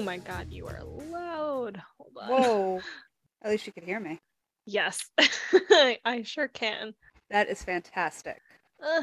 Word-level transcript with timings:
Oh 0.00 0.02
my 0.02 0.16
god, 0.16 0.46
you 0.50 0.66
are 0.66 0.82
loud. 0.82 1.82
Hold 1.98 2.12
on. 2.22 2.30
Whoa. 2.30 2.82
At 3.42 3.50
least 3.50 3.66
you 3.66 3.72
could 3.74 3.84
hear 3.84 4.00
me. 4.00 4.18
Yes, 4.64 5.04
I 5.20 6.22
sure 6.24 6.48
can. 6.48 6.94
That 7.28 7.50
is 7.50 7.62
fantastic. 7.62 8.40
Uh, 8.82 9.02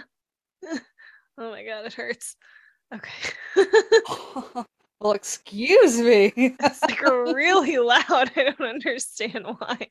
oh 1.38 1.52
my 1.52 1.63
god, 1.63 1.86
it 1.86 1.94
hurts. 1.94 2.36
Okay. 2.91 3.30
well, 4.99 5.12
excuse 5.12 6.02
me. 6.02 6.34
it's 6.36 6.81
like 6.81 7.00
really 7.04 7.77
loud. 7.77 8.32
I 8.36 8.55
don't 8.57 8.61
understand 8.61 9.45
why. 9.59 9.88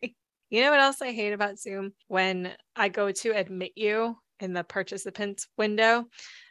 You 0.51 0.63
know 0.63 0.73
what 0.73 0.81
else 0.81 1.01
I 1.01 1.13
hate 1.13 1.35
about 1.35 1.61
Zoom? 1.61 1.93
When 2.09 2.53
I 2.75 2.89
go 2.89 3.13
to 3.13 3.31
admit 3.31 3.75
you 3.77 4.19
in 4.41 4.55
the 4.55 4.65
participants 4.65 5.47
window, 5.57 6.07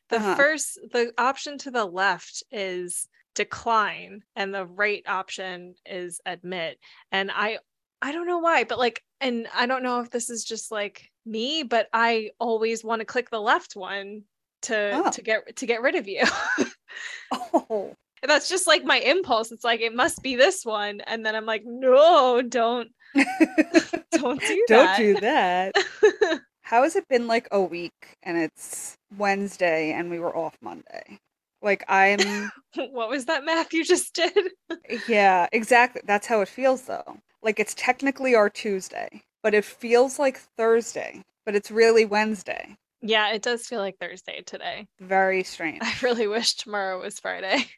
the 0.09 0.15
Uh-huh. 0.15 0.35
first, 0.35 0.79
the 0.93 1.11
option 1.17 1.57
to 1.57 1.71
the 1.71 1.85
left 1.85 2.41
is 2.51 3.09
decline 3.35 4.23
and 4.35 4.53
the 4.53 4.65
right 4.65 5.03
option 5.07 5.75
is 5.85 6.19
admit. 6.25 6.79
And 7.11 7.29
I, 7.33 7.59
I 8.01 8.11
don't 8.11 8.27
know 8.27 8.39
why, 8.39 8.63
but 8.63 8.79
like, 8.79 9.03
and 9.21 9.47
I 9.55 9.65
don't 9.67 9.83
know 9.83 10.01
if 10.01 10.09
this 10.09 10.29
is 10.29 10.43
just 10.43 10.71
like 10.71 11.09
me, 11.25 11.63
but 11.63 11.87
I 11.93 12.31
always 12.39 12.83
want 12.83 12.99
to 13.01 13.05
click 13.05 13.29
the 13.29 13.39
left 13.41 13.75
one 13.75 14.23
to 14.63 14.91
Oh. 15.05 15.11
to 15.11 15.21
get 15.21 15.55
to 15.57 15.65
get 15.65 15.81
rid 15.81 15.95
of 15.95 16.07
you. 16.07 16.23
oh. 17.31 17.93
And 18.21 18.29
that's 18.29 18.49
just 18.49 18.65
like 18.65 18.83
my 18.83 18.97
impulse. 18.99 19.51
It's 19.51 19.63
like 19.63 19.81
it 19.81 19.93
must 19.95 20.23
be 20.23 20.35
this 20.35 20.65
one, 20.65 21.01
and 21.01 21.23
then 21.25 21.35
I'm 21.35 21.45
like, 21.45 21.63
no, 21.65 22.41
don't 22.41 22.89
don't 24.11 24.41
do 24.41 24.65
that 24.67 24.67
Don't 24.67 24.97
do 24.97 25.19
that. 25.21 25.75
How 26.61 26.81
has 26.83 26.95
it 26.95 27.07
been 27.07 27.27
like 27.27 27.47
a 27.51 27.61
week 27.61 28.17
and 28.23 28.37
it's 28.37 28.97
Wednesday 29.17 29.91
and 29.91 30.09
we 30.09 30.17
were 30.19 30.35
off 30.35 30.57
Monday? 30.61 31.19
Like 31.65 31.83
I'm 31.89 32.51
what 32.75 33.09
was 33.09 33.25
that 33.25 33.43
math 33.43 33.73
you 33.73 33.83
just 33.83 34.13
did? 34.13 34.51
yeah, 35.09 35.47
exactly. 35.51 36.01
That's 36.05 36.27
how 36.27 36.41
it 36.41 36.47
feels 36.47 36.83
though. 36.83 37.17
Like 37.41 37.59
it's 37.59 37.73
technically 37.73 38.35
our 38.35 38.49
Tuesday, 38.51 39.23
but 39.43 39.55
it 39.55 39.65
feels 39.65 40.19
like 40.19 40.37
Thursday, 40.57 41.23
but 41.45 41.55
it's 41.55 41.71
really 41.71 42.05
Wednesday. 42.05 42.77
Yeah, 43.01 43.33
it 43.33 43.41
does 43.41 43.65
feel 43.65 43.79
like 43.79 43.97
Thursday 43.99 44.43
today. 44.45 44.87
Very 44.99 45.43
strange. 45.43 45.79
I 45.81 45.93
really 46.03 46.27
wish 46.27 46.55
tomorrow 46.55 47.01
was 47.01 47.19
Friday. 47.19 47.65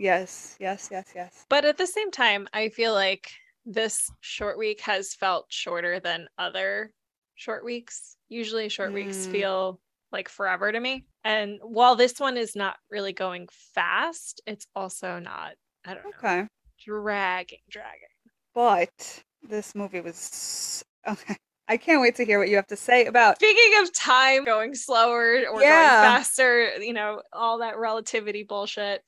Yes, 0.00 0.56
yes, 0.60 0.88
yes, 0.92 1.10
yes. 1.12 1.44
But 1.50 1.64
at 1.64 1.76
the 1.76 1.86
same 1.86 2.12
time, 2.12 2.46
I 2.52 2.68
feel 2.68 2.94
like 2.94 3.32
this 3.66 4.08
short 4.20 4.56
week 4.56 4.80
has 4.82 5.12
felt 5.14 5.46
shorter 5.48 5.98
than 5.98 6.28
other 6.38 6.92
short 7.34 7.64
weeks. 7.64 8.16
Usually, 8.28 8.68
short 8.68 8.92
weeks 8.92 9.26
Mm. 9.26 9.30
feel 9.30 9.80
like 10.12 10.28
forever 10.28 10.70
to 10.72 10.80
me. 10.80 11.04
And 11.24 11.58
while 11.62 11.96
this 11.96 12.18
one 12.18 12.36
is 12.36 12.56
not 12.56 12.76
really 12.90 13.12
going 13.12 13.48
fast, 13.74 14.40
it's 14.46 14.66
also 14.74 15.18
not, 15.18 15.54
I 15.84 15.94
don't 15.94 16.04
know, 16.04 16.10
Okay. 16.10 16.48
dragging, 16.84 17.60
dragging. 17.68 18.08
But 18.54 19.22
this 19.42 19.74
movie 19.74 20.00
was 20.00 20.82
okay. 21.06 21.36
I 21.68 21.76
can't 21.76 22.00
wait 22.00 22.16
to 22.16 22.24
hear 22.24 22.38
what 22.38 22.48
you 22.48 22.56
have 22.56 22.66
to 22.68 22.76
say 22.76 23.06
about 23.06 23.36
Speaking 23.36 23.82
of 23.82 23.92
time 23.92 24.44
going 24.44 24.74
slower 24.74 25.44
or 25.48 25.60
Yeah. 25.62 25.68
going 25.68 25.90
faster, 25.90 26.76
you 26.82 26.92
know, 26.92 27.22
all 27.32 27.58
that 27.58 27.78
relativity 27.78 28.42
bullshit, 28.42 29.04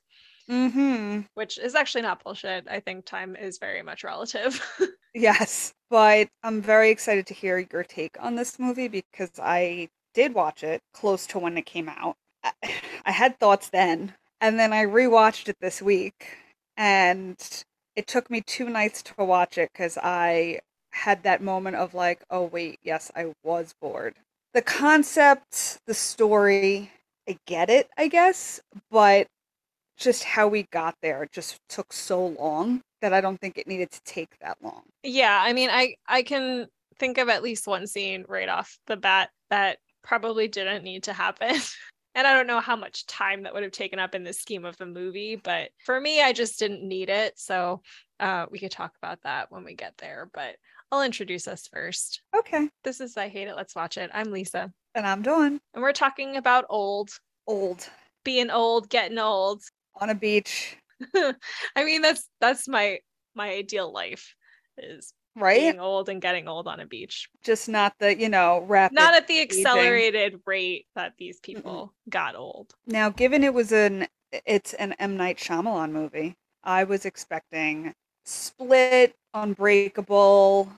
Mhm. 0.47 1.25
which 1.33 1.57
is 1.57 1.75
actually 1.75 2.01
not 2.01 2.23
bullshit. 2.23 2.67
I 2.69 2.79
think 2.79 3.05
time 3.05 3.35
is 3.35 3.57
very 3.57 3.81
much 3.83 4.03
relative. 4.03 4.61
Yes, 5.13 5.73
but 5.89 6.29
I'm 6.43 6.61
very 6.61 6.89
excited 6.89 7.27
to 7.27 7.33
hear 7.33 7.59
your 7.59 7.83
take 7.83 8.21
on 8.21 8.35
this 8.35 8.57
movie 8.59 8.87
because 8.87 9.31
I 9.39 9.89
did 10.13 10.33
watch 10.33 10.63
it 10.63 10.81
close 10.93 11.25
to 11.27 11.39
when 11.39 11.57
it 11.57 11.65
came 11.65 11.89
out. 11.89 12.15
I, 12.43 13.11
had 13.11 13.39
thoughts 13.39 13.69
then, 13.69 14.13
and 14.39 14.59
then 14.59 14.73
I 14.73 14.85
rewatched 14.85 15.49
it 15.49 15.57
this 15.59 15.81
week, 15.81 16.37
and 16.77 17.37
it 17.95 18.07
took 18.07 18.29
me 18.29 18.41
two 18.41 18.69
nights 18.69 19.03
to 19.03 19.13
watch 19.17 19.57
it 19.57 19.69
because 19.73 19.97
I 20.01 20.59
had 20.91 21.23
that 21.23 21.41
moment 21.41 21.77
of 21.77 21.93
like, 21.93 22.23
oh, 22.29 22.43
wait, 22.45 22.79
yes, 22.83 23.11
I 23.15 23.33
was 23.43 23.73
bored. 23.81 24.15
The 24.53 24.61
concept, 24.61 25.79
the 25.87 25.93
story, 25.93 26.91
I 27.27 27.37
get 27.47 27.69
it, 27.69 27.89
I 27.97 28.07
guess, 28.07 28.59
but 28.89 29.27
just 29.97 30.23
how 30.23 30.47
we 30.47 30.63
got 30.71 30.95
there 31.01 31.27
just 31.31 31.57
took 31.69 31.93
so 31.93 32.27
long 32.27 32.81
that 33.01 33.13
I 33.13 33.21
don't 33.21 33.39
think 33.39 33.57
it 33.57 33.67
needed 33.67 33.91
to 33.91 34.01
take 34.03 34.37
that 34.39 34.57
long. 34.61 34.83
Yeah, 35.03 35.41
I 35.43 35.53
mean, 35.53 35.69
I 35.71 35.95
I 36.07 36.23
can 36.23 36.67
think 36.97 37.17
of 37.17 37.29
at 37.29 37.43
least 37.43 37.67
one 37.67 37.87
scene 37.87 38.25
right 38.27 38.49
off 38.49 38.77
the 38.87 38.97
bat 38.97 39.29
that 39.49 39.77
probably 40.03 40.47
didn't 40.47 40.83
need 40.83 41.03
to 41.03 41.13
happen. 41.13 41.55
And 42.13 42.27
I 42.27 42.33
don't 42.33 42.45
know 42.47 42.59
how 42.59 42.75
much 42.75 43.05
time 43.05 43.43
that 43.43 43.53
would 43.53 43.63
have 43.63 43.71
taken 43.71 43.97
up 43.97 44.15
in 44.15 44.25
the 44.25 44.33
scheme 44.33 44.65
of 44.65 44.75
the 44.75 44.85
movie, 44.85 45.37
but 45.37 45.69
for 45.85 45.97
me, 46.01 46.21
I 46.21 46.33
just 46.33 46.59
didn't 46.59 46.83
need 46.85 47.09
it. 47.09 47.39
So 47.39 47.81
uh, 48.19 48.47
we 48.51 48.59
could 48.59 48.69
talk 48.71 48.91
about 49.01 49.19
that 49.23 49.49
when 49.49 49.63
we 49.63 49.75
get 49.75 49.93
there. 49.97 50.29
But 50.33 50.57
I'll 50.91 51.03
introduce 51.03 51.47
us 51.47 51.69
first. 51.71 52.21
Okay. 52.37 52.67
This 52.83 52.99
is 52.99 53.15
I 53.15 53.29
Hate 53.29 53.47
It, 53.47 53.55
Let's 53.55 53.75
Watch 53.75 53.95
It. 53.95 54.09
I'm 54.13 54.29
Lisa. 54.29 54.73
And 54.93 55.07
I'm 55.07 55.21
Dawn. 55.21 55.61
And 55.73 55.81
we're 55.81 55.93
talking 55.93 56.35
about 56.35 56.65
old, 56.69 57.11
Old. 57.47 57.87
being 58.25 58.49
old, 58.49 58.89
getting 58.89 59.17
old. 59.17 59.63
On 60.01 60.09
a 60.09 60.15
beach. 60.15 60.75
I 61.15 61.85
mean, 61.85 62.01
that's 62.01 62.27
that's 62.41 62.67
my 62.67 62.99
my 63.35 63.51
ideal 63.51 63.89
life 63.89 64.35
is 64.77 65.13
Right? 65.35 65.61
being 65.61 65.79
old 65.79 66.09
and 66.09 66.21
getting 66.21 66.47
old 66.47 66.67
on 66.67 66.79
a 66.79 66.85
beach. 66.85 67.29
Just 67.43 67.69
not 67.69 67.93
the, 67.99 68.19
you 68.19 68.27
know, 68.27 68.65
rapid. 68.67 68.95
not 68.95 69.13
at 69.13 69.27
the 69.27 69.39
aging. 69.39 69.65
accelerated 69.65 70.41
rate 70.45 70.87
that 70.95 71.13
these 71.17 71.39
people 71.39 71.93
got 72.09 72.35
old. 72.35 72.73
Now, 72.85 73.09
given 73.09 73.43
it 73.43 73.53
was 73.53 73.71
an 73.71 74.07
it's 74.45 74.73
an 74.73 74.93
M 74.93 75.17
Night 75.17 75.37
Shyamalan 75.37 75.91
movie, 75.91 76.35
I 76.63 76.83
was 76.83 77.05
expecting 77.05 77.93
Split, 78.25 79.15
Unbreakable, 79.33 80.71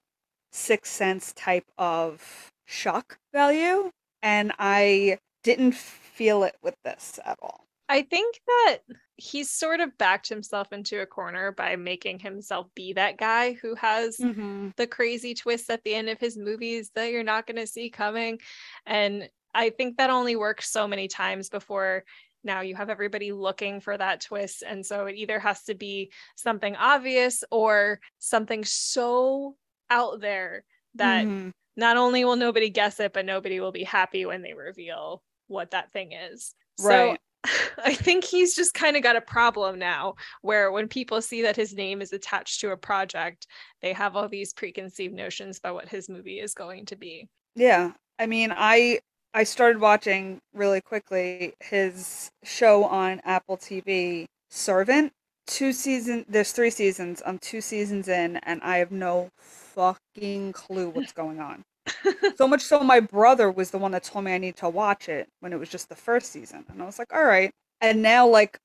Sixth 0.51 0.91
Sense 0.91 1.33
type 1.33 1.65
of 1.77 2.51
shock 2.65 3.17
value, 3.33 3.91
and 4.21 4.53
I 4.59 5.17
didn't 5.43 5.75
feel 5.75 6.43
it 6.43 6.55
with 6.61 6.75
this 6.83 7.19
at 7.25 7.37
all. 7.41 7.65
I 7.89 8.03
think 8.03 8.39
that 8.47 8.77
he's 9.17 9.49
sort 9.49 9.79
of 9.79 9.97
backed 9.97 10.27
himself 10.27 10.73
into 10.73 11.01
a 11.01 11.05
corner 11.05 11.51
by 11.51 11.75
making 11.75 12.19
himself 12.19 12.67
be 12.75 12.93
that 12.93 13.17
guy 13.17 13.53
who 13.53 13.75
has 13.75 14.17
Mm-hmm. 14.19 14.69
the 14.77 14.87
crazy 14.87 15.33
twists 15.33 15.69
at 15.69 15.83
the 15.83 15.93
end 15.93 16.09
of 16.09 16.19
his 16.19 16.37
movies 16.37 16.91
that 16.95 17.11
you're 17.11 17.23
not 17.23 17.45
going 17.45 17.57
to 17.57 17.67
see 17.67 17.89
coming. 17.89 18.39
And 18.85 19.29
I 19.53 19.69
think 19.69 19.97
that 19.97 20.09
only 20.09 20.35
works 20.35 20.71
so 20.71 20.87
many 20.87 21.07
times 21.07 21.49
before 21.49 22.03
now 22.43 22.61
you 22.61 22.75
have 22.75 22.89
everybody 22.89 23.31
looking 23.31 23.79
for 23.79 23.97
that 23.97 24.21
twist. 24.21 24.63
And 24.65 24.85
so 24.85 25.05
it 25.05 25.15
either 25.15 25.39
has 25.39 25.63
to 25.65 25.75
be 25.75 26.11
something 26.35 26.75
obvious 26.75 27.43
or 27.51 27.99
something 28.19 28.65
so 28.65 29.55
out 29.89 30.19
there 30.21 30.65
that 30.95 31.25
Mhm. 31.25 31.51
not 31.75 31.97
only 31.97 32.25
will 32.25 32.35
nobody 32.35 32.69
guess 32.69 32.99
it, 32.99 33.13
but 33.13 33.25
nobody 33.25 33.59
will 33.59 33.71
be 33.71 33.83
happy 33.83 34.25
when 34.25 34.41
they 34.41 34.53
reveal 34.53 35.23
what 35.47 35.71
that 35.71 35.91
thing 35.91 36.11
is. 36.11 36.55
Right. 36.79 37.13
So 37.13 37.17
I 37.83 37.93
think 37.93 38.23
he's 38.23 38.55
just 38.55 38.73
kind 38.73 38.95
of 38.95 39.03
got 39.03 39.15
a 39.15 39.21
problem 39.21 39.77
now 39.79 40.15
where 40.41 40.71
when 40.71 40.87
people 40.87 41.21
see 41.21 41.41
that 41.41 41.55
his 41.55 41.73
name 41.73 42.01
is 42.01 42.13
attached 42.13 42.61
to 42.61 42.71
a 42.71 42.77
project, 42.77 43.47
they 43.81 43.93
have 43.93 44.15
all 44.15 44.29
these 44.29 44.53
preconceived 44.53 45.13
notions 45.13 45.57
about 45.57 45.75
what 45.75 45.89
his 45.89 46.09
movie 46.09 46.39
is 46.39 46.53
going 46.53 46.85
to 46.85 46.95
be. 46.95 47.27
Yeah. 47.55 47.91
I 48.19 48.25
mean, 48.25 48.53
I 48.55 48.99
I 49.33 49.43
started 49.43 49.81
watching 49.81 50.39
really 50.53 50.81
quickly 50.81 51.53
his 51.59 52.29
show 52.43 52.83
on 52.85 53.19
Apple 53.25 53.57
TV, 53.57 54.25
Servant. 54.49 55.11
Two 55.45 55.73
season 55.73 56.25
there's 56.29 56.53
three 56.53 56.69
seasons. 56.69 57.21
I'm 57.25 57.39
two 57.39 57.59
seasons 57.59 58.07
in 58.07 58.37
and 58.37 58.61
I 58.63 58.77
have 58.77 58.91
no 58.91 59.29
fucking 59.37 60.53
clue 60.53 60.89
what's 60.89 61.11
going 61.21 61.39
on. 61.39 61.63
So 62.35 62.47
much 62.47 62.61
so 62.61 62.79
my 62.81 62.99
brother 62.99 63.51
was 63.51 63.71
the 63.71 63.77
one 63.77 63.91
that 63.91 64.03
told 64.03 64.25
me 64.25 64.33
I 64.33 64.37
need 64.37 64.55
to 64.57 64.69
watch 64.69 65.09
it 65.09 65.27
when 65.39 65.53
it 65.53 65.59
was 65.59 65.69
just 65.69 65.89
the 65.89 65.95
first 65.95 66.31
season. 66.31 66.65
And 66.69 66.81
I 66.81 66.85
was 66.85 66.99
like, 66.99 67.13
"All 67.13 67.25
right." 67.25 67.51
And 67.81 68.01
now 68.01 68.27
like 68.27 68.59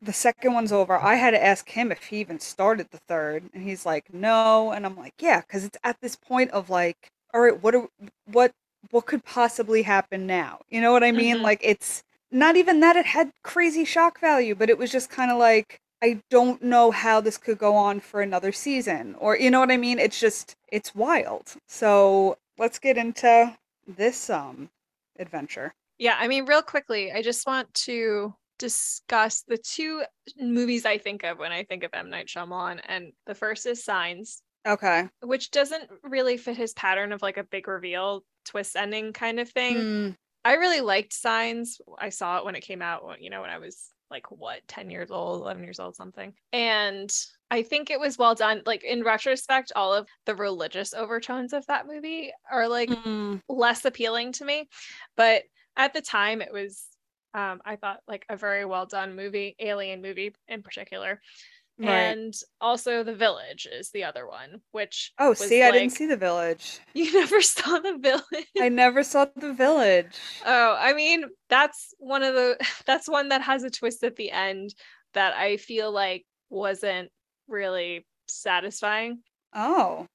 the 0.00 0.12
second 0.12 0.54
one's 0.54 0.72
over. 0.72 0.96
I 0.98 1.14
had 1.16 1.30
to 1.32 1.42
ask 1.44 1.68
him 1.68 1.92
if 1.92 2.04
he 2.04 2.18
even 2.20 2.40
started 2.40 2.88
the 2.90 2.98
third, 3.08 3.44
and 3.54 3.62
he's 3.62 3.86
like, 3.86 4.12
"No." 4.12 4.72
And 4.72 4.86
I'm 4.86 4.96
like, 4.96 5.14
"Yeah, 5.20 5.40
cuz 5.42 5.64
it's 5.64 5.78
at 5.84 5.96
this 6.02 6.16
point 6.16 6.50
of 6.52 6.70
like, 6.70 6.96
all 7.34 7.40
right, 7.42 7.60
what 7.62 7.74
are, 7.74 7.88
what 8.26 8.52
what 8.90 9.06
could 9.06 9.24
possibly 9.24 9.82
happen 9.82 10.26
now? 10.26 10.60
You 10.70 10.80
know 10.80 10.92
what 10.92 11.04
I 11.04 11.12
mean? 11.12 11.38
Mhm. 11.38 11.42
Like 11.42 11.60
it's 11.62 12.02
not 12.30 12.56
even 12.56 12.80
that 12.80 12.96
it 12.96 13.06
had 13.06 13.30
crazy 13.42 13.84
shock 13.84 14.18
value, 14.20 14.54
but 14.54 14.70
it 14.70 14.78
was 14.78 14.90
just 14.90 15.10
kind 15.10 15.30
of 15.30 15.38
like 15.38 15.78
I 16.02 16.20
don't 16.30 16.62
know 16.62 16.90
how 16.90 17.20
this 17.20 17.38
could 17.38 17.58
go 17.58 17.76
on 17.76 18.00
for 18.00 18.20
another 18.22 18.50
season 18.52 19.14
or 19.18 19.36
you 19.38 19.50
know 19.50 19.60
what 19.60 19.70
I 19.70 19.76
mean? 19.76 19.98
It's 19.98 20.18
just 20.20 20.56
it's 20.68 20.94
wild. 20.94 21.54
So, 21.68 22.36
let's 22.58 22.78
get 22.78 22.96
into 22.98 23.56
this 23.86 24.30
um 24.30 24.70
adventure. 25.18 25.74
Yeah, 25.98 26.16
I 26.18 26.28
mean, 26.28 26.46
real 26.46 26.62
quickly, 26.62 27.12
I 27.12 27.22
just 27.22 27.46
want 27.46 27.72
to 27.74 28.34
discuss 28.58 29.42
the 29.42 29.58
two 29.58 30.04
movies 30.38 30.86
I 30.86 30.98
think 30.98 31.24
of 31.24 31.38
when 31.38 31.52
I 31.52 31.64
think 31.64 31.84
of 31.84 31.90
M. 31.92 32.10
Night 32.10 32.26
Shyamalan. 32.28 32.80
And 32.86 33.12
the 33.26 33.34
first 33.34 33.66
is 33.66 33.84
Signs, 33.84 34.42
Okay. 34.66 35.08
which 35.20 35.50
doesn't 35.50 35.90
really 36.02 36.36
fit 36.36 36.56
his 36.56 36.72
pattern 36.72 37.12
of 37.12 37.22
like 37.22 37.36
a 37.36 37.44
big 37.44 37.68
reveal 37.68 38.24
twist 38.44 38.76
ending 38.76 39.12
kind 39.12 39.38
of 39.40 39.48
thing. 39.50 39.76
Mm, 39.76 40.16
I 40.44 40.54
really 40.54 40.80
liked 40.80 41.12
Signs. 41.12 41.80
I 41.98 42.08
saw 42.08 42.38
it 42.38 42.44
when 42.44 42.56
it 42.56 42.62
came 42.62 42.82
out, 42.82 43.20
you 43.20 43.30
know, 43.30 43.42
when 43.42 43.50
I 43.50 43.58
was 43.58 43.91
like 44.12 44.30
what 44.30 44.60
10 44.68 44.90
years 44.90 45.10
old 45.10 45.40
11 45.40 45.64
years 45.64 45.80
old 45.80 45.96
something. 45.96 46.32
And 46.52 47.12
i 47.50 47.62
think 47.62 47.90
it 47.90 47.98
was 47.98 48.18
well 48.18 48.34
done. 48.34 48.62
Like 48.64 48.84
in 48.84 49.02
retrospect 49.02 49.72
all 49.74 49.92
of 49.92 50.06
the 50.26 50.36
religious 50.36 50.94
overtones 50.94 51.52
of 51.52 51.66
that 51.66 51.86
movie 51.88 52.30
are 52.50 52.68
like 52.68 52.90
Mm, 52.90 53.40
less 53.48 53.84
appealing 53.84 54.32
to 54.32 54.44
me. 54.44 54.68
But 55.16 55.42
at 55.76 55.94
the 55.94 56.02
time 56.02 56.42
it 56.42 56.52
was 56.52 56.84
um, 57.34 57.62
i 57.64 57.76
thought 57.76 58.00
like 58.06 58.26
a 58.28 58.36
very 58.36 58.66
well 58.66 58.84
done 58.84 59.16
movie 59.16 59.56
alien 59.58 60.02
movie 60.02 60.34
in 60.48 60.62
particular 60.62 61.18
right. 61.78 61.88
and 61.88 62.34
also 62.60 63.02
the 63.02 63.14
village 63.14 63.66
is 63.70 63.90
the 63.90 64.04
other 64.04 64.26
one 64.26 64.60
which 64.72 65.12
oh, 65.18 65.34
see, 65.34 65.62
I 65.62 65.70
didn't 65.70 65.90
see 65.90 66.06
the 66.06 66.16
village. 66.16 66.80
you 66.94 67.12
never 67.12 67.40
saw 67.40 67.78
the 67.78 67.98
village 67.98 68.46
I 68.60 68.68
never 68.68 69.02
saw 69.02 69.26
the 69.36 69.52
village. 69.52 70.14
Oh, 70.44 70.76
I 70.78 70.92
mean, 70.92 71.24
that's 71.48 71.94
one 71.98 72.22
of 72.22 72.34
the 72.34 72.56
that's 72.86 73.08
one 73.08 73.28
that 73.30 73.42
has 73.42 73.62
a 73.62 73.70
twist 73.70 74.04
at 74.04 74.16
the 74.16 74.30
end 74.30 74.74
that 75.14 75.34
I 75.34 75.56
feel 75.56 75.92
like 75.92 76.24
wasn't 76.50 77.10
really 77.48 78.06
satisfying. 78.28 79.20
Oh, 79.54 80.06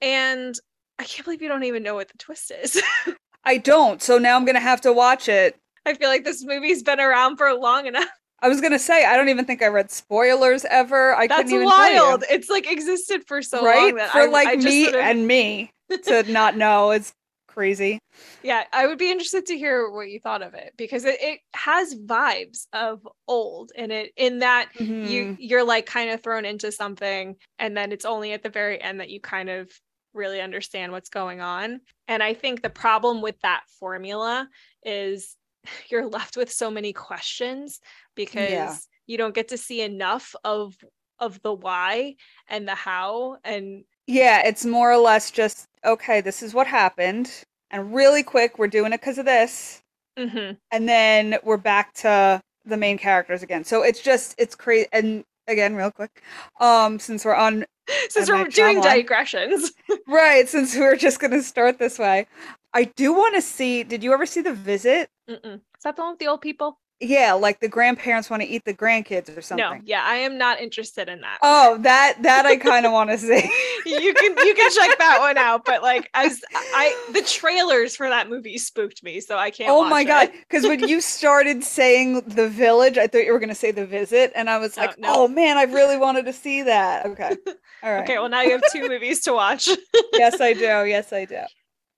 And 0.00 0.58
I 0.98 1.04
can't 1.04 1.24
believe 1.24 1.42
you 1.42 1.48
don't 1.48 1.64
even 1.64 1.82
know 1.82 1.94
what 1.94 2.08
the 2.08 2.18
twist 2.18 2.50
is. 2.50 2.80
I 3.44 3.58
don't. 3.58 4.02
So 4.02 4.18
now 4.18 4.36
I'm 4.36 4.44
gonna 4.44 4.60
have 4.60 4.80
to 4.82 4.92
watch 4.92 5.28
it. 5.28 5.56
I 5.84 5.94
feel 5.94 6.08
like 6.08 6.24
this 6.24 6.44
movie's 6.44 6.82
been 6.82 7.00
around 7.00 7.36
for 7.36 7.52
long 7.54 7.86
enough. 7.86 8.08
I 8.40 8.48
was 8.48 8.60
gonna 8.60 8.78
say 8.78 9.04
I 9.04 9.16
don't 9.16 9.28
even 9.28 9.44
think 9.44 9.62
I 9.62 9.68
read 9.68 9.90
spoilers 9.90 10.64
ever. 10.66 11.14
I 11.14 11.26
That's 11.26 11.50
couldn't 11.50 11.52
even 11.54 11.68
tell 11.68 11.92
you. 11.92 12.00
wild. 12.00 12.24
It's 12.30 12.50
like 12.50 12.70
existed 12.70 13.22
for 13.26 13.42
so 13.42 13.64
right 13.64 13.88
long 13.88 13.96
that 13.96 14.10
for 14.10 14.20
I, 14.20 14.26
like 14.26 14.48
I 14.48 14.56
me 14.56 14.88
and 14.88 15.26
me 15.26 15.70
to 16.04 16.22
not 16.32 16.56
know 16.56 16.90
is 16.92 17.12
crazy. 17.48 17.98
yeah, 18.42 18.64
I 18.72 18.86
would 18.86 18.98
be 18.98 19.10
interested 19.10 19.46
to 19.46 19.56
hear 19.56 19.90
what 19.90 20.10
you 20.10 20.20
thought 20.20 20.42
of 20.42 20.52
it 20.54 20.74
because 20.76 21.04
it, 21.06 21.16
it 21.20 21.40
has 21.54 21.94
vibes 21.94 22.66
of 22.72 23.06
old 23.26 23.72
and 23.76 23.90
it 23.90 24.12
in 24.16 24.40
that 24.40 24.68
you 24.76 25.24
Mhm. 25.24 25.36
you're 25.38 25.64
like 25.64 25.86
kind 25.86 26.10
of 26.10 26.22
thrown 26.22 26.44
into 26.44 26.70
something 26.70 27.36
and 27.58 27.76
then 27.76 27.92
it's 27.92 28.04
only 28.04 28.32
at 28.32 28.42
the 28.42 28.50
very 28.50 28.80
end 28.80 29.00
that 29.00 29.08
you 29.10 29.20
kind 29.20 29.48
of 29.48 29.70
really 30.12 30.40
understand 30.40 30.92
what's 30.92 31.08
going 31.10 31.40
on 31.40 31.80
and 32.08 32.22
i 32.22 32.32
think 32.32 32.62
the 32.62 32.70
problem 32.70 33.20
with 33.20 33.38
that 33.42 33.62
formula 33.78 34.48
is 34.82 35.36
you're 35.90 36.06
left 36.08 36.36
with 36.36 36.50
so 36.50 36.70
many 36.70 36.92
questions 36.92 37.80
because 38.14 38.88
you 39.06 39.16
don't 39.18 39.34
get 39.34 39.48
to 39.48 39.58
see 39.58 39.82
enough 39.82 40.34
of 40.44 40.74
of 41.18 41.40
the 41.42 41.52
why 41.52 42.14
and 42.48 42.68
the 42.68 42.74
how 42.74 43.38
and 43.44 43.84
yeah, 44.06 44.46
it's 44.46 44.64
more 44.64 44.92
or 44.92 44.98
less 44.98 45.30
just 45.30 45.66
okay. 45.84 46.20
This 46.20 46.42
is 46.42 46.54
what 46.54 46.66
happened, 46.66 47.30
and 47.70 47.94
really 47.94 48.22
quick, 48.22 48.58
we're 48.58 48.68
doing 48.68 48.92
it 48.92 49.00
because 49.00 49.18
of 49.18 49.24
this, 49.24 49.82
Mhm. 50.18 50.58
and 50.70 50.88
then 50.88 51.38
we're 51.42 51.56
back 51.56 51.92
to 51.94 52.40
the 52.64 52.76
main 52.76 52.98
characters 52.98 53.42
again. 53.42 53.64
So 53.64 53.82
it's 53.82 54.00
just 54.00 54.34
it's 54.38 54.54
crazy. 54.54 54.88
And 54.92 55.24
again, 55.48 55.74
real 55.74 55.90
quick, 55.90 56.22
um, 56.60 56.98
since 56.98 57.24
we're 57.24 57.34
on 57.34 57.64
since 58.08 58.28
we're 58.30 58.44
doing 58.44 58.80
digressions 58.80 59.72
right, 60.06 60.48
since 60.48 60.76
we're 60.76 60.96
just 60.96 61.18
gonna 61.18 61.42
start 61.42 61.78
this 61.78 61.98
way, 61.98 62.26
I 62.72 62.84
do 62.84 63.12
want 63.12 63.34
to 63.34 63.42
see. 63.42 63.82
Did 63.82 64.04
you 64.04 64.12
ever 64.12 64.26
see 64.26 64.40
the 64.40 64.52
visit? 64.52 65.08
Mm-mm. 65.28 65.54
is 65.56 65.60
that 65.84 65.96
the 65.96 66.02
one 66.02 66.12
with 66.12 66.18
the 66.20 66.28
old 66.28 66.40
people 66.40 66.78
Yeah, 67.00 67.32
like 67.34 67.60
the 67.60 67.68
grandparents 67.68 68.30
want 68.30 68.42
to 68.42 68.48
eat 68.48 68.64
the 68.64 68.72
grandkids 68.72 69.36
or 69.36 69.42
something. 69.42 69.64
no 69.78 69.80
yeah 69.84 70.02
i 70.04 70.16
am 70.16 70.38
not 70.38 70.60
interested 70.60 71.08
in 71.08 71.20
that 71.20 71.38
Oh, 71.42 71.76
that 71.82 72.16
that 72.22 72.46
I 72.46 72.56
kind 72.56 72.86
of 72.86 72.92
want 72.92 73.10
to 73.10 73.18
see. 73.28 73.42
you 73.84 74.14
can 74.14 74.36
you 74.46 74.54
can 74.54 74.70
check 74.70 74.96
that 74.98 75.18
one 75.20 75.36
out 75.36 75.64
but 75.64 75.82
like 75.82 76.08
as 76.14 76.40
i 76.54 76.94
the 77.12 77.22
trailers 77.22 77.94
for 77.96 78.08
that 78.08 78.28
movie 78.30 78.56
spooked 78.56 79.02
me 79.02 79.20
so 79.20 79.36
i 79.36 79.50
can't 79.50 79.70
oh 79.70 79.84
my 79.88 80.04
god! 80.04 80.30
Because 80.48 80.64
when 80.64 80.88
you 80.88 81.00
started 81.18 81.62
saying 81.64 82.20
the 82.20 82.48
village, 82.48 82.96
I 82.98 83.06
thought 83.08 83.24
you 83.26 83.32
were 83.32 83.38
going 83.40 83.48
to 83.50 83.54
say 83.54 83.72
the 83.72 83.86
visit, 83.86 84.32
and 84.34 84.48
I 84.48 84.58
was 84.58 84.78
Oh, 84.78 84.82
like, 84.82 84.98
no. 84.98 85.08
oh 85.14 85.28
man, 85.28 85.56
I 85.58 85.64
really 85.64 85.96
wanted 85.96 86.24
to 86.26 86.32
see 86.32 86.62
that. 86.62 87.04
Okay, 87.06 87.36
all 87.82 87.92
right. 87.92 88.02
okay 88.04 88.18
well 88.18 88.28
now 88.28 88.42
you 88.42 88.52
have 88.52 88.62
two 88.72 88.88
movies 88.88 89.20
to 89.22 89.32
watch 89.32 89.68
yes, 90.14 90.40
I 90.40 90.52
do. 90.54 90.60
Yes, 90.86 91.12
I 91.12 91.24
do. 91.26 91.40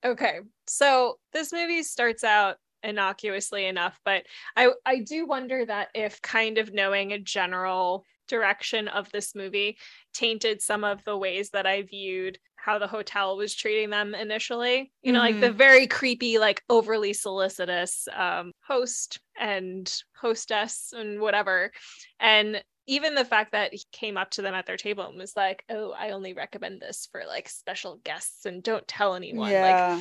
okay 0.05 0.41
so 0.67 1.19
this 1.33 1.53
movie 1.53 1.83
starts 1.83 2.25
out 2.25 2.57
innocuously 2.83 3.67
enough 3.67 3.99
but 4.05 4.25
i 4.57 4.69
i 4.87 5.01
do 5.01 5.27
wonder 5.27 5.65
that 5.65 5.89
if 5.95 6.21
kind 6.23 6.59
of 6.59 6.73
knowing 6.73 7.13
a 7.13 7.19
general 7.19 8.05
direction 8.29 8.89
of 8.89 9.11
this 9.11 9.35
movie 9.35 9.79
tainted 10.13 10.61
some 10.61 10.85
of 10.85 11.03
the 11.05 11.17
ways 11.17 11.51
that 11.51 11.67
i 11.67 11.83
viewed 11.83 12.39
how 12.57 12.79
the 12.79 12.87
hotel 12.87 13.37
was 13.37 13.55
treating 13.55 13.89
them 13.89 14.15
initially 14.15 14.93
you 15.03 15.13
know 15.13 15.21
like 15.21 15.41
the 15.41 15.51
very 15.51 15.87
creepy 15.87 16.39
like 16.39 16.63
overly 16.69 17.13
solicitous 17.13 18.07
um 18.17 18.53
host 18.67 19.21
and 19.41 20.03
hostess 20.21 20.93
and 20.97 21.21
whatever. 21.21 21.73
And 22.21 22.63
even 22.89 23.15
the 23.15 23.25
fact 23.25 23.53
that 23.53 23.73
he 23.73 23.83
came 23.93 24.17
up 24.17 24.31
to 24.31 24.43
them 24.43 24.55
at 24.55 24.67
their 24.67 24.77
table 24.77 25.07
and 25.07 25.17
was 25.17 25.37
like 25.37 25.65
oh 25.71 25.93
i 25.99 26.11
only 26.11 26.33
recommend 26.33 26.81
this 26.81 27.09
for 27.13 27.23
like 27.29 27.49
special 27.49 28.01
guests 28.05 28.45
and 28.45 28.63
don't 28.63 28.89
tell 28.89 29.15
anyone 29.15 29.47
like 29.49 29.53
yeah. 29.53 30.01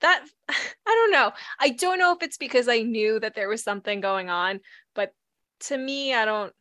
that 0.00 0.24
i 0.48 0.54
don't 0.86 1.10
know 1.10 1.30
i 1.60 1.68
don't 1.68 1.98
know 1.98 2.12
if 2.12 2.22
it's 2.22 2.38
because 2.38 2.68
i 2.68 2.78
knew 2.78 3.20
that 3.20 3.34
there 3.34 3.48
was 3.48 3.62
something 3.62 4.00
going 4.00 4.30
on 4.30 4.60
but 4.94 5.12
to 5.60 5.76
me 5.76 6.14
i 6.14 6.24
don't 6.24 6.52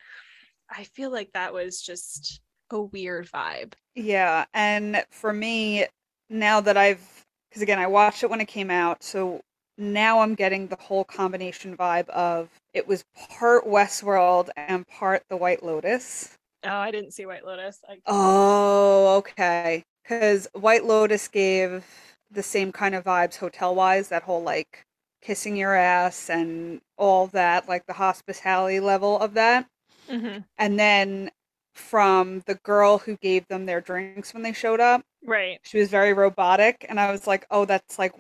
i 0.70 0.84
feel 0.84 1.12
like 1.12 1.32
that 1.34 1.54
was 1.54 1.82
just 1.82 2.42
a 2.72 2.82
weird 2.82 3.30
vibe 3.32 3.74
Yeah, 3.98 4.46
and 4.54 5.04
for 5.10 5.34
me, 5.34 5.88
now 6.30 6.62
that 6.62 6.78
I've, 6.78 7.02
because 7.50 7.64
again, 7.64 7.80
I 7.80 7.88
watched 7.88 8.22
it 8.22 8.30
when 8.30 8.42
it 8.42 8.46
came 8.46 8.70
out, 8.70 9.02
so 9.02 9.42
now 9.78 10.20
I'm 10.20 10.36
getting 10.36 10.68
the 10.68 10.78
whole 10.80 11.04
combination 11.04 11.76
vibe 11.78 12.10
of 12.10 12.50
it 12.74 12.88
was 12.88 13.04
part 13.16 13.66
Westworld 13.66 14.50
and 14.58 14.88
part 14.88 15.24
The 15.30 15.38
White 15.38 15.64
Lotus. 15.64 16.36
oh 16.64 16.70
i 16.70 16.92
didn't 16.92 17.12
see 17.12 17.26
white 17.26 17.46
lotus 17.46 17.80
I, 17.90 17.98
Oh, 18.08 19.18
okay. 19.18 19.84
Because 20.04 20.48
White 20.54 20.86
Lotus 20.86 21.28
gave 21.28 21.86
the 22.32 22.44
same 22.44 22.72
kind 22.72 22.96
of 22.96 23.04
vibes 23.04 23.38
hotel 23.38 23.76
wise, 23.76 24.08
that 24.10 24.24
whole 24.24 24.42
like 24.44 24.84
kissing 25.22 25.56
your 25.58 25.74
ass 25.76 26.30
and 26.30 26.82
all 26.98 27.28
that, 27.28 27.68
like 27.68 27.86
the 27.88 27.94
hospitality 27.94 28.80
level 28.80 29.20
of 29.20 29.34
that. 29.36 29.68
Mhm. 30.10 30.46
And 30.58 30.80
then 30.80 31.32
from 31.76 32.42
the 32.48 32.56
girl 32.64 32.98
who 33.00 33.18
gave 33.18 33.48
them 33.50 33.66
their 33.66 33.82
drinks 33.82 34.34
when 34.34 34.44
they 34.44 34.54
showed 34.54 34.80
up, 34.80 35.02
right 35.26 35.60
she 35.64 35.78
was 35.80 35.90
very 35.90 36.14
robotic. 36.14 36.86
And 36.90 37.00
I 37.00 37.12
was 37.12 37.28
like, 37.28 37.46
oh, 37.52 37.66
that's 37.66 38.00
like 38.00 38.14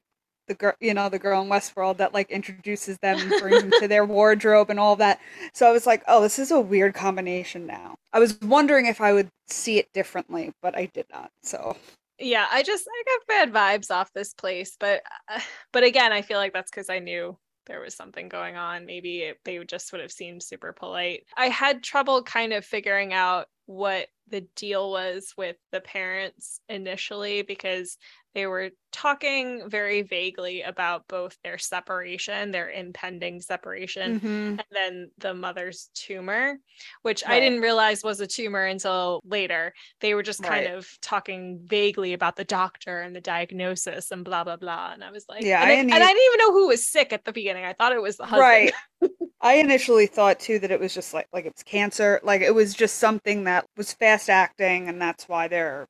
the 0.47 0.55
girl, 0.55 0.73
you 0.79 0.93
know, 0.93 1.09
the 1.09 1.19
girl 1.19 1.41
in 1.41 1.49
Westworld 1.49 1.97
that 1.97 2.13
like 2.13 2.31
introduces 2.31 2.97
them 2.99 3.19
and 3.19 3.41
brings 3.41 3.61
them 3.61 3.71
to 3.79 3.87
their 3.87 4.05
wardrobe 4.05 4.69
and 4.69 4.79
all 4.79 4.95
that. 4.97 5.19
So 5.53 5.67
I 5.67 5.71
was 5.71 5.85
like, 5.85 6.03
oh, 6.07 6.21
this 6.21 6.39
is 6.39 6.51
a 6.51 6.59
weird 6.59 6.93
combination 6.93 7.65
now. 7.67 7.95
I 8.13 8.19
was 8.19 8.39
wondering 8.41 8.85
if 8.85 9.01
I 9.01 9.13
would 9.13 9.29
see 9.47 9.77
it 9.77 9.91
differently, 9.93 10.53
but 10.61 10.77
I 10.77 10.85
did 10.93 11.05
not. 11.11 11.31
So 11.43 11.75
yeah 12.19 12.47
i 12.51 12.63
just 12.63 12.87
i 12.87 13.03
got 13.05 13.27
bad 13.27 13.53
vibes 13.53 13.91
off 13.91 14.11
this 14.13 14.33
place 14.33 14.75
but 14.79 15.01
uh, 15.29 15.39
but 15.71 15.83
again 15.83 16.11
i 16.11 16.21
feel 16.21 16.37
like 16.37 16.53
that's 16.53 16.71
because 16.71 16.89
i 16.89 16.99
knew 16.99 17.37
there 17.67 17.79
was 17.79 17.95
something 17.95 18.29
going 18.29 18.55
on 18.55 18.85
maybe 18.85 19.19
it, 19.19 19.37
they 19.43 19.63
just 19.65 19.91
would 19.91 20.01
have 20.01 20.11
seemed 20.11 20.41
super 20.41 20.73
polite 20.73 21.23
i 21.37 21.47
had 21.47 21.83
trouble 21.83 22.23
kind 22.23 22.53
of 22.53 22.65
figuring 22.65 23.13
out 23.13 23.47
what 23.67 24.07
the 24.29 24.41
deal 24.57 24.91
was 24.91 25.33
with 25.37 25.55
the 25.71 25.79
parents 25.79 26.59
initially 26.67 27.43
because 27.43 27.97
they 28.33 28.45
were 28.45 28.71
talking 28.91 29.69
very 29.69 30.01
vaguely 30.03 30.61
about 30.63 31.07
both 31.07 31.37
their 31.43 31.57
separation 31.57 32.51
their 32.51 32.69
impending 32.69 33.39
separation 33.41 34.19
Mhm. 34.19 34.49
and 34.59 34.63
then 34.71 35.11
the 35.17 35.33
mother's 35.33 35.89
tumor, 35.93 36.57
which 37.03 37.25
I 37.25 37.39
didn't 37.39 37.61
realize 37.61 38.03
was 38.03 38.19
a 38.19 38.27
tumor 38.27 38.65
until 38.65 39.21
later. 39.25 39.73
They 40.01 40.13
were 40.13 40.23
just 40.23 40.43
kind 40.43 40.65
Right. 40.65 40.75
of 40.75 40.89
talking 41.01 41.61
vaguely 41.65 42.13
about 42.13 42.35
the 42.35 42.45
doctor 42.45 42.99
and 43.01 43.15
the 43.15 43.21
diagnosis 43.21 44.11
and 44.11 44.25
blah 44.25 44.43
blah 44.43 44.57
blah. 44.57 44.91
And 44.93 45.03
I 45.03 45.11
was 45.11 45.25
like, 45.29 45.43
Yeah, 45.43 45.61
and 45.61 45.69
I 45.69 45.73
I, 45.73 45.75
didn't 45.75 45.93
and 45.93 46.03
I 46.03 46.07
didn't 46.07 46.23
even 46.25 46.37
know 46.39 46.53
who 46.53 46.67
was 46.67 46.87
sick 46.87 47.13
at 47.13 47.25
the 47.25 47.33
beginning. 47.33 47.65
I 47.65 47.73
thought 47.73 47.93
it 47.93 48.01
was 48.01 48.17
the 48.17 48.25
husband. 48.25 48.41
right. 48.41 48.73
I 49.47 49.53
initially 49.53 50.07
thought 50.07 50.41
too 50.41 50.59
that 50.59 50.71
it 50.71 50.79
was 50.81 50.93
just 50.93 51.13
like 51.13 51.27
like 51.31 51.45
it 51.45 51.53
was 51.55 51.63
cancer, 51.63 52.19
like 52.21 52.41
it 52.41 52.53
was 52.53 52.73
just 52.73 52.97
something 52.97 53.45
that 53.45 53.65
was 53.77 53.93
fast 53.93 54.29
acting, 54.29 54.89
and 54.89 55.01
that's 55.01 55.29
why 55.29 55.47
they're 55.47 55.87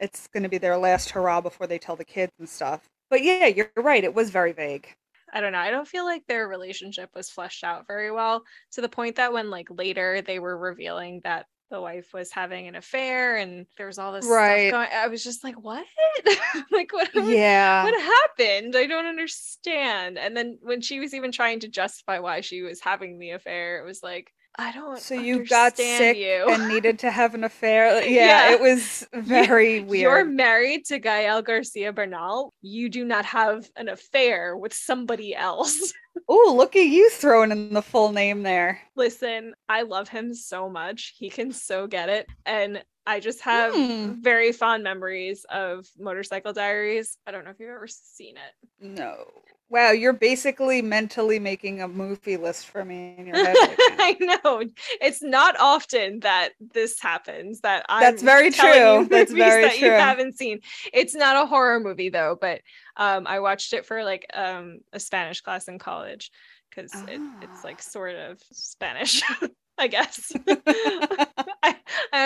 it's 0.00 0.28
going 0.28 0.42
to 0.44 0.50
be 0.50 0.58
their 0.58 0.76
last 0.76 1.10
hurrah 1.10 1.40
before 1.40 1.66
they 1.66 1.78
tell 1.78 1.96
the 1.96 2.04
kids 2.04 2.32
and 2.38 2.48
stuff. 2.48 2.88
But 3.10 3.22
yeah, 3.24 3.46
you're 3.46 3.70
right. 3.76 4.04
It 4.04 4.14
was 4.14 4.30
very 4.30 4.52
vague. 4.52 4.94
I 5.32 5.40
don't 5.40 5.52
know. 5.52 5.58
I 5.58 5.70
don't 5.70 5.88
feel 5.88 6.04
like 6.04 6.26
their 6.26 6.48
relationship 6.48 7.10
was 7.14 7.30
fleshed 7.30 7.64
out 7.64 7.86
very 7.86 8.10
well 8.10 8.44
to 8.72 8.82
the 8.82 8.88
point 8.90 9.16
that 9.16 9.32
when 9.32 9.48
like 9.50 9.68
later 9.70 10.20
they 10.22 10.38
were 10.38 10.58
revealing 10.58 11.20
that 11.24 11.46
the 11.70 11.80
wife 11.80 12.12
was 12.14 12.30
having 12.30 12.68
an 12.68 12.76
affair 12.76 13.36
and 13.36 13.66
there 13.76 13.86
was 13.86 13.98
all 13.98 14.12
this 14.12 14.26
Right. 14.26 14.68
stuff 14.68 14.88
going 14.88 14.88
I 14.94 15.08
was 15.08 15.24
just 15.24 15.42
like, 15.44 15.56
what? 15.60 15.84
like 16.70 16.92
what 16.92 17.08
Yeah. 17.14 17.82
what 17.82 17.94
happened? 18.00 18.76
I 18.76 18.86
don't 18.86 19.06
understand. 19.06 20.18
And 20.18 20.36
then 20.36 20.58
when 20.62 20.80
she 20.80 21.00
was 21.00 21.14
even 21.14 21.32
trying 21.32 21.60
to 21.60 21.68
justify 21.68 22.18
why 22.18 22.40
she 22.40 22.62
was 22.62 22.80
having 22.80 23.18
the 23.18 23.30
affair, 23.30 23.80
it 23.80 23.84
was 23.86 24.02
like, 24.02 24.32
I 24.58 24.72
don't. 24.72 24.98
So 24.98 25.14
you 25.14 25.44
got 25.44 25.76
sick 25.76 26.16
you. 26.16 26.46
and 26.48 26.68
needed 26.68 26.98
to 27.00 27.10
have 27.10 27.34
an 27.34 27.44
affair. 27.44 28.02
Yeah, 28.02 28.08
Yeah. 28.48 28.52
it 28.52 28.60
was 28.60 29.06
very 29.12 29.80
weird. 29.80 30.00
You're 30.02 30.24
married 30.24 30.86
to 30.86 30.98
Gael 30.98 31.42
Garcia 31.42 31.92
Bernal. 31.92 32.52
You 32.62 32.88
do 32.88 33.04
not 33.04 33.24
have 33.26 33.68
an 33.76 33.88
affair 33.88 34.56
with 34.56 34.72
somebody 34.74 35.34
else. 35.34 35.92
Oh, 36.30 36.54
look 36.56 36.74
at 36.76 36.86
you 36.86 37.10
throwing 37.10 37.52
in 37.52 37.74
the 37.74 37.82
full 37.82 38.10
name 38.10 38.42
there. 38.42 38.80
Listen, 38.96 39.52
I 39.68 39.82
love 39.82 40.08
him 40.08 40.32
so 40.32 40.68
much. 40.70 41.14
He 41.18 41.28
can 41.28 41.52
so 41.52 41.86
get 41.86 42.08
it. 42.08 42.26
And 42.46 42.82
I 43.06 43.20
just 43.20 43.42
have 43.42 43.74
Hmm. 43.74 44.22
very 44.22 44.50
fond 44.52 44.82
memories 44.82 45.44
of 45.50 45.86
Motorcycle 45.98 46.54
Diaries. 46.54 47.18
I 47.26 47.32
don't 47.32 47.44
know 47.44 47.50
if 47.50 47.60
you've 47.60 47.68
ever 47.68 47.86
seen 47.86 48.36
it. 48.38 48.54
No. 48.80 49.26
Wow, 49.68 49.90
you're 49.90 50.12
basically 50.12 50.80
mentally 50.80 51.40
making 51.40 51.82
a 51.82 51.88
movie 51.88 52.36
list 52.36 52.66
for 52.66 52.84
me 52.84 53.16
in 53.18 53.26
your 53.26 53.36
head. 53.36 53.56
right. 53.56 53.76
I 53.98 54.16
know. 54.20 54.62
It's 55.00 55.22
not 55.22 55.56
often 55.58 56.20
that 56.20 56.50
this 56.60 57.00
happens 57.00 57.60
that 57.62 57.84
I'm 57.88 58.00
That's 58.02 58.22
very 58.22 58.50
true. 58.52 59.06
That's 59.10 59.32
very 59.32 59.62
that 59.62 59.78
you 59.80 59.90
haven't 59.90 60.38
seen. 60.38 60.60
It's 60.92 61.14
not 61.14 61.36
a 61.42 61.46
horror 61.46 61.80
movie 61.80 62.10
though, 62.10 62.36
but 62.40 62.60
um 62.96 63.26
I 63.26 63.40
watched 63.40 63.72
it 63.72 63.86
for 63.86 64.04
like 64.04 64.26
um 64.34 64.78
a 64.92 65.00
Spanish 65.00 65.40
class 65.40 65.66
in 65.66 65.78
college 65.80 66.30
because 66.70 67.02
it, 67.08 67.22
it's 67.40 67.64
like 67.64 67.80
Ah. 67.80 67.90
sort 67.90 68.14
of 68.14 68.38
Spanish, 68.52 69.22
I 69.78 69.88
guess. 69.88 70.32
I, 70.46 71.26
I 71.62 71.76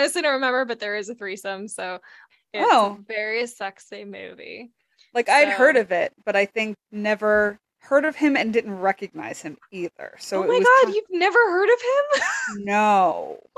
honestly 0.00 0.22
don't 0.22 0.34
remember, 0.34 0.64
but 0.66 0.78
there 0.80 0.96
is 0.96 1.08
a 1.08 1.14
threesome, 1.14 1.68
so 1.68 2.00
it's 2.52 2.70
Oh. 2.72 2.98
a 2.98 3.02
very 3.12 3.46
sexy 3.46 4.04
movie. 4.04 4.72
Like 5.14 5.28
I'd 5.28 5.48
heard 5.48 5.76
of 5.76 5.90
it, 5.92 6.12
but 6.24 6.36
I 6.36 6.46
think 6.46 6.76
never 6.92 7.58
heard 7.80 8.04
of 8.04 8.14
him 8.16 8.36
and 8.36 8.52
didn't 8.52 8.78
recognize 8.78 9.40
him 9.42 9.56
either. 9.72 10.12
So 10.18 10.44
oh 10.44 10.46
my 10.46 10.58
god, 10.84 10.94
you've 10.94 11.04
never 11.10 11.38
heard 11.38 11.68
of 11.68 11.80
him? 11.80 12.64
no. 12.64 13.38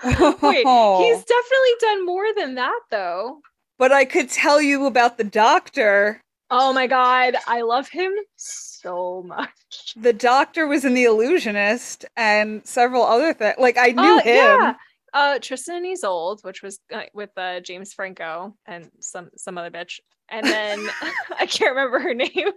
Wait, 0.04 0.64
he's 0.64 1.24
definitely 1.24 1.74
done 1.80 2.06
more 2.06 2.26
than 2.36 2.54
that 2.54 2.80
though. 2.90 3.40
but 3.78 3.90
I 3.92 4.04
could 4.04 4.30
tell 4.30 4.62
you 4.62 4.86
about 4.86 5.18
the 5.18 5.24
doctor. 5.24 6.20
Oh 6.50 6.72
my 6.72 6.86
god, 6.86 7.34
I 7.48 7.62
love 7.62 7.88
him 7.88 8.12
so 8.36 9.24
much. 9.26 9.94
The 9.96 10.12
doctor 10.12 10.66
was 10.68 10.84
in 10.84 10.94
The 10.94 11.04
Illusionist 11.04 12.04
and 12.16 12.64
several 12.64 13.02
other 13.02 13.34
things. 13.34 13.56
Like 13.58 13.76
I 13.76 13.88
knew 13.88 14.14
Oh, 14.14 14.18
him. 14.20 14.34
yeah. 14.36 14.74
Uh, 15.12 15.38
Tristan 15.40 15.76
and 15.76 15.86
Isolde, 15.86 16.40
which 16.42 16.62
was 16.62 16.78
uh, 16.94 17.02
with 17.12 17.30
uh, 17.36 17.58
James 17.60 17.92
Franco 17.92 18.54
and 18.66 18.90
some 19.00 19.30
some 19.36 19.58
other 19.58 19.70
bitch, 19.70 19.98
and 20.30 20.46
then 20.46 20.88
I 21.38 21.46
can't 21.46 21.74
remember 21.74 21.98
her 22.00 22.14
name. 22.14 22.50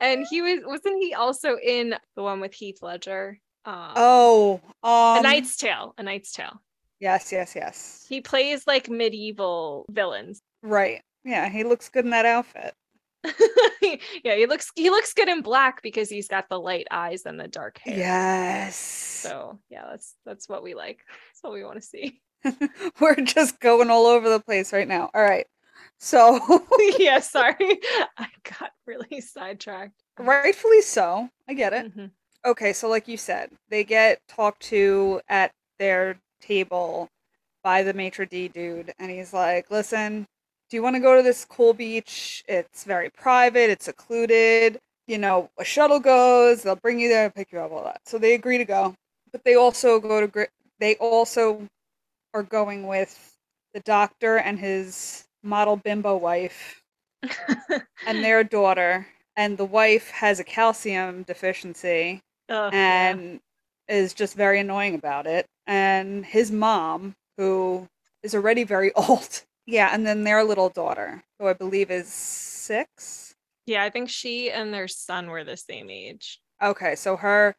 and 0.00 0.26
he 0.28 0.42
was 0.42 0.60
wasn't 0.64 1.02
he 1.02 1.14
also 1.14 1.56
in 1.62 1.94
the 2.16 2.22
one 2.22 2.40
with 2.40 2.54
Heath 2.54 2.78
Ledger? 2.82 3.38
Um, 3.64 3.92
Oh, 3.96 4.60
um, 4.82 5.18
A 5.18 5.22
Knight's 5.22 5.56
Tale. 5.56 5.94
A 5.98 6.02
Knight's 6.02 6.32
Tale. 6.32 6.60
Yes, 7.00 7.32
yes, 7.32 7.54
yes. 7.56 8.04
He 8.08 8.20
plays 8.20 8.64
like 8.66 8.88
medieval 8.88 9.86
villains. 9.90 10.40
Right. 10.62 11.02
Yeah, 11.24 11.48
he 11.48 11.64
looks 11.64 11.88
good 11.88 12.04
in 12.04 12.10
that 12.10 12.26
outfit. 12.26 12.74
yeah, 14.24 14.34
he 14.34 14.46
looks 14.46 14.70
he 14.74 14.90
looks 14.90 15.12
good 15.14 15.28
in 15.28 15.42
black 15.42 15.80
because 15.82 16.08
he's 16.08 16.26
got 16.26 16.48
the 16.48 16.58
light 16.58 16.88
eyes 16.90 17.22
and 17.24 17.38
the 17.38 17.46
dark 17.46 17.78
hair. 17.78 17.96
Yes. 17.96 18.76
So 18.76 19.60
yeah, 19.70 19.84
that's 19.90 20.16
that's 20.26 20.48
what 20.48 20.62
we 20.64 20.74
like. 20.74 20.98
That's 21.06 21.42
what 21.42 21.52
we 21.52 21.62
want 21.64 21.76
to 21.76 21.82
see. 21.82 22.20
We're 23.00 23.14
just 23.16 23.60
going 23.60 23.90
all 23.90 24.06
over 24.06 24.28
the 24.28 24.40
place 24.40 24.72
right 24.72 24.88
now. 24.88 25.08
All 25.14 25.22
right. 25.22 25.46
So, 26.04 26.40
yeah, 26.98 27.20
sorry. 27.20 27.80
I 28.18 28.26
got 28.58 28.72
really 28.86 29.20
sidetracked. 29.20 30.02
rightfully 30.18 30.82
so. 30.82 31.28
I 31.48 31.54
get 31.54 31.72
it. 31.72 31.94
Mhm. 31.96 32.10
Okay, 32.44 32.72
so 32.72 32.88
like 32.88 33.06
you 33.06 33.16
said, 33.16 33.50
they 33.68 33.84
get 33.84 34.20
talked 34.28 34.62
to 34.64 35.20
at 35.28 35.52
their 35.78 36.18
table 36.40 37.08
by 37.62 37.84
the 37.84 37.94
maitre 37.94 38.26
d 38.26 38.48
dude, 38.48 38.92
and 38.98 39.10
he's 39.12 39.32
like, 39.32 39.70
"Listen, 39.70 40.26
do 40.68 40.76
you 40.76 40.82
want 40.82 40.96
to 40.96 41.00
go 41.00 41.16
to 41.16 41.22
this 41.22 41.44
cool 41.44 41.72
beach? 41.72 42.42
It's 42.48 42.82
very 42.84 43.10
private. 43.10 43.70
It's 43.70 43.84
secluded. 43.84 44.80
You 45.06 45.18
know, 45.18 45.50
a 45.58 45.64
shuttle 45.64 46.00
goes. 46.00 46.62
They'll 46.64 46.74
bring 46.76 46.98
you 46.98 47.08
there, 47.08 47.30
pick 47.30 47.52
you 47.52 47.60
up, 47.60 47.70
all 47.70 47.84
that." 47.84 48.00
So 48.06 48.18
they 48.18 48.34
agree 48.34 48.58
to 48.58 48.64
go, 48.64 48.96
but 49.30 49.44
they 49.44 49.54
also 49.54 50.00
go 50.00 50.20
to. 50.20 50.26
Gri- 50.26 50.48
They 50.80 50.96
also 50.96 51.68
are 52.34 52.42
going 52.42 52.86
with 52.88 53.36
the 53.74 53.80
doctor 53.80 54.38
and 54.38 54.58
his 54.58 55.28
model 55.42 55.76
bimbo 55.76 56.16
wife 56.16 56.82
and 58.06 58.22
their 58.22 58.44
daughter. 58.44 59.06
And 59.36 59.56
the 59.56 59.64
wife 59.64 60.10
has 60.10 60.40
a 60.40 60.44
calcium 60.44 61.22
deficiency 61.22 62.20
yeah. 62.48 62.70
and 62.72 63.40
is 63.88 64.12
just 64.14 64.36
very 64.36 64.60
annoying 64.60 64.94
about 64.94 65.26
it. 65.26 65.46
And 65.66 66.24
his 66.24 66.50
mom, 66.50 67.14
who 67.38 67.88
is 68.22 68.34
already 68.34 68.64
very 68.64 68.92
old. 68.96 69.42
Yeah, 69.66 69.90
and 69.92 70.06
then 70.06 70.24
their 70.24 70.42
little 70.44 70.68
daughter, 70.68 71.22
who 71.38 71.46
I 71.46 71.52
believe 71.52 71.90
is 71.90 72.08
six. 72.08 73.34
yeah, 73.66 73.84
I 73.84 73.90
think 73.90 74.08
she 74.10 74.50
and 74.50 74.74
their 74.74 74.88
son 74.88 75.28
were 75.28 75.44
the 75.44 75.56
same 75.56 75.88
age. 75.88 76.40
Okay, 76.60 76.94
so 76.96 77.16
her, 77.16 77.54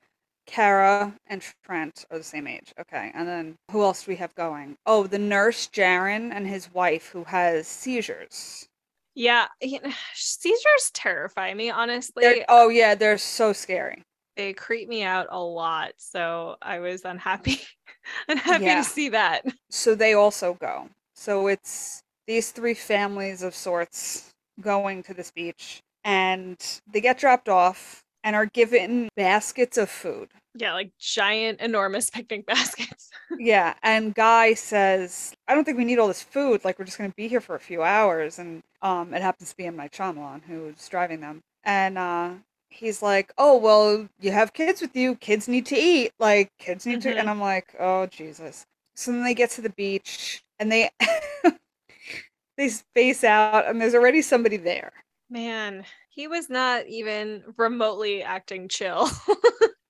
Kara, 0.46 1.16
and 1.28 1.42
Trent 1.64 2.06
are 2.12 2.18
the 2.18 2.24
same 2.24 2.48
age. 2.48 2.74
Okay, 2.80 3.12
and 3.14 3.28
then 3.28 3.56
who 3.72 3.82
else 3.84 4.04
do 4.04 4.12
we 4.12 4.18
have 4.18 4.34
going? 4.36 4.76
Oh, 4.86 5.08
the 5.08 5.20
nurse, 5.20 5.68
Jarin, 5.68 6.32
and 6.34 6.48
his 6.48 6.72
wife, 6.74 7.08
who 7.10 7.24
has 7.26 7.68
seizures. 7.68 8.68
Yeah, 9.16 9.48
you 9.62 9.80
know, 9.84 9.92
seizures 10.16 10.92
terrify 10.94 11.54
me. 11.54 11.70
Honestly, 11.70 12.24
They're, 12.24 12.46
oh, 12.50 12.70
yeah, 12.70 12.96
they're 12.96 13.18
so 13.18 13.54
scary. 13.54 14.04
they 14.36 14.54
creep 14.54 14.90
me 14.90 15.04
out 15.04 15.28
a 15.30 15.40
lot. 15.40 15.94
So 15.98 16.56
I 16.62 16.80
was 16.80 17.06
unhappy, 17.06 17.62
unhappy 18.28 18.64
Yeah. 18.66 18.76
to 18.76 18.84
see 18.84 19.10
that. 19.10 19.46
so 19.70 19.96
they 19.96 20.14
also 20.14 20.56
go. 20.56 20.90
So 21.16 21.48
it's 21.48 22.02
these 22.28 22.52
three 22.52 22.74
families 22.74 23.44
of 23.44 23.54
sorts 23.56 24.32
going 24.62 25.04
to 25.04 25.14
this 25.14 25.32
beach, 25.32 25.82
and 26.04 26.58
they 26.92 27.02
get 27.02 27.18
dropped 27.20 27.50
off 27.50 28.04
and 28.24 28.36
are 28.36 28.46
given 28.48 29.10
baskets 29.16 29.78
of 29.78 29.90
food. 29.90 30.30
Yeah, 30.56 30.74
like 30.74 30.92
giant, 31.00 31.62
enormous 31.62 32.10
picnic 32.12 32.46
baskets. 32.46 33.10
yeah, 33.40 33.74
and 33.84 34.14
Guy 34.14 34.54
says, 34.54 35.34
"I 35.48 35.56
don't 35.56 35.64
think 35.66 35.78
we 35.78 35.86
need 35.86 36.00
all 36.00 36.08
this 36.08 36.24
food. 36.24 36.64
Like 36.64 36.80
we're 36.80 36.86
just 36.86 36.98
going 36.98 37.10
to 37.10 37.16
be 37.16 37.28
here 37.28 37.42
for 37.42 37.56
a 37.56 37.60
few 37.60 37.84
hours." 37.84 38.40
And 38.40 38.62
um, 38.82 39.14
it 39.14 39.22
happens 39.22 39.50
to 39.52 39.58
be 39.58 39.66
M 39.66 39.76
Night 39.76 39.92
Shyamalan 39.92 40.44
who's 40.44 40.88
driving 40.90 41.22
them, 41.22 41.42
and 41.64 41.98
uh, 41.98 42.32
he's 42.70 43.02
like, 43.02 43.34
"Oh 43.38 43.58
well, 43.58 44.08
you 44.22 44.32
have 44.32 44.54
kids 44.54 44.82
with 44.82 44.96
you. 44.96 45.16
Kids 45.16 45.48
need 45.48 45.66
to 45.68 45.78
eat. 45.78 46.12
Like 46.20 46.50
kids 46.60 46.86
need 46.86 47.00
Mhm. 47.00 47.04
to." 47.04 47.18
And 47.18 47.30
I'm 47.30 47.42
like, 47.42 47.76
"Oh 47.80 48.06
Jesus!" 48.08 48.66
So 48.96 49.12
then 49.12 49.24
they 49.24 49.34
get 49.34 49.50
to 49.52 49.62
the 49.62 49.72
beach, 49.72 50.44
and 50.60 50.72
they 50.72 50.90
they 52.58 52.70
space 52.70 53.24
out, 53.24 53.68
and 53.68 53.82
there's 53.82 53.96
already 53.96 54.22
somebody 54.22 54.58
there. 54.58 54.92
Man, 55.30 55.86
he 56.14 56.28
was 56.28 56.50
not 56.50 56.86
even 56.88 57.44
remotely 57.58 58.22
acting 58.24 58.68
chill. 58.70 59.10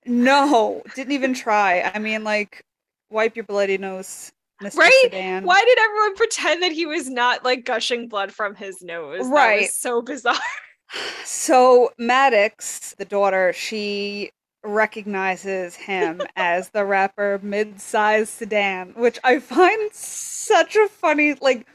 No, 0.06 0.84
didn't 0.96 1.14
even 1.14 1.34
try. 1.34 1.82
I 1.82 1.98
mean, 1.98 2.26
like, 2.26 2.62
wipe 3.10 3.38
your 3.38 3.46
bloody 3.46 3.78
nose, 3.78 4.34
Mr. 4.62 4.80
Right? 4.80 5.00
Sedan. 5.04 5.46
Why 5.46 5.64
did 5.66 5.80
everyone 5.80 6.16
pretend 6.16 6.62
that 6.62 6.74
he 6.74 6.86
was 6.86 7.10
not 7.10 7.46
like 7.46 7.64
gushing 7.64 8.10
blood 8.10 8.34
from 8.34 8.54
his 8.54 8.82
nose? 8.82 9.20
That 9.22 9.32
Right. 9.32 9.62
was 9.62 9.76
so 9.76 10.02
bizarre. 10.02 10.36
So 11.24 11.92
Maddox, 11.98 12.94
the 12.98 13.06
daughter, 13.06 13.54
she 13.54 14.30
recognizes 14.64 15.76
him 15.76 16.22
as 16.36 16.70
the 16.70 16.86
rapper 16.86 17.40
Mid-Size 17.42 18.30
Sedan, 18.30 18.94
which 18.96 19.20
I 19.24 19.40
find 19.40 19.92
such 19.94 20.76
a 20.76 20.88
funny. 20.90 21.34
Like, 21.36 21.66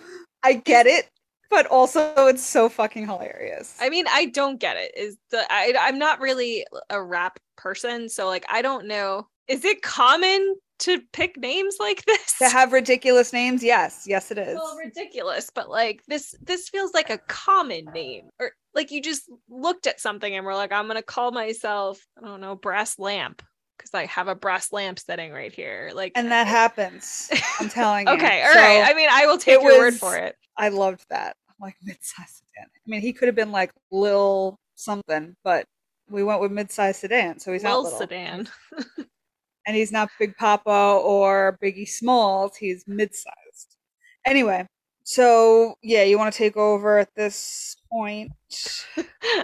I 0.43 0.52
get 0.52 0.87
it, 0.87 1.09
but 1.50 1.67
also 1.67 2.26
it's 2.26 2.45
so 2.45 2.69
fucking 2.69 3.07
hilarious. 3.07 3.76
I 3.81 3.88
mean, 3.88 4.07
I 4.09 4.26
don't 4.26 4.59
get 4.61 4.76
it. 4.76 4.93
Is 4.97 5.17
the 5.31 5.45
I 5.50 5.75
I'm 5.78 5.99
not 5.99 6.21
really 6.21 6.67
a 6.90 7.02
rap 7.02 7.38
person, 7.57 8.09
so 8.09 8.26
like 8.26 8.45
I 8.49 8.62
don't 8.62 8.87
know. 8.87 9.26
Is 9.49 9.64
it 9.64 9.81
common 9.83 10.57
to 10.81 11.00
pick 11.12 11.37
names 11.38 11.76
like 11.81 12.05
this? 12.05 12.38
to 12.38 12.49
have 12.49 12.73
ridiculous 12.73 13.33
names, 13.33 13.62
yes, 13.64 14.05
yes, 14.07 14.31
it 14.31 14.38
is. 14.38 14.55
well, 14.57 14.76
ridiculous, 14.76 15.50
but 15.55 15.69
like 15.71 16.02
this 16.07 16.35
this 16.43 16.69
feels 16.69 16.93
like 16.95 17.11
a 17.11 17.19
common 17.28 17.87
name. 17.95 18.28
Or 18.38 18.52
like 18.75 18.90
you 18.90 19.00
just 19.02 19.23
looked 19.49 19.87
at 19.87 20.00
something 20.00 20.35
and 20.37 20.45
were 20.47 20.55
like, 20.55 20.71
I'm 20.73 20.87
gonna 20.87 21.02
call 21.02 21.33
myself, 21.33 21.99
I 22.23 22.26
don't 22.26 22.40
know, 22.40 22.55
brass 22.57 22.99
lamp. 22.99 23.43
Because 23.78 23.95
I 23.95 24.07
have 24.07 24.26
a 24.26 24.35
brass 24.35 24.73
lamp 24.73 24.99
sitting 24.99 25.33
right 25.33 25.52
here. 25.52 25.93
Like 25.95 26.12
and 26.17 26.31
that 26.33 26.47
happens. 26.49 27.31
I'm 27.61 27.69
telling 27.69 28.07
you. 28.09 28.12
Okay, 28.19 28.43
all 28.43 28.49
right. 28.55 28.85
So- 28.85 28.93
I 28.93 28.95
mean, 28.95 29.09
I 29.11 29.26
will 29.26 29.38
take 29.38 29.62
your 29.62 29.78
word 29.78 29.95
for 29.95 30.17
it. 30.17 30.35
I 30.57 30.69
loved 30.71 31.07
that. 31.11 31.37
Like 31.61 31.75
mid-sized 31.83 32.37
sedan. 32.37 32.67
I 32.67 32.87
mean, 32.87 33.00
he 33.00 33.12
could 33.12 33.29
have 33.29 33.35
been 33.35 33.53
like 33.53 33.73
Lil 33.91 34.59
something, 34.77 35.35
but 35.43 35.65
we 36.09 36.23
went 36.23 36.41
with 36.41 36.53
mid-sized 36.53 37.00
sedan, 37.00 37.38
so 37.38 37.53
he's 37.53 37.62
not 37.62 37.75
Lil 37.75 37.85
little. 37.85 37.99
sedan. 37.99 38.49
and 39.67 39.77
he's 39.77 39.93
not 39.93 40.09
Big 40.19 40.37
Papa 40.37 41.00
or 41.03 41.59
Biggie 41.62 41.88
Smalls. 41.88 42.57
He's 42.57 42.85
mid-sized. 42.87 43.77
Anyway, 44.25 44.67
so 45.09 45.75
yeah, 45.83 46.03
you 46.03 46.19
want 46.19 46.31
to 46.35 46.37
take 46.37 46.59
over 46.59 46.99
at 46.99 47.09
this 47.17 47.77
point? 47.91 48.31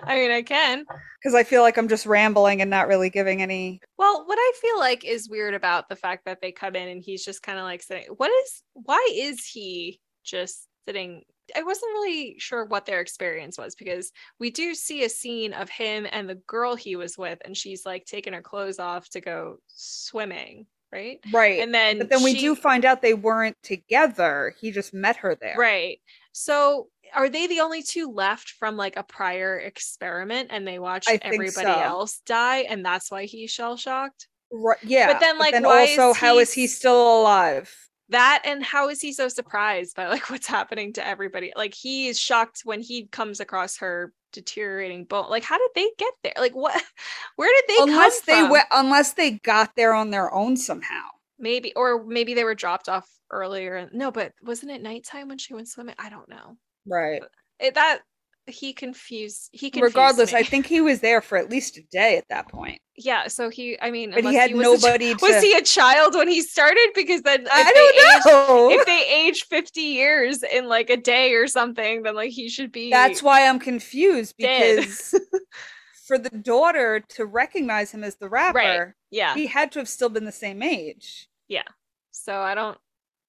I 0.05 0.15
mean, 0.15 0.31
I 0.31 0.43
can. 0.43 0.85
Because 1.19 1.35
I 1.35 1.43
feel 1.43 1.63
like 1.63 1.79
I'm 1.79 1.89
just 1.89 2.05
rambling 2.05 2.61
and 2.61 2.69
not 2.71 2.87
really 2.87 3.09
giving 3.09 3.41
any. 3.41 3.81
Well, 3.97 4.27
what 4.27 4.39
I 4.39 4.53
feel 4.61 4.79
like 4.79 5.07
is 5.07 5.31
weird 5.31 5.55
about 5.55 5.89
the 5.89 5.97
fact 5.97 6.27
that 6.27 6.43
they 6.43 6.53
come 6.53 6.77
in 6.77 6.89
and 6.89 7.03
he's 7.03 7.25
just 7.25 7.43
kind 7.43 7.59
of 7.59 7.65
like 7.65 7.83
sitting. 7.83 8.05
What 8.19 8.31
is? 8.31 8.63
Why 8.75 9.11
is 9.15 9.47
he 9.47 10.01
just 10.23 10.69
sitting? 10.87 11.23
I 11.57 11.63
wasn't 11.63 11.93
really 11.93 12.37
sure 12.39 12.65
what 12.65 12.87
their 12.87 13.01
experience 13.01 13.59
was 13.59 13.75
because 13.75 14.13
we 14.39 14.51
do 14.51 14.75
see 14.75 15.05
a 15.05 15.09
scene 15.09 15.53
of 15.53 15.69
him 15.69 16.07
and 16.11 16.29
the 16.29 16.41
girl 16.47 16.75
he 16.75 16.97
was 16.97 17.19
with, 17.19 17.39
and 17.45 17.57
she's 17.57 17.85
like 17.85 18.05
taking 18.07 18.33
her 18.33 18.43
clothes 18.43 18.79
off 18.79 19.09
to 19.11 19.21
go 19.21 19.57
swimming, 19.69 20.67
right? 20.93 21.19
Right. 21.33 21.61
And 21.61 21.75
then, 21.75 21.99
But 21.99 22.09
then 22.09 22.23
we 22.23 22.35
she- 22.35 22.41
do 22.41 22.55
find 22.55 22.85
out 22.85 23.03
they 23.03 23.15
weren't 23.15 23.57
together. 23.63 24.55
He 24.61 24.71
just 24.71 24.95
met 24.95 25.17
her 25.17 25.35
there. 25.35 25.57
Right. 25.57 25.99
So 26.33 26.89
are 27.15 27.29
they 27.29 27.47
the 27.47 27.61
only 27.61 27.83
two 27.83 28.11
left 28.11 28.51
from 28.51 28.77
like 28.77 28.97
a 28.97 29.03
prior 29.03 29.59
experiment 29.59 30.49
and 30.53 30.67
they 30.67 30.79
watched 30.79 31.09
everybody 31.23 31.51
so. 31.51 31.81
else 31.81 32.21
die 32.27 32.61
and 32.61 32.85
that's 32.85 33.11
why 33.11 33.25
he's 33.25 33.51
shell 33.51 33.77
shocked? 33.77 34.29
Right. 34.51 34.79
Yeah. 34.83 35.13
But 35.13 35.21
then, 35.21 35.39
like, 35.39 35.55
why 35.63 35.89
also, 35.97 36.11
is 36.11 36.17
how 36.17 36.35
he 36.37 36.43
is 36.43 36.53
he 36.53 36.67
still 36.67 37.21
alive? 37.21 37.75
That 38.11 38.43
and 38.45 38.63
how 38.63 38.89
is 38.89 39.01
he 39.01 39.13
so 39.13 39.29
surprised 39.29 39.97
by 39.97 40.09
like 40.09 40.29
what's 40.31 40.47
happening 40.47 40.93
to 40.95 41.07
everybody? 41.07 41.53
Like 41.57 41.75
he 41.75 42.09
is 42.09 42.19
shocked 42.19 42.63
when 42.65 42.81
he 42.81 43.07
comes 43.07 43.41
across 43.41 43.79
her 43.79 44.13
deteriorating 44.33 45.05
bone. 45.05 45.31
Like 45.31 45.45
how 45.45 45.59
did 45.59 45.71
they 45.75 45.91
get 45.99 46.13
there? 46.23 46.35
Like 46.37 46.55
what 46.55 46.83
where 47.37 47.53
did 47.55 47.65
they 47.69 47.83
unless 47.83 48.21
they 48.23 48.43
went, 48.43 48.67
unless 48.71 49.15
they 49.15 49.33
got 49.33 49.75
there 49.77 49.95
on 49.95 50.11
their 50.11 50.33
own 50.33 50.57
somehow. 50.57 51.03
maybe 51.39 51.73
or 51.75 52.05
maybe 52.05 52.35
they 52.35 52.45
were 52.45 52.55
dropped 52.55 52.89
off 52.89 53.09
earlier. 53.31 53.89
No, 53.93 54.11
but 54.11 54.33
wasn't 54.43 54.73
it 54.73 54.83
nighttime 54.83 55.29
when 55.29 55.39
she 55.39 55.55
went 55.55 55.69
swimming? 55.69 55.95
I 55.99 56.11
don't 56.11 56.29
know. 56.29 56.57
Right. 56.87 57.23
It, 57.59 57.75
that 57.75 58.01
he 58.47 58.73
confused 58.73 59.49
he 59.53 59.71
confused 59.71 59.95
Regardless, 59.95 60.33
me. 60.33 60.39
I 60.39 60.43
think 60.43 60.67
he 60.67 60.81
was 60.81 61.01
there 61.01 61.21
for 61.21 61.39
at 61.39 61.49
least 61.51 61.79
a 61.79 61.83
day 61.91 62.19
at 62.19 62.29
that 62.29 62.49
point. 62.49 62.79
yeah 62.97 63.27
so 63.27 63.49
he 63.49 63.79
i 63.81 63.91
mean 63.91 64.11
But 64.13 64.25
he 64.25 64.35
had 64.35 64.53
was 64.55 64.67
a 64.67 64.79
ch- 64.79 64.83
nobody 64.83 65.15
to. 65.15 65.19
was 65.23 65.43
he 65.43 65.55
a 65.55 65.63
child 65.63 66.15
when 66.15 66.29
he 66.29 66.43
started 66.43 66.91
because 66.95 67.23
then 67.23 67.47
I 67.51 67.63
don't 67.73 67.95
age- 67.97 68.49
know. 68.49 68.71
if 68.71 68.85
they 68.87 69.07
age 69.09 69.45
50 69.45 69.81
years 69.81 70.43
in 70.43 70.69
like 70.69 70.91
a 70.91 70.97
day 70.97 71.33
or 71.35 71.47
something 71.49 72.03
then 72.03 72.15
like 72.15 72.33
he 72.33 72.49
should 72.49 72.71
be 72.73 72.91
That's 72.91 73.23
why 73.23 73.49
I'm 73.49 73.59
confused 73.59 74.35
because 74.37 75.15
for 76.07 76.19
the 76.19 76.31
daughter 76.31 77.03
to 77.17 77.25
recognize 77.25 77.91
him 77.93 78.05
as 78.05 78.17
the 78.17 78.29
rapper, 78.29 78.95
yeah 79.11 79.35
he 79.35 79.47
had 79.47 79.73
to 79.73 79.79
have 79.79 79.89
still 79.89 80.11
been 80.11 80.25
the 80.27 80.33
same 80.33 80.63
age. 80.63 81.29
Yeah. 81.49 81.63
So 82.11 82.39
i 82.41 82.55
don't 82.55 82.79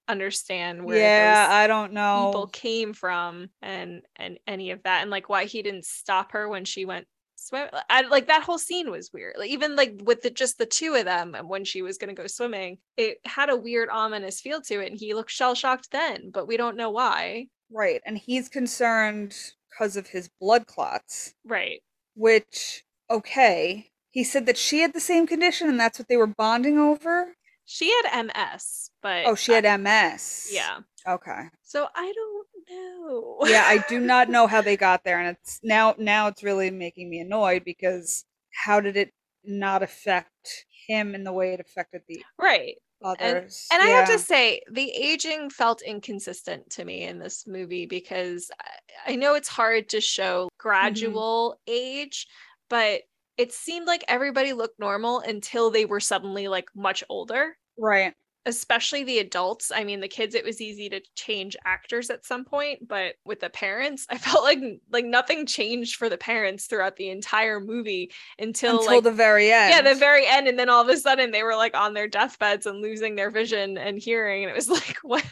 understand 0.08 0.84
where 0.84 0.98
yeah, 0.98 1.48
I 1.50 1.66
don't 1.66 1.92
know. 1.92 2.26
people 2.26 2.46
came 2.48 2.92
from 2.92 3.50
and 3.62 4.02
and 4.16 4.38
any 4.46 4.70
of 4.70 4.82
that 4.84 5.02
and 5.02 5.10
like 5.10 5.28
why 5.28 5.44
he 5.44 5.62
didn't 5.62 5.84
stop 5.84 6.32
her 6.32 6.48
when 6.48 6.64
she 6.64 6.84
went 6.84 7.06
swim 7.34 7.68
I, 7.90 8.02
like 8.02 8.28
that 8.28 8.42
whole 8.42 8.58
scene 8.58 8.90
was 8.90 9.10
weird 9.12 9.34
like 9.38 9.50
even 9.50 9.76
like 9.76 10.00
with 10.04 10.22
the 10.22 10.30
just 10.30 10.58
the 10.58 10.66
two 10.66 10.94
of 10.94 11.04
them 11.04 11.34
and 11.34 11.48
when 11.48 11.64
she 11.64 11.82
was 11.82 11.98
going 11.98 12.14
to 12.14 12.20
go 12.20 12.26
swimming 12.26 12.78
it 12.96 13.18
had 13.24 13.50
a 13.50 13.56
weird 13.56 13.88
ominous 13.90 14.40
feel 14.40 14.60
to 14.62 14.80
it 14.80 14.90
and 14.90 14.98
he 14.98 15.14
looked 15.14 15.30
shell 15.30 15.54
shocked 15.54 15.90
then 15.92 16.30
but 16.32 16.48
we 16.48 16.56
don't 16.56 16.76
know 16.76 16.90
why 16.90 17.46
Right. 17.70 18.00
And 18.06 18.18
he's 18.18 18.48
concerned 18.48 19.36
because 19.70 19.96
of 19.96 20.08
his 20.08 20.30
blood 20.40 20.66
clots, 20.66 21.34
right 21.44 21.82
which, 22.14 22.82
okay. 23.10 23.90
He 24.10 24.24
said 24.24 24.46
that 24.46 24.56
she 24.56 24.80
had 24.80 24.94
the 24.94 25.00
same 25.00 25.26
condition 25.26 25.68
and 25.68 25.78
that's 25.78 25.98
what 25.98 26.08
they 26.08 26.16
were 26.16 26.26
bonding 26.26 26.78
over. 26.78 27.34
She 27.66 27.90
had 27.90 28.26
ms 28.26 28.90
but 29.02 29.26
Oh, 29.26 29.34
she 29.34 29.52
I- 29.52 29.60
had 29.60 29.80
MS. 29.80 30.48
yeah 30.50 30.78
Okay. 31.06 31.50
so 31.62 31.86
i 31.94 32.12
don't 32.14 32.46
know 32.68 33.38
Yeah, 33.44 33.64
I 33.64 33.84
do 33.88 34.00
not 34.00 34.28
know 34.34 34.46
how 34.46 34.60
they 34.60 34.76
got 34.76 35.04
there. 35.04 35.20
And 35.20 35.36
it's 35.36 35.60
now, 35.62 35.94
now 35.98 36.26
it's 36.28 36.42
really 36.42 36.70
making 36.70 37.08
me 37.08 37.20
annoyed 37.20 37.64
because 37.64 38.24
how 38.64 38.80
did 38.80 38.96
it 38.96 39.12
not 39.44 39.82
affect 39.82 40.66
him 40.88 41.14
in 41.14 41.24
the 41.24 41.32
way 41.32 41.52
it 41.52 41.60
affected 41.60 42.02
the 42.08 42.24
right 42.38 42.74
others? 43.02 43.66
And 43.72 43.82
I 43.82 43.86
have 43.88 44.08
to 44.08 44.18
say, 44.18 44.62
the 44.70 44.90
aging 44.90 45.50
felt 45.50 45.82
inconsistent 45.82 46.68
to 46.70 46.84
me 46.84 47.02
in 47.02 47.18
this 47.18 47.46
movie 47.46 47.86
because 47.86 48.50
I, 49.06 49.12
I 49.12 49.16
know 49.16 49.34
it's 49.34 49.48
hard 49.48 49.88
to 49.90 50.00
show 50.00 50.46
mm-hmm. 50.46 50.56
gradual 50.58 51.60
age, 51.66 52.26
but 52.68 53.02
it 53.36 53.52
seemed 53.52 53.86
like 53.86 54.04
everybody 54.08 54.52
looked 54.52 54.78
normal 54.78 55.20
until 55.20 55.70
they 55.70 55.84
were 55.84 56.00
suddenly 56.00 56.48
like 56.48 56.68
much 56.74 57.04
older, 57.08 57.56
Right. 57.78 58.14
especially 58.46 59.02
the 59.04 59.18
adults. 59.18 59.72
I 59.74 59.82
mean, 59.84 60.00
the 60.00 60.08
kids, 60.08 60.34
it 60.34 60.44
was 60.44 60.60
easy 60.60 60.88
to 60.90 61.00
change 61.16 61.56
actors 61.64 62.10
at 62.10 62.24
some 62.24 62.44
point, 62.44 62.86
but 62.86 63.16
with 63.24 63.40
the 63.40 63.50
parents, 63.50 64.06
I 64.10 64.18
felt 64.18 64.44
like 64.44 64.60
like 64.90 65.04
nothing 65.04 65.46
changed 65.46 65.96
for 65.96 66.08
the 66.08 66.18
parents 66.18 66.66
throughout 66.66 66.96
the 66.96 67.10
entire 67.10 67.60
movie 67.60 68.12
until, 68.38 68.80
Until 68.80 68.86
like 68.86 69.04
the 69.04 69.10
very 69.12 69.50
end. 69.50 69.70
yeah, 69.70 69.82
the 69.82 69.94
very 69.98 70.26
end, 70.26 70.48
and 70.48 70.58
then 70.58 70.68
all 70.68 70.82
of 70.82 70.88
a 70.88 70.96
sudden 70.96 71.30
they 71.32 71.42
were 71.42 71.56
like 71.56 71.76
on 71.76 71.94
their 71.94 72.08
deathbeds 72.08 72.66
and 72.66 72.80
losing 72.80 73.16
their 73.16 73.30
vision 73.30 73.76
and 73.78 73.98
hearing, 73.98 74.44
and 74.44 74.50
it 74.50 74.54
was 74.56 74.68
like, 74.70 74.96
what, 75.02 75.24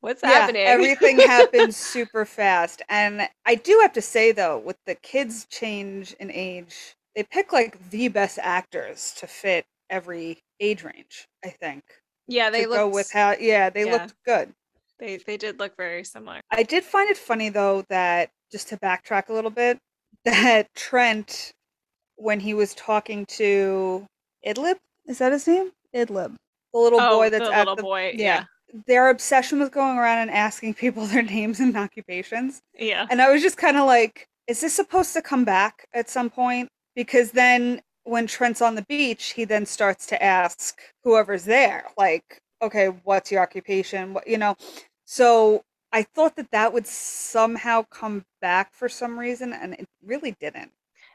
what's 0.00 0.22
happening? 0.22 0.62
Everything 0.64 1.18
happened 1.20 1.74
super 1.74 2.24
fast. 2.24 2.82
And 2.88 3.28
I 3.44 3.54
do 3.54 3.78
have 3.82 3.92
to 3.94 4.02
say 4.02 4.32
though, 4.32 4.58
with 4.58 4.76
the 4.86 4.94
kids 4.94 5.46
change 5.46 6.12
in 6.14 6.30
age, 6.30 6.96
they 7.14 7.22
pick 7.22 7.52
like 7.52 7.90
the 7.90 8.08
best 8.08 8.38
actors 8.40 9.14
to 9.18 9.26
fit 9.26 9.64
every 9.90 10.38
age 10.60 10.84
range, 10.84 11.26
I 11.44 11.48
think. 11.50 11.82
yeah, 12.26 12.50
they 12.50 12.66
look 12.66 12.92
with 12.92 13.10
how 13.12 13.34
yeah, 13.38 13.70
they 13.70 13.86
yeah. 13.86 13.92
looked 13.92 14.14
good. 14.24 14.52
they 14.98 15.18
they 15.18 15.36
did 15.36 15.58
look 15.58 15.76
very 15.76 16.04
similar. 16.04 16.40
I 16.50 16.62
did 16.62 16.84
find 16.84 17.10
it 17.10 17.16
funny 17.16 17.48
though 17.48 17.84
that 17.88 18.30
just 18.50 18.68
to 18.68 18.76
backtrack 18.78 19.28
a 19.28 19.32
little 19.32 19.50
bit, 19.50 19.78
that 20.24 20.74
Trent, 20.74 21.52
when 22.16 22.40
he 22.40 22.54
was 22.54 22.74
talking 22.74 23.26
to 23.26 24.06
Idlib, 24.46 24.76
is 25.06 25.18
that 25.18 25.32
his 25.32 25.46
name? 25.46 25.72
Idlib, 25.94 26.34
the 26.72 26.78
little 26.80 27.00
oh, 27.00 27.18
boy 27.18 27.30
that's 27.30 27.48
the 27.48 27.54
at 27.54 27.60
little 27.60 27.76
the 27.76 27.82
boy, 27.82 28.14
yeah. 28.16 28.44
yeah, 28.72 28.80
their 28.86 29.08
obsession 29.10 29.60
with 29.60 29.70
going 29.70 29.98
around 29.98 30.18
and 30.18 30.30
asking 30.30 30.74
people 30.84 31.06
their 31.06 31.22
names 31.22 31.60
and 31.60 31.76
occupations. 31.76 32.60
yeah, 32.78 33.06
And 33.10 33.22
I 33.22 33.30
was 33.30 33.42
just 33.42 33.56
kind 33.56 33.76
of 33.76 33.86
like, 33.86 34.26
is 34.46 34.60
this 34.60 34.74
supposed 34.74 35.12
to 35.14 35.22
come 35.22 35.44
back 35.44 35.86
at 35.94 36.10
some 36.10 36.30
point? 36.30 36.68
Because 36.94 37.32
then 37.32 37.82
when 38.04 38.26
Trent's 38.26 38.62
on 38.62 38.74
the 38.74 38.82
beach, 38.82 39.32
he 39.32 39.44
then 39.44 39.66
starts 39.66 40.06
to 40.06 40.22
ask 40.22 40.78
whoever's 41.02 41.44
there, 41.44 41.86
like, 41.96 42.40
okay, 42.62 42.86
what's 43.04 43.32
your 43.32 43.42
occupation? 43.42 44.14
What, 44.14 44.28
you 44.28 44.38
know? 44.38 44.56
So 45.04 45.64
I 45.92 46.02
thought 46.02 46.36
that 46.36 46.50
that 46.50 46.72
would 46.72 46.86
somehow 46.86 47.84
come 47.90 48.24
back 48.40 48.72
for 48.74 48.88
some 48.88 49.18
reason, 49.18 49.52
and 49.52 49.74
it 49.74 49.88
really 50.04 50.36
didn't. 50.40 50.72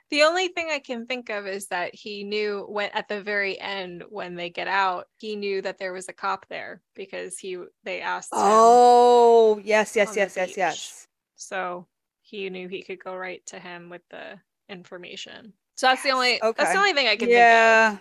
The 0.09 0.23
only 0.23 0.47
thing 0.47 0.69
I 0.71 0.79
can 0.79 1.05
think 1.05 1.29
of 1.29 1.45
is 1.45 1.67
that 1.67 1.93
he 1.93 2.23
knew 2.23 2.65
when 2.67 2.89
at 2.93 3.07
the 3.07 3.21
very 3.21 3.59
end 3.59 4.03
when 4.09 4.35
they 4.35 4.49
get 4.49 4.67
out, 4.67 5.05
he 5.19 5.35
knew 5.35 5.61
that 5.61 5.77
there 5.77 5.93
was 5.93 6.09
a 6.09 6.13
cop 6.13 6.47
there 6.49 6.81
because 6.95 7.37
he 7.37 7.57
they 7.83 8.01
asked. 8.01 8.29
Oh, 8.31 9.61
yes, 9.63 9.95
yes, 9.95 10.15
yes, 10.15 10.35
yes, 10.35 10.47
beach. 10.47 10.57
yes. 10.57 11.07
So 11.35 11.85
he 12.21 12.49
knew 12.49 12.67
he 12.67 12.81
could 12.81 13.03
go 13.03 13.15
right 13.15 13.45
to 13.47 13.59
him 13.59 13.89
with 13.89 14.01
the 14.09 14.39
information. 14.67 15.53
So 15.79 15.87
that's 15.87 16.03
the 16.03 16.09
only 16.09 16.41
Yes, 16.43 16.53
that's 16.57 16.73
the 16.73 16.77
only 16.77 16.91
thing 16.91 17.07
I 17.07 17.15
can 17.15 17.29
think 17.29 17.29
of. 17.29 17.37
Yeah, 17.37 17.97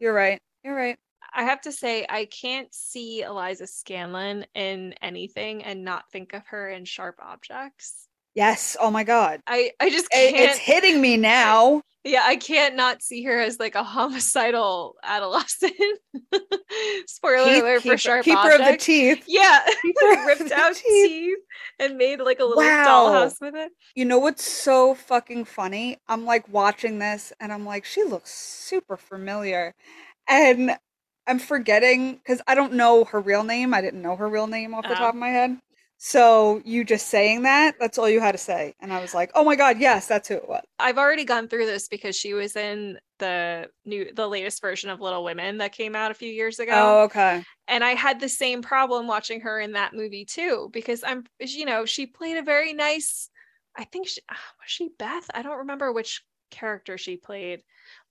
you're 0.00 0.12
right. 0.12 0.40
You're 0.64 0.74
right. 0.74 0.98
I 1.32 1.44
have 1.44 1.60
to 1.60 1.70
say 1.70 2.04
I 2.08 2.24
can't 2.24 2.74
see 2.74 3.22
Eliza 3.22 3.66
Scanlen 3.66 4.44
in 4.56 4.94
anything 5.00 5.62
and 5.62 5.84
not 5.84 6.10
think 6.10 6.32
of 6.32 6.44
her 6.48 6.70
in 6.70 6.84
Sharp 6.84 7.20
Objects. 7.22 8.07
Yes. 8.38 8.76
Oh 8.80 8.90
my 8.90 9.02
God. 9.04 9.40
I 9.48 9.72
I 9.80 9.90
just 9.90 10.08
can't. 10.10 10.36
It's 10.36 10.58
hitting 10.58 11.00
me 11.00 11.16
now. 11.16 11.82
yeah, 12.04 12.22
I 12.24 12.36
can't 12.36 12.76
not 12.76 13.02
see 13.02 13.24
her 13.24 13.38
as 13.40 13.58
like 13.58 13.74
a 13.74 13.82
homicidal 13.82 14.94
adolescent. 15.02 15.72
Spoiler 17.06 17.52
alert 17.54 17.80
for 17.80 17.82
keeper, 17.82 17.96
Sharp 17.98 18.24
keeper 18.24 18.50
of 18.52 18.58
the 18.64 18.76
teeth. 18.76 19.24
Yeah, 19.26 19.60
ripped 20.26 20.52
out 20.52 20.74
teeth. 20.76 21.08
teeth 21.08 21.38
and 21.80 21.96
made 21.96 22.20
like 22.20 22.38
a 22.38 22.44
little 22.44 22.62
Wow. 22.62 23.10
dollhouse 23.10 23.40
with 23.40 23.56
it. 23.56 23.72
You 23.96 24.04
know 24.04 24.18
what's 24.20 24.44
so 24.44 24.94
fucking 24.94 25.44
funny? 25.44 25.98
I'm 26.08 26.24
like 26.24 26.48
watching 26.48 27.00
this 27.00 27.32
and 27.40 27.52
I'm 27.52 27.64
like, 27.66 27.84
she 27.84 28.04
looks 28.04 28.30
super 28.32 28.96
familiar. 28.96 29.74
And 30.28 30.76
I'm 31.26 31.38
forgetting 31.40 32.14
because 32.14 32.40
I 32.46 32.54
don't 32.54 32.74
know 32.74 33.04
her 33.04 33.20
real 33.20 33.42
name. 33.44 33.74
I 33.74 33.80
didn't 33.80 34.02
know 34.02 34.16
her 34.16 34.28
real 34.28 34.46
name 34.46 34.74
off 34.74 34.84
the 34.84 34.90
Oh. 34.90 34.94
top 34.94 35.14
of 35.14 35.20
my 35.20 35.28
head. 35.28 35.58
So 36.00 36.62
you 36.64 36.84
just 36.84 37.08
saying 37.08 37.42
that, 37.42 37.74
that's 37.80 37.98
all 37.98 38.08
you 38.08 38.20
had 38.20 38.32
to 38.32 38.38
say. 38.38 38.72
And 38.80 38.92
I 38.92 39.00
was 39.00 39.14
like, 39.14 39.32
oh 39.34 39.44
my 39.44 39.56
God, 39.56 39.80
yes, 39.80 40.06
that's 40.06 40.28
who 40.28 40.34
it 40.34 40.48
was. 40.48 40.62
I've 40.78 40.96
already 40.96 41.24
gone 41.24 41.48
through 41.48 41.66
this 41.66 41.88
because 41.88 42.14
she 42.14 42.34
was 42.34 42.54
in 42.54 42.98
the 43.18 43.68
new 43.84 44.14
the 44.14 44.28
latest 44.28 44.62
version 44.62 44.90
of 44.90 45.00
Little 45.00 45.24
Women 45.24 45.58
that 45.58 45.72
came 45.72 45.96
out 45.96 46.12
a 46.12 46.14
few 46.14 46.30
years 46.30 46.60
ago. 46.60 46.72
Oh, 46.72 47.02
okay. 47.04 47.44
and 47.66 47.82
I 47.82 47.90
had 47.90 48.20
the 48.20 48.28
same 48.28 48.62
problem 48.62 49.08
watching 49.08 49.40
her 49.40 49.58
in 49.58 49.72
that 49.72 49.92
movie 49.92 50.24
too 50.24 50.70
because 50.72 51.02
I'm 51.02 51.24
you 51.40 51.64
know 51.64 51.84
she 51.84 52.06
played 52.06 52.36
a 52.36 52.42
very 52.42 52.72
nice 52.72 53.28
I 53.76 53.82
think 53.82 54.06
she 54.06 54.20
ah, 54.30 54.34
was 54.34 54.70
she 54.70 54.90
Beth 55.00 55.28
I 55.34 55.42
don't 55.42 55.58
remember 55.58 55.92
which 55.92 56.22
character 56.52 56.96
she 56.96 57.16
played 57.16 57.62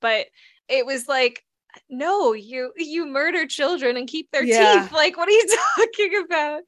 but 0.02 0.28
it 0.68 0.86
was 0.86 1.08
like 1.08 1.42
no, 1.90 2.34
you 2.34 2.72
you 2.76 3.06
murder 3.06 3.46
children 3.46 3.98
and 3.98 4.08
keep 4.08 4.32
their 4.32 4.44
Yeah. 4.44 4.82
teeth. 4.82 4.92
Like, 4.92 5.18
what 5.18 5.28
are 5.28 5.32
you 5.32 5.48
talking 5.78 6.24
about? 6.26 6.62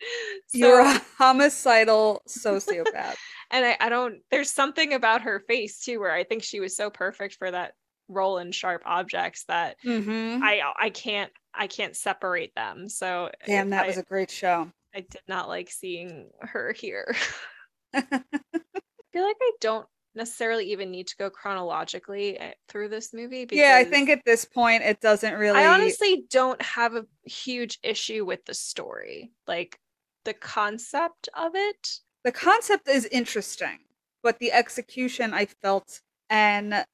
You're 0.53 0.81
a 0.81 1.01
homicidal 1.17 2.21
sociopath. 2.27 3.15
and 3.51 3.65
I, 3.65 3.77
I 3.79 3.89
don't 3.89 4.21
there's 4.31 4.51
something 4.51 4.93
about 4.93 5.21
her 5.21 5.39
face 5.39 5.79
too 5.83 5.99
where 5.99 6.11
I 6.11 6.23
think 6.23 6.43
she 6.43 6.59
was 6.59 6.75
so 6.75 6.89
perfect 6.89 7.35
for 7.35 7.49
that 7.49 7.73
role 8.07 8.39
in 8.39 8.51
sharp 8.51 8.81
objects 8.85 9.45
that 9.47 9.77
mm-hmm. 9.85 10.43
I 10.43 10.61
I 10.77 10.89
can't 10.89 11.31
I 11.53 11.67
can't 11.67 11.95
separate 11.95 12.53
them. 12.55 12.89
So 12.89 13.29
Damn, 13.45 13.71
that 13.71 13.85
I, 13.85 13.87
was 13.87 13.97
a 13.97 14.03
great 14.03 14.31
show. 14.31 14.71
I 14.93 15.01
did 15.01 15.21
not 15.27 15.47
like 15.47 15.69
seeing 15.69 16.29
her 16.41 16.73
here. 16.73 17.15
I 17.93 18.01
feel 18.01 19.23
like 19.23 19.37
I 19.41 19.51
don't 19.61 19.87
necessarily 20.15 20.71
even 20.71 20.91
need 20.91 21.07
to 21.07 21.15
go 21.17 21.29
chronologically 21.29 22.39
uh, 22.39 22.51
through 22.67 22.89
this 22.89 23.13
movie 23.13 23.45
because 23.45 23.59
yeah, 23.59 23.75
I 23.75 23.83
think 23.83 24.09
at 24.09 24.23
this 24.25 24.45
point 24.45 24.83
it 24.83 24.99
doesn't 25.01 25.33
really. 25.33 25.59
I 25.59 25.67
honestly 25.67 26.25
don't 26.29 26.61
have 26.61 26.95
a 26.95 27.05
huge 27.23 27.79
issue 27.83 28.25
with 28.25 28.45
the 28.45 28.53
story. 28.53 29.31
Like 29.47 29.79
the 30.25 30.33
concept 30.33 31.29
of 31.35 31.51
it. 31.55 31.99
the 32.23 32.31
concept 32.31 32.87
is 32.87 33.05
interesting, 33.05 33.79
but 34.23 34.39
the 34.39 34.51
execution 34.51 35.33
I 35.33 35.45
felt, 35.45 36.01
and 36.29 36.85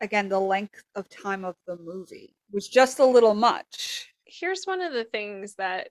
again, 0.00 0.28
the 0.28 0.40
length 0.40 0.82
of 0.94 1.08
time 1.08 1.44
of 1.44 1.56
the 1.66 1.76
movie 1.76 2.34
was 2.52 2.68
just 2.68 2.98
a 2.98 3.04
little 3.04 3.34
much. 3.34 4.12
Here's 4.24 4.64
one 4.64 4.80
of 4.80 4.92
the 4.92 5.04
things 5.04 5.54
that 5.54 5.88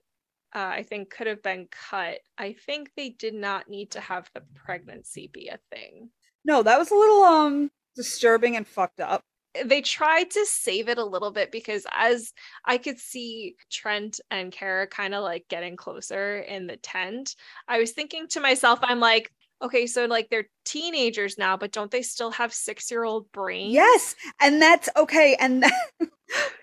uh, 0.54 0.60
I 0.60 0.82
think 0.82 1.10
could 1.10 1.26
have 1.26 1.42
been 1.42 1.68
cut. 1.70 2.20
I 2.38 2.54
think 2.54 2.90
they 2.96 3.10
did 3.10 3.34
not 3.34 3.68
need 3.68 3.90
to 3.92 4.00
have 4.00 4.30
the 4.34 4.42
pregnancy 4.54 5.28
be 5.32 5.48
a 5.48 5.58
thing. 5.70 6.10
No, 6.44 6.62
that 6.62 6.78
was 6.78 6.90
a 6.90 6.94
little 6.94 7.22
um 7.22 7.70
disturbing 7.96 8.56
and 8.56 8.66
fucked 8.66 9.00
up. 9.00 9.22
they 9.64 9.80
tried 9.80 10.30
to 10.30 10.46
save 10.46 10.88
it 10.88 10.98
a 10.98 11.04
little 11.04 11.30
bit 11.32 11.50
because 11.50 11.86
as 11.92 12.32
I 12.64 12.78
could 12.78 12.98
see 12.98 13.56
Trent 13.70 14.20
and 14.30 14.52
Kara 14.52 14.86
kind 14.86 15.14
of 15.14 15.24
like 15.24 15.46
getting 15.48 15.76
closer 15.76 16.38
in 16.40 16.66
the 16.66 16.76
tent, 16.76 17.34
I 17.66 17.78
was 17.78 17.92
thinking 17.92 18.28
to 18.28 18.40
myself, 18.40 18.78
I'm 18.82 19.00
like, 19.00 19.32
okay, 19.62 19.86
so 19.86 20.04
like 20.06 20.28
they're 20.30 20.48
teenagers 20.64 21.38
now, 21.38 21.56
but 21.56 21.72
don't 21.72 21.90
they 21.90 22.02
still 22.02 22.30
have 22.32 22.52
six 22.52 22.90
year 22.90 23.04
old 23.04 23.30
brains? 23.32 23.72
Yes, 23.72 24.14
and 24.40 24.60
that's 24.62 24.88
okay. 24.96 25.36
And 25.40 25.62
then 25.62 25.72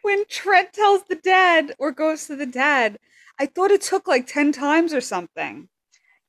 when 0.02 0.26
Trent 0.30 0.74
tells 0.74 1.04
the 1.06 1.16
dad 1.16 1.74
or 1.80 1.92
goes 1.92 2.28
to 2.28 2.36
the 2.36 2.46
dad, 2.46 2.98
I 3.40 3.46
thought 3.48 3.72
it 3.72 3.82
took 3.82 4.08
like 4.08 4.28
10 4.28 4.52
times 4.52 4.94
or 4.94 5.02
something. 5.02 5.68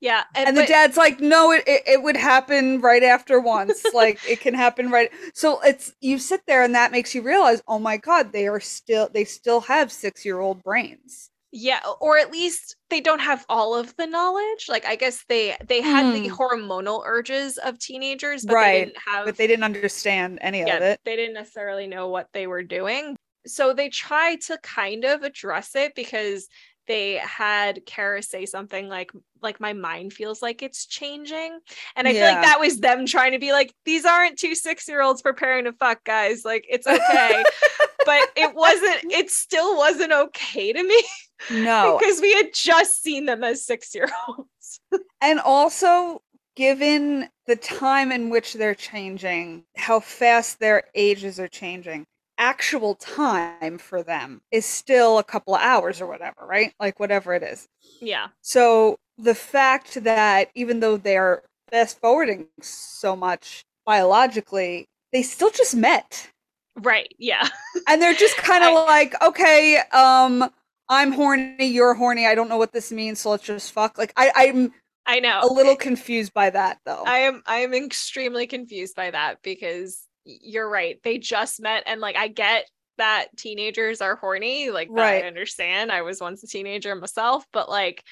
Yeah. 0.01 0.25
And 0.35 0.57
the 0.57 0.63
but- 0.63 0.69
dad's 0.69 0.97
like, 0.97 1.21
no, 1.21 1.53
it, 1.53 1.65
it, 1.67 1.83
it 1.87 2.03
would 2.03 2.17
happen 2.17 2.81
right 2.81 3.03
after 3.03 3.41
once. 3.41 3.83
like 3.95 4.21
it 4.29 4.41
can 4.41 4.55
happen 4.55 4.91
right. 4.91 5.11
So 5.35 5.61
it's, 5.63 5.93
you 6.01 6.19
sit 6.19 6.43
there 6.47 6.63
and 6.63 6.75
that 6.75 6.93
makes 6.93 7.15
you 7.15 7.23
realize, 7.23 7.63
oh 7.67 7.79
my 7.79 7.97
God, 7.97 8.33
they 8.33 8.47
are 8.47 8.61
still, 8.61 9.09
they 9.13 9.25
still 9.25 9.61
have 9.63 9.91
six 9.91 10.25
year 10.25 10.39
old 10.41 10.63
brains. 10.63 11.31
yeah 11.53 11.81
or 12.01 12.19
at 12.19 12.31
least 12.31 12.77
they 12.91 13.01
don't 13.01 13.21
have 13.21 13.47
all 13.49 13.75
of 13.75 13.95
the 13.97 14.07
knowledge 14.07 14.67
like 14.69 14.85
i 14.85 14.97
guess 14.97 15.25
they 15.29 15.57
they 15.69 15.81
had 15.81 16.13
the 16.15 16.29
Hmm. 16.29 16.35
hormonal 16.35 17.03
urges 17.07 17.57
of 17.57 17.79
teenagers 17.79 18.45
but 18.45 18.55
Right, 18.55 18.73
they 18.73 18.85
didn't 18.87 18.99
have 19.07 19.25
But 19.27 19.37
they 19.37 19.47
didn't 19.47 19.65
understand 19.65 20.39
any 20.43 20.61
of 20.63 20.69
yeah, 20.69 20.79
it. 20.81 21.01
they 21.05 21.17
didn't 21.17 21.35
necessarily 21.35 21.87
know 21.87 22.09
what 22.09 22.29
they 22.35 22.47
were 22.47 22.63
doing. 22.65 23.17
So 23.47 23.73
they 23.73 23.89
try 23.89 24.37
to 24.49 24.59
kind 24.63 25.05
of 25.05 25.23
address 25.23 25.75
it 25.77 25.95
because 25.95 26.49
they 26.87 27.15
had 27.15 27.85
Kara 27.87 28.23
say 28.23 28.47
something 28.47 28.89
like 28.89 29.11
like 29.43 29.61
my 29.61 29.73
mind 29.73 30.13
feels 30.13 30.43
like 30.43 30.63
it's 30.63 30.87
changing. 30.87 31.59
And 31.95 32.09
I 32.09 32.13
feel 32.13 32.23
like 32.23 32.43
that 32.43 32.61
was 32.61 32.81
them 32.81 33.07
trying 33.07 33.33
to 33.33 33.39
be 33.39 33.53
like, 33.53 33.73
these 33.85 34.05
aren't 34.05 34.39
two 34.39 34.55
six-year-olds 34.55 35.23
preparing 35.23 35.65
to 35.65 35.73
fuck 35.73 36.05
guys. 36.05 36.45
Like 36.45 36.67
it's 36.69 36.87
okay. 36.87 37.45
but 38.07 38.29
it 38.37 38.55
wasn't, 38.55 39.13
it 39.13 39.31
still 39.31 39.77
wasn't 39.77 40.13
okay 40.13 40.73
to 40.73 40.83
me 40.83 41.03
No. 41.51 41.99
because 42.01 42.21
we 42.21 42.33
had 42.35 42.55
just 42.55 43.03
seen 43.03 43.27
them 43.27 43.45
as 43.45 43.65
six-year-olds. 43.65 44.81
And 45.23 45.41
also, 45.41 46.21
given 46.57 47.29
the 47.47 47.57
time 47.57 48.13
in 48.13 48.31
which 48.31 48.53
they're 48.55 48.75
changing, 48.75 49.65
how 49.77 50.01
fast 50.01 50.61
their 50.61 50.85
ages 50.95 51.41
are 51.41 51.49
changing, 51.49 52.07
actual 52.39 52.95
time 52.95 53.79
for 53.79 54.03
them 54.03 54.41
is 54.51 54.67
still 54.67 55.19
a 55.19 55.25
couple 55.25 55.55
of 55.55 55.61
hours 55.61 56.01
or 56.01 56.07
whatever, 56.07 56.47
right? 56.47 56.73
Like 56.79 57.01
whatever 57.01 57.35
it 57.35 57.43
is. 57.43 57.69
Yeah. 58.01 58.29
So 58.43 58.97
the 59.19 59.35
fact 59.35 60.03
that 60.05 60.51
even 60.55 60.81
though 60.81 60.97
they're 60.97 61.43
fast 61.71 62.01
forwarding 62.01 62.49
so 62.61 63.17
much 63.17 63.65
biologically, 63.85 64.87
they 65.13 65.23
still 65.23 65.51
just 65.51 65.75
met. 65.75 66.31
Right. 66.77 67.15
Yeah. 67.19 67.49
And 67.89 68.03
they're 68.03 68.15
just 68.15 68.37
kind 68.39 68.65
of 68.65 68.73
like, 68.75 69.15
okay, 69.23 69.81
um, 69.93 70.51
I'm 70.89 71.13
horny, 71.13 71.67
you're 71.67 71.95
horny. 71.95 72.27
I 72.27 72.35
don't 72.35 72.49
know 72.49 72.57
what 72.57 72.73
this 72.73 72.91
means, 72.91 73.21
so 73.21 73.31
let's 73.31 73.45
just 73.45 73.71
fuck. 73.71 73.97
Like 73.97 74.13
I, 74.17 74.33
I'm 74.35 74.73
I 75.07 75.21
know. 75.21 75.41
a 75.43 75.53
little 75.53 75.77
confused 75.77 76.35
by 76.35 76.51
that 76.51 76.79
though. 76.85 77.05
I 77.07 77.19
am 77.19 77.43
I 77.47 77.59
am 77.59 77.75
extremely 77.75 78.47
confused 78.49 78.97
by 78.97 79.11
that 79.13 79.39
because 79.43 80.07
you're 80.27 80.69
right. 80.71 81.01
They 81.05 81.19
just 81.19 81.61
met 81.61 81.85
and 81.87 82.01
like 82.01 82.17
I 82.17 82.29
get 82.29 82.67
that 82.99 83.29
teenagers 83.37 84.01
are 84.03 84.17
horny, 84.17 84.71
like 84.71 84.95
that 84.97 85.07
Right. 85.07 85.25
I 85.25 85.27
understand. 85.27 85.93
I 85.93 86.03
was 86.03 86.21
once 86.21 86.43
a 86.45 86.49
teenager 86.49 86.95
myself, 86.97 87.47
but 87.53 87.69
like 87.69 88.05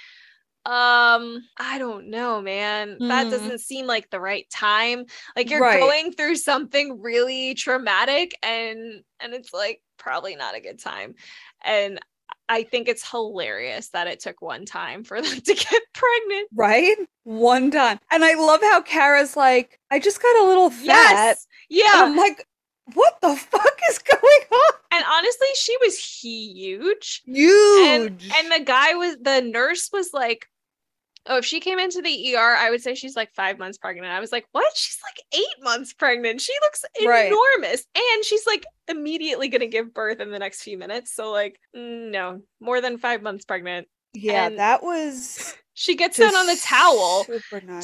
um 0.66 1.46
I 1.58 1.78
don't 1.78 2.08
know, 2.08 2.40
man. 2.40 3.02
That 3.08 3.28
Mhm. 3.28 3.30
doesn't 3.30 3.60
seem 3.60 3.86
like 3.86 4.10
the 4.10 4.20
right 4.20 4.48
time. 4.50 5.06
Like 5.36 5.50
you're 5.50 5.60
Right. 5.60 5.68
going 5.68 6.12
through 6.12 6.36
something 6.36 7.00
really 7.02 7.54
traumatic 7.54 8.32
and 8.42 9.02
and 9.20 9.34
it's 9.34 9.52
like 9.52 9.82
probably 9.98 10.36
not 10.36 10.54
a 10.56 10.60
good 10.60 10.78
time. 10.78 11.14
And 11.62 12.00
I 12.48 12.62
think 12.62 12.88
it's 12.88 13.08
hilarious 13.08 13.88
that 13.90 14.06
it 14.06 14.20
took 14.20 14.42
one 14.42 14.64
time 14.66 15.04
for 15.04 15.20
them 15.22 15.40
to 15.40 15.54
get 15.54 15.82
pregnant. 15.94 16.48
right? 16.54 16.96
One 17.24 17.70
time. 17.70 17.98
And 18.10 18.24
I 18.24 18.34
love 18.34 18.60
how 18.60 18.82
Kara's 18.82 19.36
like, 19.36 19.78
I 19.90 19.98
just 19.98 20.20
got 20.22 20.44
a 20.44 20.46
little 20.46 20.70
fat. 20.70 20.84
Yes. 20.84 21.46
And 21.70 21.78
Yeah. 21.78 21.90
I'm 21.94 22.16
like, 22.16 22.46
what 22.92 23.18
the 23.22 23.34
fuck 23.34 23.78
is 23.90 23.98
going 24.12 24.20
on? 24.52 24.72
And 24.92 25.04
honestly, 25.10 25.46
she 25.56 25.76
was 25.80 25.98
huge. 25.98 27.22
Huge. 27.24 28.30
And 28.36 28.52
the 28.52 28.62
guy 28.64 28.94
was 28.94 29.16
the 29.20 29.40
nurse 29.40 29.88
was 29.92 30.10
like, 30.12 30.46
Oh, 31.26 31.38
if 31.38 31.44
she 31.44 31.58
came 31.60 31.78
into 31.78 32.02
the 32.02 32.34
ER, 32.36 32.38
I 32.56 32.68
would 32.70 32.82
say 32.82 32.94
she's 32.94 33.16
like 33.16 33.32
five 33.32 33.58
months 33.58 33.78
pregnant. 33.78 34.12
I 34.12 34.20
was 34.20 34.30
like, 34.32 34.46
What? 34.52 34.76
She's 34.76 34.98
like 35.02 35.40
eight 35.40 35.62
months 35.64 35.92
pregnant. 35.94 36.40
She 36.40 36.52
looks 36.62 36.84
Right. 37.04 37.26
enormous. 37.32 37.84
And 37.96 38.24
she's 38.24 38.46
like 38.46 38.64
immediately 38.88 39.48
gonna 39.48 39.66
give 39.66 39.94
birth 39.94 40.20
in 40.20 40.30
the 40.30 40.38
next 40.38 40.62
few 40.62 40.76
minutes. 40.76 41.14
So, 41.14 41.30
like, 41.32 41.58
no, 41.72 42.42
more 42.60 42.80
than 42.80 42.98
five 42.98 43.22
months 43.22 43.44
pregnant. 43.44 43.88
yeah, 44.12 44.46
and 44.46 44.58
that 44.58 44.82
was 44.82 45.54
She 45.76 45.96
gets 45.96 46.18
down 46.18 46.36
on 46.36 46.46
the 46.46 46.56
towel 46.62 47.24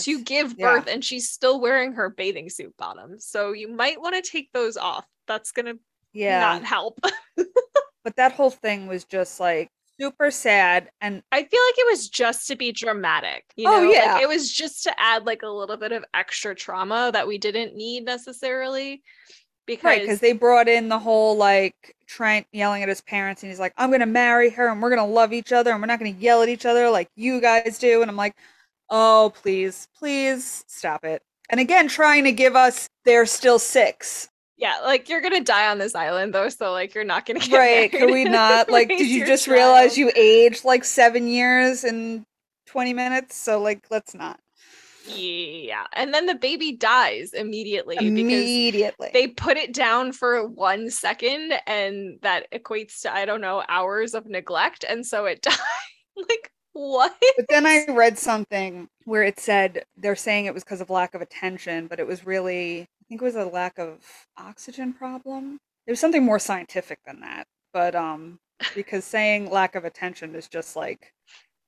to 0.05 0.23
give 0.23 0.55
Yeah. 0.57 0.75
birth 0.75 0.87
and 0.87 1.05
she's 1.05 1.29
still 1.29 1.61
wearing 1.61 1.95
her 1.95 2.09
bathing 2.09 2.49
suit 2.49 2.73
bottoms. 2.79 3.27
So 3.27 3.51
you 3.53 3.67
might 3.69 4.01
want 4.01 4.15
to 4.15 4.23
take 4.31 4.53
those 4.53 4.77
off. 4.77 5.05
That's 5.27 5.51
gonna 5.51 5.75
yeah. 6.13 6.39
not 6.41 6.63
help. 6.65 7.01
but 7.37 8.17
that 8.17 8.33
whole 8.33 8.51
thing 8.51 8.87
was 8.87 9.05
just 9.05 9.41
like 9.41 9.71
super 10.01 10.31
sad 10.31 10.91
and 11.01 11.23
I 11.33 11.39
feel 11.39 11.61
like 11.69 11.79
it 11.79 11.87
was 11.91 12.09
just 12.09 12.47
to 12.49 12.57
be 12.57 12.73
dramatic. 12.73 13.45
You 13.57 13.69
Oh, 13.69 13.83
know, 13.83 13.89
Like, 13.89 13.95
yeah. 13.97 14.19
it 14.21 14.29
was 14.29 14.51
just 14.51 14.85
to 14.85 15.01
add 15.01 15.27
like 15.27 15.43
a 15.43 15.49
little 15.49 15.77
bit 15.77 15.93
of 15.93 16.05
extra 16.15 16.55
trauma 16.55 17.11
that 17.13 17.29
we 17.29 17.39
didn't 17.39 17.77
need 17.77 18.05
necessarily. 18.05 19.03
Because 19.67 19.85
right 19.85 20.01
because 20.01 20.21
they 20.21 20.33
brought 20.33 20.69
in 20.69 20.89
the 20.89 20.99
whole 20.99 21.37
like 21.37 21.95
Trent 22.09 22.47
yelling 22.53 22.83
at 22.83 22.89
his 22.89 23.03
parents 23.03 23.43
and 23.43 23.51
he's 23.51 23.61
like, 23.61 23.75
I'm 23.77 23.91
gonna 23.91 24.07
marry 24.07 24.51
her 24.51 24.69
and 24.69 24.83
we're 24.83 24.91
gonna 24.91 25.07
love 25.07 25.33
each 25.33 25.53
other 25.53 25.71
and 25.73 25.81
we're 25.83 25.87
not 25.87 25.99
gonna 26.01 26.11
yell 26.13 26.43
at 26.43 26.49
each 26.49 26.67
other 26.67 26.91
like 26.91 27.09
you 27.15 27.41
guys 27.41 27.79
do. 27.79 28.03
And 28.03 28.11
I'm 28.11 28.17
like, 28.17 28.35
oh 28.89 29.33
please, 29.43 29.87
please 29.99 30.65
stop 30.67 31.05
it. 31.05 31.23
And 31.51 31.61
again, 31.61 31.89
trying 31.89 32.25
to 32.25 32.33
give 32.33 32.57
us 32.57 32.89
they're 33.05 33.27
still 33.27 33.59
six. 33.59 34.30
Yeah, 34.61 34.79
like 34.85 35.09
you're 35.09 35.23
gonna 35.23 35.43
die 35.43 35.71
on 35.71 35.79
this 35.79 35.95
island 35.95 36.35
though, 36.35 36.51
so 36.51 36.71
like 36.73 36.95
you're 36.95 37.03
not 37.05 37.25
gonna 37.27 37.41
get 37.41 37.57
right. 37.57 37.91
Can 37.91 38.13
we 38.13 38.25
not? 38.41 38.69
Like, 38.71 38.89
did 38.89 39.09
you 39.09 39.27
just 39.27 39.47
realize 39.49 39.97
you 39.97 40.13
aged 40.15 40.65
like 40.65 40.85
seven 40.85 41.27
years 41.27 41.83
in 41.83 42.27
20 42.67 42.93
minutes? 42.93 43.37
So 43.37 43.61
like 43.61 43.87
let's 43.91 44.15
not. 44.15 44.39
Yeah, 45.07 45.87
and 45.95 46.13
then 46.13 46.27
the 46.27 46.35
baby 46.35 46.73
dies 46.73 47.33
immediately 47.33 47.97
because 47.97 48.09
Immediately. 48.11 49.09
they 49.13 49.29
put 49.29 49.57
it 49.57 49.73
down 49.73 50.13
for 50.13 50.47
one 50.47 50.91
second, 50.91 51.55
and 51.67 52.19
that 52.23 52.47
equates 52.53 53.01
to 53.03 53.13
I 53.13 53.25
don't 53.25 53.41
know 53.41 53.65
hours 53.67 54.15
of 54.15 54.27
neglect, 54.27 54.85
and 54.89 55.05
so 55.05 55.25
it 55.25 55.41
died. 55.43 55.57
like 56.17 56.53
what? 56.73 57.15
But 57.37 57.47
then 57.49 57.67
I 57.67 57.87
read 57.89 58.19
something 58.19 58.89
where 59.05 59.23
it 59.23 59.41
said 59.41 59.85
they're 59.97 60.15
saying 60.17 60.45
it 60.45 60.55
was 60.55 60.65
because 60.65 60.83
of 60.83 60.91
lack 60.91 61.15
of 61.15 61.23
attention, 61.23 61.87
but 61.87 61.99
it 61.99 62.07
was 62.07 62.27
really, 62.27 62.87
think 63.11 63.21
it 63.23 63.25
was 63.25 63.35
a 63.35 63.45
lack 63.45 63.79
of 63.79 63.99
oxygen 64.39 64.93
problem. 64.95 65.59
It 65.87 65.91
was 65.91 65.99
something 66.01 66.25
more 66.25 66.39
scientific 66.39 67.01
than 67.05 67.21
that. 67.21 67.45
But 67.75 67.95
um, 67.97 68.39
because 68.75 69.05
saying 69.05 69.51
lack 69.51 69.75
of 69.75 69.85
attention 69.85 70.35
is 70.37 70.47
just 70.49 70.77
like, 70.77 71.13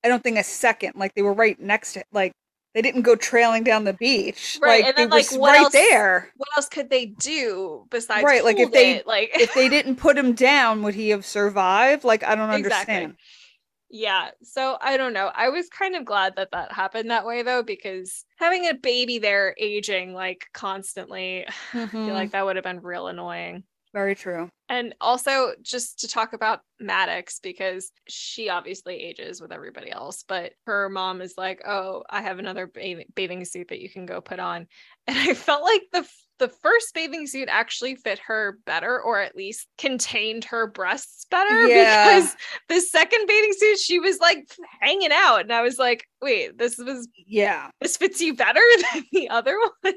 I 0.05 0.09
don't 0.09 0.23
think 0.23 0.39
a 0.39 0.45
second, 0.45 0.93
like 0.97 1.15
they 1.15 1.23
were 1.23 1.33
right 1.35 1.59
next 1.61 1.95
to, 1.95 2.05
like 2.13 2.33
they 2.75 2.81
didn't 2.83 3.03
go 3.03 3.17
trailing 3.17 3.65
down 3.65 3.83
the 3.85 3.93
beach. 3.93 4.59
Right, 4.63 4.85
Like 4.85 4.97
and 4.99 5.11
then, 5.11 5.11
like, 5.11 5.31
what 5.33 5.51
right 5.51 5.63
else- 5.65 5.73
there. 5.73 6.31
What 6.37 6.49
else 6.57 6.69
could 6.69 6.89
they 6.91 7.07
do 7.07 7.87
besides 7.91 8.25
Right, 8.25 8.45
like, 8.45 8.59
if 8.59 8.71
they- 8.71 8.93
it? 8.99 9.07
like 9.07 9.31
If 9.35 9.53
they 9.55 9.69
didn't 9.69 9.97
put 9.97 10.17
him 10.17 10.33
down, 10.35 10.83
would 10.85 10.95
he 10.95 11.09
have 11.11 11.27
survived? 11.27 12.05
Like 12.05 12.23
I 12.23 12.35
don't 12.37 12.51
Exactly. 12.53 12.95
Yeah. 13.95 14.31
So 14.43 14.79
I 14.81 14.97
don't 14.97 15.13
know. 15.13 15.27
I 15.35 15.51
was 15.51 15.69
kind 15.69 15.95
of 15.95 16.07
glad 16.07 16.35
that 16.37 16.51
that 16.53 16.73
happened 16.73 17.11
that 17.11 17.27
way 17.27 17.43
though, 17.43 17.63
because 17.63 18.25
having 18.39 18.67
a 18.67 18.73
baby 18.73 19.19
there 19.19 19.55
aging 19.59 20.15
like 20.15 20.47
constantly, 20.55 21.45
I 21.47 21.53
Mhm. 21.75 22.03
feel 22.03 22.15
like 22.15 22.33
that 22.33 22.47
would 22.47 22.57
have 22.57 22.65
been 22.65 22.81
real 22.81 23.07
annoying. 23.07 23.65
Very 23.93 24.15
true. 24.15 24.49
And 24.71 24.95
also 25.03 25.53
just 25.61 26.01
to 26.01 26.09
talk 26.09 26.33
about 26.33 26.61
Maddox, 26.81 27.41
because 27.41 27.93
she 28.09 28.49
obviously 28.49 28.95
ages 28.97 29.39
with 29.41 29.53
everybody 29.53 29.91
else, 29.91 30.25
but 30.27 30.55
her 30.67 30.89
mom 30.89 31.21
is 31.21 31.35
like, 31.37 31.61
Oh, 31.67 32.03
I 32.09 32.23
have 32.23 32.39
another 32.39 32.67
ba- 32.67 33.05
bathing 33.15 33.45
suit 33.45 33.69
that 33.69 33.81
you 33.81 33.91
can 33.91 34.07
go 34.07 34.21
put 34.21 34.41
on. 34.41 34.67
And 35.09 35.19
I 35.19 35.35
felt 35.35 35.65
like 35.65 35.83
the 35.93 36.09
the 36.39 36.49
first 36.49 36.95
bathing 36.95 37.27
suit 37.27 37.49
actually 37.51 37.97
fit 37.97 38.19
her 38.21 38.59
better, 38.67 39.01
or 39.01 39.21
at 39.21 39.35
least 39.37 39.67
contained 39.79 40.45
her 40.45 40.67
breasts 40.69 41.27
better. 41.31 41.67
Yeah. 41.69 42.05
Because 42.21 42.37
the 42.69 42.81
second 42.81 43.27
bathing 43.27 43.53
suit, 43.53 43.79
she 43.81 43.99
was 43.99 44.19
like 44.21 44.49
hanging 44.81 45.11
out. 45.13 45.41
And 45.43 45.53
I 45.53 45.63
was 45.63 45.79
like, 45.79 46.05
wait, 46.21 46.57
this 46.57 46.79
was 46.79 47.09
Yeah. 47.27 47.71
this 47.81 47.97
fits 47.97 48.21
you 48.21 48.35
better 48.35 48.61
than 48.95 49.05
the 49.13 49.29
other 49.29 49.57
one. 49.83 49.95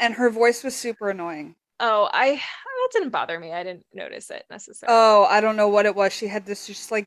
And 0.00 0.14
her 0.14 0.28
voice 0.28 0.62
was 0.64 0.74
super 0.76 1.08
annoying. 1.10 1.54
Oh, 1.80 2.08
I 2.12 2.32
that 2.34 2.88
didn't 2.92 3.10
bother 3.10 3.38
me. 3.38 3.52
I 3.52 3.62
didn't 3.62 3.86
notice 3.92 4.30
it 4.30 4.44
necessarily. 4.50 4.96
Oh, 4.96 5.26
I 5.28 5.40
don't 5.40 5.56
know 5.56 5.68
what 5.68 5.86
it 5.86 5.94
was. 5.94 6.12
She 6.12 6.26
had 6.28 6.46
this 6.46 6.66
just 6.66 6.90
like 6.90 7.06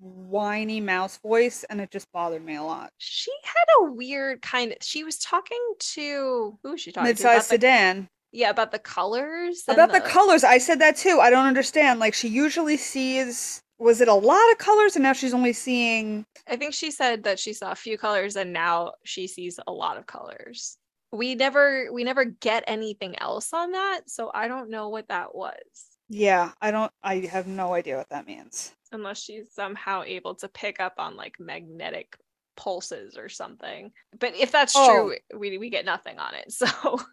whiny 0.00 0.80
mouse 0.80 1.18
voice 1.18 1.64
and 1.70 1.80
it 1.80 1.90
just 1.92 2.10
bothered 2.12 2.44
me 2.44 2.56
a 2.56 2.62
lot. 2.62 2.90
she 2.98 3.30
had 3.44 3.86
a 3.86 3.92
weird 3.92 4.42
kind 4.42 4.72
of 4.72 4.78
she 4.82 5.04
was 5.04 5.16
talking 5.18 5.60
to 5.78 6.58
who 6.62 6.70
was 6.72 6.80
she 6.80 6.90
talking 6.90 7.06
to 7.06 7.10
Mid-sized 7.10 7.52
about 7.52 7.60
the, 7.60 7.66
sedan. 7.66 8.08
yeah 8.32 8.50
about 8.50 8.72
the 8.72 8.80
colors 8.80 9.62
About 9.68 9.92
the 9.92 10.00
colors, 10.00 10.42
I 10.42 10.58
said 10.58 10.80
that 10.80 10.96
too. 10.96 11.20
I 11.20 11.30
don't 11.30 11.46
understand. 11.46 12.00
Like 12.00 12.14
she 12.14 12.26
usually 12.28 12.76
sees 12.76 13.62
was 13.78 14.00
it 14.00 14.08
a 14.08 14.14
lot 14.14 14.50
of 14.52 14.58
colors 14.58 14.96
and 14.96 15.02
now 15.02 15.12
she's 15.12 15.34
only 15.34 15.52
seeing 15.52 16.24
i 16.48 16.54
think 16.56 16.72
she 16.72 16.90
said 16.90 17.24
that 17.24 17.38
she 17.38 17.52
saw 17.52 17.72
a 17.72 17.74
few 17.76 17.98
colors 17.98 18.36
and 18.36 18.52
now 18.52 18.92
she 19.04 19.26
sees 19.26 19.58
a 19.66 19.72
lot 19.72 19.96
of 19.96 20.06
colors 20.06 20.78
we 21.12 21.34
never 21.34 21.92
we 21.92 22.04
never 22.04 22.24
get 22.24 22.64
anything 22.66 23.18
else 23.18 23.52
on 23.52 23.72
that 23.72 24.00
so 24.06 24.30
i 24.34 24.48
don't 24.48 24.70
know 24.70 24.88
what 24.88 25.08
that 25.08 25.34
was 25.34 25.60
Yeah, 26.08 26.52
I 26.60 26.70
don't 26.70 26.92
I 27.02 27.16
have 27.30 27.46
no 27.46 27.74
idea 27.74 27.96
what 27.96 28.08
that 28.10 28.26
means. 28.26 28.72
unless 28.92 29.22
she's 29.22 29.52
somehow 29.52 30.02
able 30.04 30.34
to 30.36 30.48
pick 30.48 30.80
up 30.80 30.94
on 30.98 31.16
like 31.16 31.36
magnetic 31.38 32.16
pulses 32.56 33.16
or 33.16 33.28
something 33.28 33.92
but 34.18 34.34
if 34.36 34.50
that's 34.52 34.74
Oh. 34.76 34.86
true 34.88 35.38
we, 35.38 35.58
we 35.58 35.70
get 35.70 35.84
nothing 35.84 36.18
on 36.18 36.34
it 36.34 36.52
so 36.60 36.66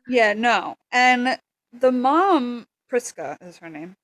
Yeah, 0.07 0.33
no. 0.33 0.75
And 0.91 1.38
the 1.71 1.91
mom, 1.91 2.67
Prisca 2.89 3.38
is 3.41 3.57
her 3.59 3.69
name. 3.69 3.95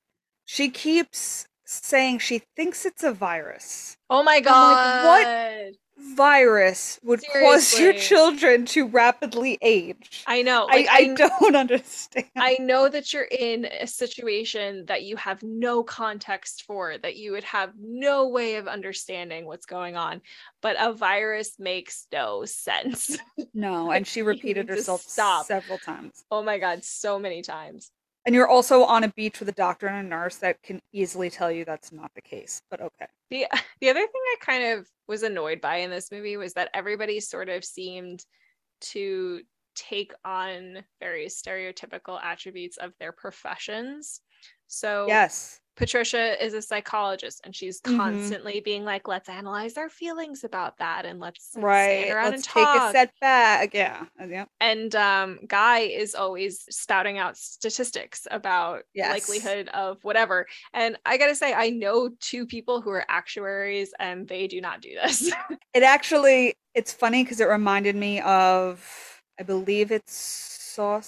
She 0.44 0.70
keeps 0.70 1.46
saying 1.64 2.20
she 2.20 2.42
thinks 2.54 2.86
it's 2.86 3.02
a 3.02 3.12
virus. 3.12 3.96
oh 4.08 4.22
my 4.22 4.40
god 4.40 4.76
like, 4.76 5.04
what? 5.04 5.74
Virus 5.98 7.00
would 7.02 7.22
cause 7.32 7.78
your 7.78 7.94
children 7.94 8.66
to 8.66 8.86
rapidly 8.86 9.58
age. 9.62 10.24
i 10.26 10.42
know 10.42 10.66
I, 10.68 10.76
like, 10.76 10.88
I 10.90 11.14
don't 11.14 11.56
understand. 11.56 12.26
I 12.36 12.56
know 12.60 12.88
that 12.88 13.12
you're 13.12 13.22
in 13.24 13.64
a 13.64 13.86
situation 13.86 14.84
that 14.86 15.04
you 15.04 15.16
have 15.16 15.42
no 15.42 15.82
context 15.82 16.64
for, 16.66 16.98
that 16.98 17.16
you 17.16 17.32
would 17.32 17.44
have 17.44 17.72
no 17.78 18.28
way 18.28 18.56
of 18.56 18.68
understanding 18.68 19.46
what's 19.46 19.66
going 19.66 19.96
on, 19.96 20.20
but 20.60 20.76
a 20.78 20.92
virus 20.92 21.58
makes 21.58 22.06
no 22.12 22.44
sense. 22.44 23.16
no, 23.54 23.90
and 23.92 24.06
she 24.06 24.20
repeated 24.22 24.68
herself 24.68 25.00
stop. 25.00 25.46
several 25.46 25.78
times. 25.78 26.24
oh 26.30 26.42
my 26.42 26.58
God, 26.58 26.84
so 26.84 27.18
many 27.18 27.40
times. 27.40 27.90
And 28.26 28.34
you're 28.34 28.48
also 28.48 28.82
on 28.82 29.04
a 29.04 29.08
beach 29.08 29.38
with 29.38 29.48
a 29.48 29.52
doctor 29.52 29.86
and 29.86 30.04
a 30.04 30.08
nurse 30.08 30.36
that 30.38 30.60
can 30.62 30.82
easily 30.92 31.30
tell 31.30 31.50
you 31.50 31.64
that's 31.64 31.92
not 31.92 32.10
the 32.16 32.20
case. 32.20 32.60
But 32.68 32.80
okay. 32.80 33.06
The, 33.30 33.46
the 33.80 33.88
other 33.88 34.00
thing 34.00 34.10
I 34.14 34.36
kind 34.40 34.64
of 34.64 34.88
was 35.06 35.22
annoyed 35.22 35.60
by 35.60 35.76
in 35.76 35.90
this 35.90 36.10
movie 36.10 36.36
was 36.36 36.52
that 36.54 36.70
everybody 36.74 37.20
sort 37.20 37.48
of 37.48 37.64
seemed 37.64 38.26
to 38.80 39.40
take 39.76 40.12
on 40.24 40.82
very 41.00 41.26
stereotypical 41.26 42.20
attributes 42.22 42.78
of 42.78 42.92
their 42.98 43.12
professions. 43.12 44.20
So 44.66 45.06
Yes. 45.06 45.60
Patricia 45.76 46.42
is 46.44 46.54
a 46.54 46.62
psychologist 46.62 47.40
and 47.44 47.54
she's 47.54 47.80
Mhm. 47.82 47.96
constantly 47.96 48.60
being 48.60 48.84
like, 48.84 49.06
let's 49.06 49.28
analyze 49.28 49.76
our 49.76 49.88
feelings 49.90 50.42
about 50.42 50.78
that 50.78 51.04
and 51.04 51.20
let's 51.20 51.50
Right. 51.54 51.84
stand 51.84 52.10
around 52.10 52.30
Let's 52.32 52.46
and 52.46 52.54
take 52.54 52.82
a 52.82 52.88
step 52.88 53.10
back. 53.20 53.74
Yeah. 53.74 54.06
uh, 54.20 54.24
Yeah. 54.24 54.46
And 54.60 54.94
um, 54.94 55.40
Guy 55.46 55.80
is 55.80 56.14
always 56.14 56.64
spouting 56.74 57.18
out 57.18 57.36
statistics 57.36 58.26
about 58.30 58.84
Yes. 58.94 59.10
likelihood 59.12 59.68
of 59.68 60.02
whatever. 60.02 60.46
And 60.72 60.98
I 61.04 61.18
gotta 61.18 61.34
say, 61.34 61.52
I 61.52 61.68
know 61.70 62.08
two 62.20 62.46
people 62.46 62.80
who 62.80 62.90
are 62.90 63.04
actuaries 63.08 63.92
and 63.98 64.26
they 64.26 64.46
do 64.48 64.60
not 64.60 64.80
do 64.80 64.94
this. 64.94 65.30
It 65.74 65.82
actually 65.82 66.54
it's 66.72 66.90
funny 66.94 67.22
because 67.22 67.38
it 67.38 67.44
reminded 67.48 67.96
me 67.96 68.20
of 68.22 69.20
I 69.38 69.42
believe 69.42 69.92
it's 69.92 70.14
Saw 70.14 71.00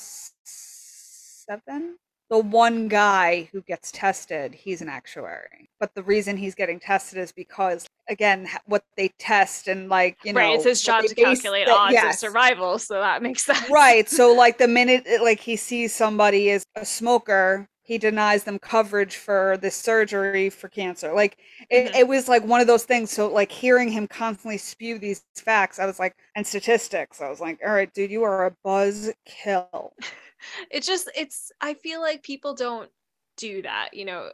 Seven. 0.45 1.97
The 2.31 2.39
one 2.39 2.89
guy 2.89 3.49
who 3.53 3.63
gets 3.63 3.91
tested, 3.91 4.55
he's 4.55 4.83
an 4.83 4.89
actuary. 4.89 5.71
But 5.81 5.95
the 5.95 6.03
reason 6.03 6.37
he's 6.37 6.55
getting 6.55 6.79
tested 6.79 7.19
is 7.19 7.33
because 7.33 7.87
again, 8.09 8.49
what 8.67 8.85
they 8.97 9.09
test 9.19 9.69
and 9.69 9.89
like 9.89 10.19
you 10.25 10.33
know, 10.33 10.41
right. 10.41 10.55
It's 10.57 10.65
his 10.65 10.83
job 10.83 11.05
to 11.05 11.15
calculate 11.15 11.67
the- 11.67 11.73
odds 11.73 11.97
of 12.05 12.15
survival. 12.15 12.79
So 12.79 13.01
that 13.01 13.23
makes 13.23 13.45
sense. 13.47 13.69
right 13.71 14.09
so 14.09 14.33
like 14.35 14.59
the 14.59 14.69
minute 14.69 15.05
it- 15.07 15.23
like 15.23 15.41
he 15.41 15.57
sees 15.57 15.95
somebody 15.95 16.49
is 16.51 16.65
a 16.77 16.85
smoker 16.85 17.67
he 17.83 17.97
denies 17.97 18.45
them 18.45 18.59
coverage 18.59 19.17
for 19.17 19.57
this 19.63 19.75
surgery 19.75 20.51
for 20.51 20.69
cancer 20.69 21.13
like 21.15 21.39
it, 21.71 21.91
Mhm. 21.93 21.97
it 22.01 22.07
was 22.09 22.29
like 22.29 22.45
one 22.45 22.61
of 22.61 22.67
those 22.67 22.85
things 22.85 23.11
so 23.11 23.29
like 23.33 23.51
hearing 23.51 23.89
him 23.91 24.07
constantly 24.07 24.59
spew 24.59 24.99
these 24.99 25.25
facts 25.37 25.79
i 25.79 25.87
was 25.87 25.99
like 25.99 26.15
and 26.35 26.47
statistics 26.47 27.23
i 27.23 27.29
was 27.31 27.41
like 27.41 27.59
all 27.67 27.73
right 27.73 27.93
dude 27.95 28.11
you 28.11 28.23
are 28.25 28.45
a 28.47 28.55
buzz 28.63 29.11
kill 29.25 29.95
it's 30.71 30.87
just 30.87 31.11
it's 31.17 31.51
i 31.61 31.75
feel 31.75 32.01
like 32.01 32.23
people 32.23 32.55
don't 32.55 32.91
do 33.37 33.63
that 33.63 33.91
you 33.93 34.05
know 34.05 34.31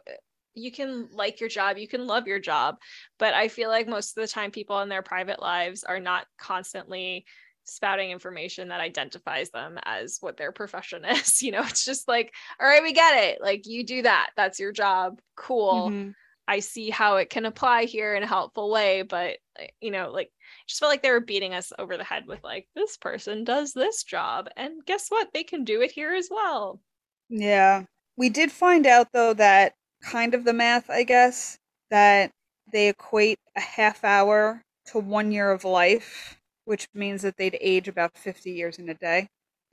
you 0.53 0.71
can 0.71 1.09
like 1.11 1.39
your 1.39 1.49
job 1.49 1.77
you 1.77 1.87
can 1.87 2.07
love 2.07 2.27
your 2.27 2.39
job 2.39 2.77
but 3.19 3.33
i 3.33 3.47
feel 3.47 3.69
like 3.69 3.87
most 3.87 4.17
of 4.17 4.21
the 4.21 4.27
time 4.27 4.51
people 4.51 4.79
in 4.81 4.89
their 4.89 5.01
private 5.03 5.41
lives 5.41 5.83
are 5.83 5.99
not 5.99 6.25
constantly 6.37 7.25
spouting 7.65 8.11
information 8.11 8.67
that 8.67 8.79
identifies 8.79 9.49
them 9.49 9.77
as 9.83 10.17
what 10.21 10.37
their 10.37 10.51
profession 10.51 11.03
is 11.09 11.41
you 11.41 11.51
know 11.51 11.61
it's 11.61 11.85
just 11.85 12.07
like 12.07 12.33
all 12.59 12.67
right 12.67 12.83
we 12.83 12.93
get 12.93 13.23
it 13.23 13.39
like 13.41 13.65
you 13.65 13.85
do 13.85 14.01
that 14.01 14.29
that's 14.35 14.59
your 14.59 14.71
job 14.71 15.19
cool 15.35 15.87
Mhm. 15.89 16.13
I 16.47 16.59
see 16.59 16.89
how 16.89 17.17
it 17.17 17.29
can 17.29 17.45
apply 17.45 17.85
here 17.85 18.15
in 18.15 18.23
a 18.23 18.27
helpful 18.27 18.69
way, 18.71 19.01
but 19.03 19.37
uh, 19.59 19.65
you 19.81 19.91
know, 19.91 20.11
like 20.11 20.31
just 20.67 20.79
felt 20.79 20.91
like 20.91 21.01
they 21.03 21.11
were 21.11 21.19
beating 21.19 21.53
us 21.53 21.71
over 21.79 21.97
the 21.97 22.03
head 22.03 22.25
with 22.27 22.43
like 22.43 22.67
this 22.75 22.97
person 22.97 23.43
does 23.43 23.73
this 23.73 24.03
job 24.03 24.49
and 24.57 24.85
guess 24.85 25.09
what? 25.09 25.29
They 25.33 25.43
can 25.43 25.63
do 25.63 25.81
it 25.81 25.91
here 25.91 26.13
as 26.13 26.27
well. 26.31 26.81
yeah 27.29 27.83
we 28.17 28.29
did 28.29 28.51
find 28.51 28.85
out 28.85 29.07
though 29.13 29.33
that 29.33 29.73
kind 30.01 30.33
of 30.33 30.43
the 30.43 30.53
math 30.53 30.89
i 30.89 31.03
guess 31.03 31.57
that 31.89 32.31
they 32.71 32.89
equate 32.89 33.39
a 33.55 33.59
half 33.61 34.03
hour 34.03 34.61
to 34.85 34.99
one 34.99 35.31
year 35.31 35.51
of 35.51 35.63
life 35.63 36.39
which 36.65 36.87
means 36.93 37.21
that 37.21 37.35
they'd 37.37 37.57
age 37.61 37.87
about 37.87 38.17
50 38.17 38.51
years 38.51 38.79
in 38.79 38.89
a 38.89 38.93
day 38.95 39.27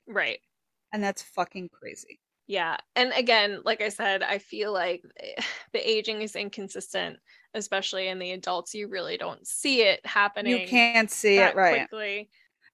Right. 0.07 0.39
and 0.93 1.03
that's 1.03 1.21
fucking 1.21 1.69
crazy 1.69 2.19
Yeah. 2.47 2.77
And 2.95 3.13
again, 3.15 3.61
like 3.63 3.81
I 3.81 3.89
said, 3.89 4.21
I 4.23 4.37
feel 4.37 4.73
like 4.73 5.03
eh, 5.19 5.41
the 5.73 5.89
aging 5.89 6.21
is 6.21 6.35
inconsistent, 6.35 7.17
especially 7.53 8.07
in 8.07 8.19
the 8.19 8.31
adults. 8.31 8.73
You 8.73 8.87
really 8.87 9.17
don't 9.17 9.45
see 9.47 9.81
it 9.81 10.05
happening. 10.05 10.59
You 10.61 10.67
can't 10.67 11.09
see 11.09 11.37
it, 11.37 11.55
right? 11.55 11.87
quickly. 11.89 12.29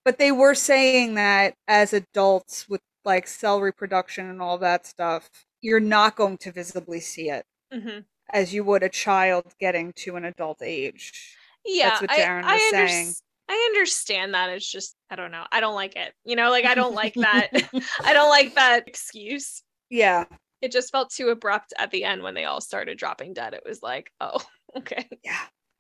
But 0.06 0.18
they 0.18 0.32
were 0.32 0.56
saying 0.56 1.16
that 1.16 1.54
as 1.68 1.94
adults 1.94 2.68
with 2.70 2.82
like 3.06 3.28
cell 3.28 3.62
reproduction 3.62 4.30
and 4.30 4.42
all 4.42 4.58
that 4.60 4.86
stuff, 4.88 5.30
you're 5.62 5.80
not 5.80 6.16
going 6.16 6.38
to 6.40 6.52
visibly 6.52 7.00
see 7.00 7.30
it 7.30 7.46
Mhm. 7.74 8.06
as 8.32 8.54
you 8.54 8.64
would 8.64 8.82
a 8.84 8.90
child 8.90 9.54
getting 9.60 9.94
to 9.94 10.16
an 10.16 10.26
adult 10.26 10.62
age. 10.64 11.36
Yeah, 11.66 12.00
what 12.02 12.10
I- 12.12 12.20
Darren 12.20 12.44
I, 12.44 12.54
was 12.56 12.62
unders- 12.74 12.88
saying. 12.90 13.14
I 13.50 13.54
understand 13.72 14.34
that. 14.36 14.50
It's 14.52 14.70
just 14.72 14.96
I 15.10 15.16
don't 15.16 15.32
know. 15.32 15.44
I 15.52 15.60
don't 15.60 15.76
like 15.76 15.96
it. 15.96 16.14
You 16.24 16.36
know, 16.36 16.52
like 16.52 16.66
I 16.66 16.76
don't 16.76 16.94
like 16.96 17.16
that. 17.16 17.50
I 18.04 18.14
don't 18.14 18.30
like 18.30 18.56
that 18.56 18.88
excuse. 18.88 19.64
Yeah. 19.90 20.26
It 20.62 20.72
just 20.72 20.92
felt 20.92 21.10
too 21.10 21.30
abrupt 21.30 21.74
at 21.80 21.90
the 21.90 22.04
end 22.04 22.22
when 22.22 22.36
they 22.36 22.46
all 22.46 22.62
started 22.62 22.98
dropping 22.98 23.34
dead. 23.34 23.54
It 23.54 23.64
was 23.66 23.82
like, 23.82 24.12
oh, 24.22 24.40
okay, 24.78 25.08
Yeah. 25.24 25.40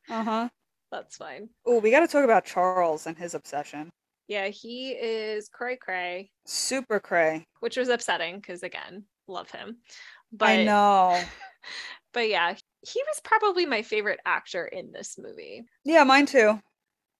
Uh 0.09 0.23
huh. 0.23 0.49
that's 0.91 1.17
fine. 1.17 1.49
Oh, 1.65 1.79
we 1.79 1.91
got 1.91 1.99
to 1.99 2.07
talk 2.07 2.23
about 2.23 2.45
Charles 2.45 3.05
and 3.05 3.17
his 3.17 3.35
obsession. 3.35 3.89
Yeah, 4.27 4.47
he 4.47 4.91
is 4.91 5.49
cray 5.49 5.75
cray, 5.75 6.31
Super 6.45 6.99
cray. 6.99 7.45
which 7.59 7.77
was 7.77 7.89
upsetting 7.89 8.37
because 8.37 8.63
again, 8.63 9.03
love 9.27 9.51
him. 9.51 9.77
But 10.31 10.49
I 10.49 10.63
know. 10.63 11.21
but 12.13 12.29
yeah, 12.29 12.53
he 12.53 13.03
was 13.07 13.21
probably 13.23 13.65
my 13.65 13.81
favorite 13.81 14.19
actor 14.25 14.65
in 14.65 14.91
this 14.91 15.17
movie. 15.17 15.65
Yeah, 15.83 16.03
mine 16.03 16.25
too. 16.25 16.59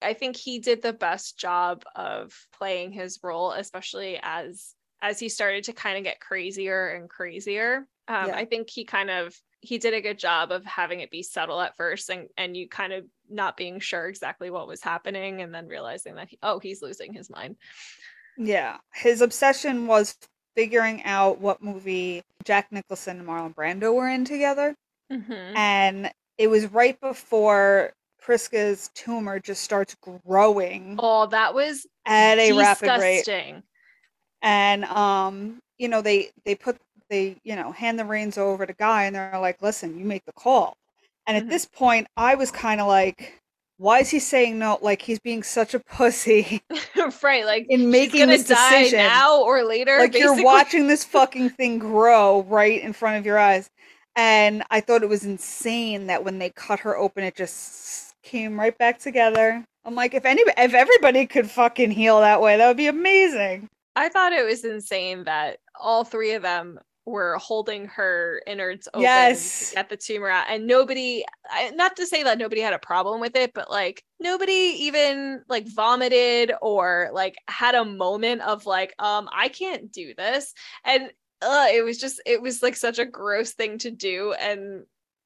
I 0.02 0.14
think 0.14 0.36
he 0.36 0.58
did 0.58 0.82
the 0.82 0.92
best 0.92 1.38
job 1.38 1.84
of 1.94 2.32
playing 2.52 2.92
his 2.92 3.18
role, 3.22 3.52
especially 3.52 4.18
as 4.22 4.74
as 5.02 5.18
he 5.18 5.28
started 5.28 5.64
to 5.64 5.72
kind 5.72 5.96
of 5.96 6.04
get 6.04 6.20
crazier 6.20 6.88
and 6.88 7.08
crazier. 7.08 7.86
Um, 8.08 8.28
Yeah. 8.28 8.36
I 8.36 8.44
think 8.44 8.68
he 8.70 8.84
kind 8.84 9.10
of 9.10 9.34
he 9.62 9.78
did 9.78 9.94
a 9.94 10.00
good 10.00 10.18
job 10.18 10.52
of 10.52 10.64
having 10.64 11.00
it 11.00 11.10
be 11.10 11.22
subtle 11.22 11.60
at 11.60 11.76
first 11.76 12.08
and 12.10 12.28
and 12.36 12.56
you 12.56 12.68
kind 12.68 12.92
of 12.92 13.04
not 13.28 13.56
being 13.56 13.78
sure 13.80 14.08
exactly 14.08 14.50
what 14.50 14.66
was 14.66 14.82
happening 14.82 15.42
and 15.42 15.54
then 15.54 15.66
realizing 15.68 16.14
that 16.16 16.28
he, 16.28 16.38
oh 16.42 16.58
he's 16.58 16.82
losing 16.82 17.12
his 17.12 17.30
mind. 17.30 17.56
Yeah. 18.36 18.78
His 18.94 19.20
obsession 19.20 19.86
was 19.86 20.16
figuring 20.56 21.02
out 21.04 21.40
what 21.40 21.62
movie 21.62 22.22
Jack 22.44 22.72
Nicholson 22.72 23.18
and 23.18 23.28
Marlon 23.28 23.54
Brando 23.54 23.94
were 23.94 24.08
in 24.08 24.24
together. 24.24 24.74
Mhm. 25.12 25.52
And 25.56 26.12
it 26.38 26.48
was 26.48 26.66
right 26.66 26.98
before 27.00 27.92
Prisca's 28.20 28.90
tumor 28.94 29.38
just 29.40 29.62
starts 29.62 29.96
growing 30.26 30.96
Oh, 30.98 31.26
that 31.26 31.54
was 31.54 31.86
at 32.06 32.38
a 32.38 32.52
rapid 32.52 32.88
rate. 33.00 33.24
And 34.42 34.84
um, 34.86 35.58
you 35.78 35.88
know, 35.88 36.02
they 36.02 36.30
they 36.44 36.54
put 36.54 36.76
they, 37.08 37.36
you 37.44 37.56
know, 37.56 37.72
hand 37.72 37.98
the 37.98 38.04
reins 38.04 38.38
over 38.38 38.64
to 38.66 38.72
Guy 38.74 39.04
and 39.04 39.14
they're 39.16 39.38
like, 39.40 39.60
listen, 39.62 39.98
you 39.98 40.04
make 40.04 40.24
the 40.24 40.32
call. 40.32 40.76
And 41.26 41.36
at 41.36 41.44
Mhm. 41.44 41.50
this 41.50 41.66
point 41.66 42.06
I 42.16 42.34
was 42.34 42.50
kind 42.50 42.80
of 42.80 42.86
like, 42.86 43.40
why 43.78 44.00
is 44.00 44.10
he 44.10 44.18
saying 44.18 44.58
no? 44.58 44.78
Like 44.80 45.02
he's 45.02 45.18
being 45.18 45.42
such 45.42 45.74
a 45.74 45.80
pussy 45.80 46.62
right, 47.22 47.44
like 47.44 47.66
in 47.68 47.90
making 47.90 48.26
this 48.28 48.44
die 48.44 48.82
decision. 48.82 48.98
now 48.98 49.40
or 49.42 49.62
later. 49.64 49.98
like 49.98 50.18
you're 50.18 50.34
watching 50.44 50.86
this 50.86 51.04
fucking 51.16 51.50
thing 51.50 51.78
grow 51.78 52.42
right 52.42 52.80
in 52.82 52.92
front 52.92 53.18
of 53.18 53.26
your 53.26 53.38
eyes 53.38 53.68
and 54.16 54.62
i 54.70 54.80
thought 54.80 55.02
it 55.04 55.08
was 55.08 55.24
insane 55.24 56.06
that 56.08 56.24
when 56.24 56.38
they 56.38 56.50
cut 56.50 56.80
her 56.80 56.96
open 56.96 57.22
it 57.24 57.36
just 57.36 58.09
came 58.22 58.58
right 58.58 58.76
back 58.78 58.98
together 58.98 59.64
i'm 59.84 59.94
like 59.94 60.14
if 60.14 60.24
any 60.24 60.42
if 60.56 60.74
everybody 60.74 61.26
could 61.26 61.50
fucking 61.50 61.90
heal 61.90 62.20
that 62.20 62.40
way 62.40 62.56
that 62.56 62.68
would 62.68 62.76
be 62.76 62.86
amazing 62.86 63.68
I 63.96 64.08
thought 64.08 64.32
it 64.32 64.46
was 64.46 64.64
insane 64.64 65.24
that 65.24 65.58
all 65.78 66.04
three 66.04 66.32
of 66.32 66.42
them 66.42 66.78
were 67.06 67.38
holding 67.38 67.86
her 67.86 68.40
innards 68.46 68.88
open 68.94 69.02
Yes. 69.02 69.72
get 69.74 69.88
the 69.88 69.96
tumor 69.96 70.28
out, 70.28 70.46
and 70.48 70.66
nobody. 70.66 71.24
Not 71.74 71.96
to 71.96 72.06
say 72.06 72.22
that 72.22 72.38
nobody 72.38 72.60
had 72.60 72.72
a 72.72 72.78
problem 72.78 73.20
with 73.20 73.34
it, 73.36 73.52
but 73.52 73.70
like 73.70 74.04
nobody 74.20 74.52
even 74.52 75.42
like 75.48 75.66
vomited 75.66 76.52
or 76.62 77.10
like 77.12 77.34
had 77.48 77.74
a 77.74 77.84
moment 77.84 78.42
of 78.42 78.66
like, 78.66 78.94
um, 78.98 79.28
I 79.32 79.48
can't 79.48 79.90
do 79.90 80.14
this, 80.16 80.54
and 80.84 81.10
uh, 81.42 81.66
it 81.72 81.84
was 81.84 81.98
just 81.98 82.22
it 82.26 82.40
was 82.40 82.62
like 82.62 82.76
such 82.76 82.98
a 82.98 83.06
gross 83.06 83.52
thing 83.54 83.78
to 83.78 83.90
do, 83.90 84.34
and 84.34 84.84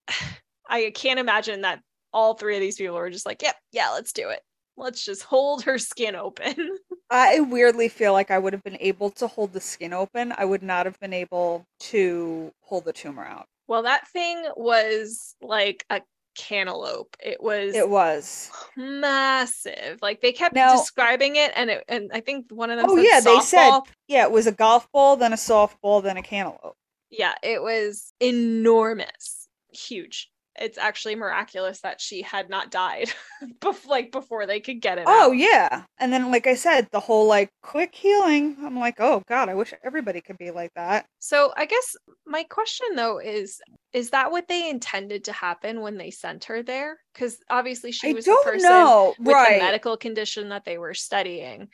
I 0.68 0.90
can't 0.94 1.20
imagine 1.20 1.60
that 1.60 1.80
all 2.14 2.32
three 2.34 2.54
of 2.56 2.60
these 2.62 2.76
people 2.76 2.96
were 2.96 3.10
just 3.10 3.26
like, 3.26 3.42
yep, 3.42 3.56
yeah, 3.72 3.90
let's 3.90 4.12
do 4.14 4.30
it. 4.30 4.40
Let's 4.78 5.04
just 5.04 5.22
hold 5.22 5.64
her 5.64 5.76
skin 5.78 6.14
open. 6.16 6.54
i 7.10 7.38
weirdly 7.38 7.88
feel 7.88 8.14
like 8.14 8.30
i 8.30 8.38
would 8.38 8.54
have 8.54 8.62
been 8.62 8.78
able 8.80 9.10
to 9.10 9.26
hold 9.26 9.52
the 9.52 9.60
skin 9.60 9.92
open 9.92 10.32
i 10.38 10.44
would 10.44 10.62
not 10.62 10.86
have 10.86 10.98
been 11.00 11.12
able 11.12 11.66
to 11.78 12.50
pull 12.66 12.80
the 12.80 12.94
tumor 12.94 13.22
out 13.22 13.46
Well, 13.68 13.82
that 13.82 14.08
thing 14.08 14.42
was 14.56 15.36
like 15.42 15.84
a 15.90 16.00
cantaloupe. 16.34 17.14
It 17.22 17.42
was 17.42 17.74
it 17.74 17.88
was 17.88 18.50
massive. 18.76 19.98
Like 20.02 20.20
they 20.20 20.32
kept 20.32 20.54
Now- 20.54 20.76
describing 20.76 21.36
it, 21.36 21.52
and 21.54 21.70
it, 21.70 21.84
and 21.88 22.10
I 22.12 22.20
think 22.20 22.46
one 22.50 22.70
of 22.70 22.78
them. 22.78 22.86
Oh, 22.88 22.96
yeah, 22.96 23.20
they 23.20 23.38
said- 23.40 23.80
yeah 24.08 24.24
it 24.24 24.32
was 24.32 24.46
a 24.46 24.52
golf 24.52 24.90
ball 24.92 25.16
then 25.16 25.32
a 25.32 25.36
softball 25.36 26.02
then 26.02 26.16
a 26.16 26.22
cantaloupe 26.22 26.76
Yeah, 27.10 27.34
it 27.42 27.62
was 27.62 28.12
enormous, 28.20 29.48
huge. 29.72 30.30
It's 30.56 30.78
actually 30.78 31.16
miraculous 31.16 31.80
that 31.80 32.00
she 32.00 32.22
had 32.22 32.48
not 32.48 32.70
died, 32.70 33.12
bef- 33.60 33.86
like 33.86 34.12
before 34.12 34.46
they 34.46 34.60
could 34.60 34.80
get 34.80 34.98
it. 34.98 35.04
Oh 35.06 35.30
out. 35.30 35.36
yeah. 35.36 35.82
And 35.98 36.12
then 36.12 36.30
like 36.30 36.46
I 36.46 36.54
said, 36.54 36.88
the 36.92 37.00
whole 37.00 37.26
like 37.26 37.50
quick 37.62 37.94
healing. 37.94 38.56
I'm 38.64 38.78
like, 38.78 39.00
"Oh 39.00 39.22
god, 39.28 39.48
I 39.48 39.54
wish 39.54 39.74
everybody 39.84 40.20
could 40.20 40.38
be 40.38 40.50
like 40.50 40.72
that." 40.76 41.06
So 41.18 41.52
I 41.56 41.66
guess 41.66 41.96
my 42.26 42.44
question 42.44 42.86
though 42.94 43.18
is 43.18 43.60
is 43.92 44.10
that 44.10 44.32
what 44.32 44.48
they 44.48 44.68
intended 44.68 45.24
to 45.24 45.32
happen 45.32 45.80
when 45.80 45.96
they 45.96 46.10
sent 46.10 46.44
her 46.44 46.62
there? 46.62 46.98
Because 47.12 47.38
obviously 47.48 47.92
she 47.92 48.10
I 48.10 48.12
was 48.12 48.24
the 48.24 48.40
person 48.44 48.68
know. 48.68 49.14
with 49.18 49.34
right. 49.34 49.58
the 49.58 49.64
medical 49.64 49.96
condition 49.96 50.48
that 50.48 50.64
they 50.64 50.78
were 50.78 50.94
studying. 50.94 51.68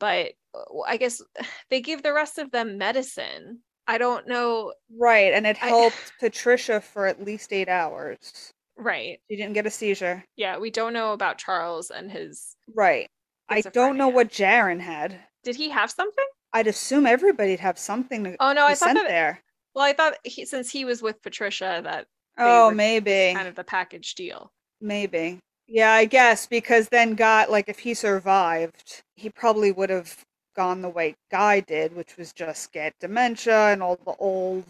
But 0.00 0.32
uh, 0.54 0.80
I 0.86 0.96
guess 0.96 1.22
they 1.70 1.80
gave 1.80 2.02
the 2.02 2.12
rest 2.12 2.38
of 2.38 2.50
them 2.50 2.76
medicine. 2.76 3.60
I 3.90 3.98
don't 3.98 4.26
know. 4.28 4.72
right. 4.98 5.32
And 5.32 5.46
it 5.46 5.58
I- 5.62 5.68
helped 5.68 6.12
Patricia 6.20 6.80
for 6.80 7.06
at 7.06 7.22
least 7.24 7.52
8 7.52 7.68
hours. 7.68 8.52
Right. 8.76 9.18
She 9.30 9.36
didn't 9.36 9.52
get 9.54 9.66
a 9.66 9.70
seizure. 9.70 10.24
Yeah, 10.36 10.58
we 10.58 10.70
don't 10.70 10.92
know 10.94 11.12
about 11.12 11.38
Charles 11.38 11.90
and 11.90 12.10
his. 12.10 12.56
Right. 12.74 13.08
I 13.48 13.60
don't 13.60 13.96
know 13.98 14.08
what 14.08 14.28
Jarin 14.30 14.80
had. 14.80 15.18
Did 15.44 15.56
he 15.56 15.68
have 15.70 15.90
something? 15.90 16.24
I'd 16.52 16.66
assume 16.66 17.04
everybody'd 17.06 17.60
have 17.60 17.78
something 17.78 18.24
to 18.24 18.36
Oh 18.40 18.52
no, 18.52 18.64
I 18.64 18.74
thought 18.74 18.86
sent 18.86 18.98
that. 18.98 19.08
there. 19.08 19.40
Well, 19.74 19.84
I 19.84 19.92
thought 19.92 20.14
he, 20.24 20.44
since 20.46 20.70
he 20.70 20.84
was 20.84 21.02
with 21.02 21.20
Patricia, 21.22 21.80
that 21.84 22.06
Oh, 22.38 22.70
maybe. 22.70 23.32
kind 23.34 23.48
of 23.48 23.54
the 23.54 23.64
package 23.64 24.14
deal. 24.14 24.50
Maybe. 24.80 25.38
Yeah, 25.66 25.92
I 25.92 26.06
guess 26.06 26.46
because 26.46 26.88
then 26.88 27.14
got 27.14 27.50
like 27.50 27.68
if 27.68 27.80
he 27.80 27.94
survived, 27.94 29.02
he 29.14 29.30
probably 29.30 29.70
would 29.72 29.90
have 29.90 30.16
gone 30.60 30.82
the 30.82 30.90
way 30.90 31.16
Guy 31.30 31.60
did, 31.60 31.96
which 31.96 32.18
was 32.18 32.34
just 32.34 32.70
get 32.70 32.92
dementia 33.00 33.72
and 33.72 33.82
all 33.82 33.98
the 34.04 34.14
old 34.18 34.66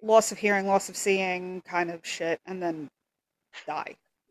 loss 0.00 0.30
of 0.30 0.38
hearing, 0.38 0.68
loss 0.68 0.88
of 0.88 0.96
seeing 0.96 1.60
kind 1.62 1.90
of 1.90 2.06
shit, 2.06 2.38
and 2.46 2.62
then 2.62 2.88
die. 3.66 3.96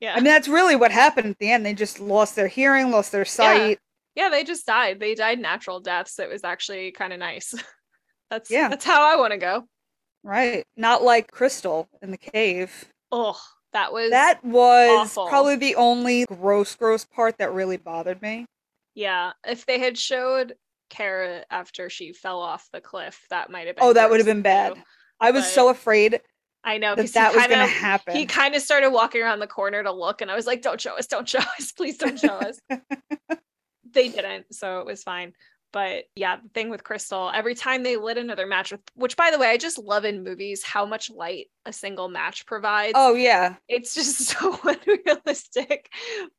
yeah. 0.00 0.14
I 0.14 0.16
mean, 0.16 0.24
that's 0.24 0.48
really 0.48 0.76
what 0.76 0.92
happened 0.92 1.26
at 1.26 1.38
the 1.38 1.50
end. 1.50 1.66
They 1.66 1.74
just 1.74 2.00
lost 2.00 2.36
their 2.36 2.48
hearing, 2.48 2.90
lost 2.90 3.12
their 3.12 3.26
sight. 3.26 3.80
yeah, 4.14 4.30
they 4.30 4.44
just 4.44 4.64
died. 4.64 4.98
They 4.98 5.14
died 5.14 5.40
natural 5.40 5.78
deaths. 5.78 6.18
It 6.18 6.30
was 6.30 6.42
actually 6.42 6.92
kind 6.92 7.12
of 7.12 7.18
nice. 7.18 7.54
that's 8.30 8.50
Yeah. 8.50 8.68
That's 8.68 8.86
how 8.86 9.02
I 9.02 9.16
want 9.16 9.32
to 9.34 9.38
go. 9.38 9.64
Right. 10.22 10.64
Not 10.74 11.02
like 11.02 11.30
Crystal 11.30 11.86
in 12.00 12.12
the 12.12 12.16
cave. 12.16 12.88
Oh, 13.12 13.38
that 13.74 13.92
was 13.92 14.10
That 14.10 14.42
was 14.42 14.88
awful. 15.00 15.28
probably 15.28 15.56
the 15.56 15.74
only 15.74 16.24
gross, 16.24 16.74
gross 16.76 17.04
part 17.04 17.36
that 17.36 17.52
really 17.52 17.76
bothered 17.76 18.22
me. 18.22 18.46
Yeah, 18.94 19.32
if 19.46 19.66
they 19.66 19.78
had 19.78 19.96
showed 19.98 20.54
Kara 20.90 21.44
after 21.50 21.90
she 21.90 22.12
fell 22.12 22.40
off 22.40 22.68
the 22.72 22.80
cliff, 22.80 23.24
that 23.30 23.50
might 23.50 23.66
have 23.66 23.76
been. 23.76 23.84
Oh, 23.84 23.92
that 23.92 24.10
would 24.10 24.18
have 24.20 24.26
been 24.26 24.42
bad. 24.42 24.74
too. 24.74 24.82
I 25.20 25.30
was 25.32 25.44
But 25.44 25.50
so 25.50 25.68
afraid 25.68 26.20
I 26.64 26.78
know 26.78 26.90
that 26.90 26.96
because 26.96 27.12
that 27.12 27.34
was 27.34 27.46
going 27.46 27.58
to 27.58 27.66
happen. 27.66 28.16
he 28.16 28.26
kind 28.26 28.54
of 28.54 28.62
started 28.62 28.90
walking 28.90 29.22
around 29.22 29.40
the 29.40 29.46
corner 29.46 29.82
to 29.82 29.92
look, 29.92 30.20
and 30.20 30.30
I 30.30 30.36
was 30.36 30.46
like, 30.46 30.62
"Don't 30.62 30.80
show 30.80 30.96
us! 30.96 31.06
Don't 31.06 31.28
show 31.28 31.38
us! 31.58 31.72
Please 31.72 31.96
don't 31.98 32.18
show 32.18 32.34
us!" 32.34 32.58
they 33.92 34.08
didn't, 34.08 34.52
so 34.54 34.80
it 34.80 34.86
was 34.86 35.02
fine. 35.02 35.32
But 35.72 36.04
yeah, 36.16 36.36
the 36.42 36.48
thing 36.48 36.70
with 36.70 36.82
Crystal, 36.82 37.30
every 37.34 37.54
time 37.54 37.82
they 37.82 37.96
lit 37.96 38.16
another 38.16 38.46
match 38.46 38.72
with, 38.72 38.80
which 38.94 39.16
by 39.16 39.30
the 39.30 39.38
way, 39.38 39.48
I 39.48 39.58
just 39.58 39.78
love 39.78 40.04
in 40.06 40.24
movies 40.24 40.62
how 40.64 40.86
much 40.86 41.10
light 41.10 41.46
a 41.66 41.72
single 41.74 42.08
match 42.08 42.46
provides. 42.46 42.92
oh, 42.94 43.14
yeah. 43.14 43.56
it's 43.68 43.92
just 43.94 44.16
so 44.28 44.58
unrealistic. 44.64 45.90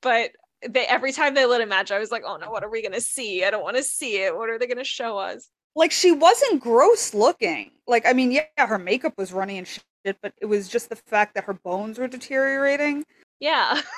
But 0.02 0.32
they 0.68 0.86
every 0.86 1.12
time 1.12 1.34
they 1.34 1.46
lit 1.46 1.62
a 1.62 1.66
match, 1.66 1.92
I 1.92 2.00
was 2.00 2.12
like, 2.12 2.24
oh 2.26 2.38
no, 2.38 2.50
what 2.50 2.64
are 2.64 2.70
we 2.70 2.82
gonna 2.82 3.02
see? 3.02 3.44
I 3.44 3.52
don't 3.52 3.64
want 3.64 3.78
to 3.78 3.84
see 3.84 4.22
it. 4.24 4.36
What 4.36 4.50
are 4.50 4.60
they 4.60 4.68
gonna 4.68 4.84
show 4.84 5.18
us? 5.18 5.50
like 5.76 5.92
she 5.92 6.12
wasn't 6.12 6.62
gross 6.62 7.14
looking. 7.14 7.72
Like 7.88 8.06
I 8.06 8.14
mean, 8.14 8.32
yeah, 8.32 8.46
her 8.58 8.78
makeup 8.78 9.14
was 9.18 9.34
runny 9.34 9.58
and 9.58 9.68
shit, 9.68 10.18
but 10.22 10.34
it 10.42 10.46
was 10.46 10.68
just 10.68 10.90
the 10.90 10.96
fact 10.96 11.36
that 11.36 11.46
her 11.46 11.54
bones 11.54 11.98
were 11.98 12.08
deteriorating. 12.08 13.06
Yeah. 13.40 13.82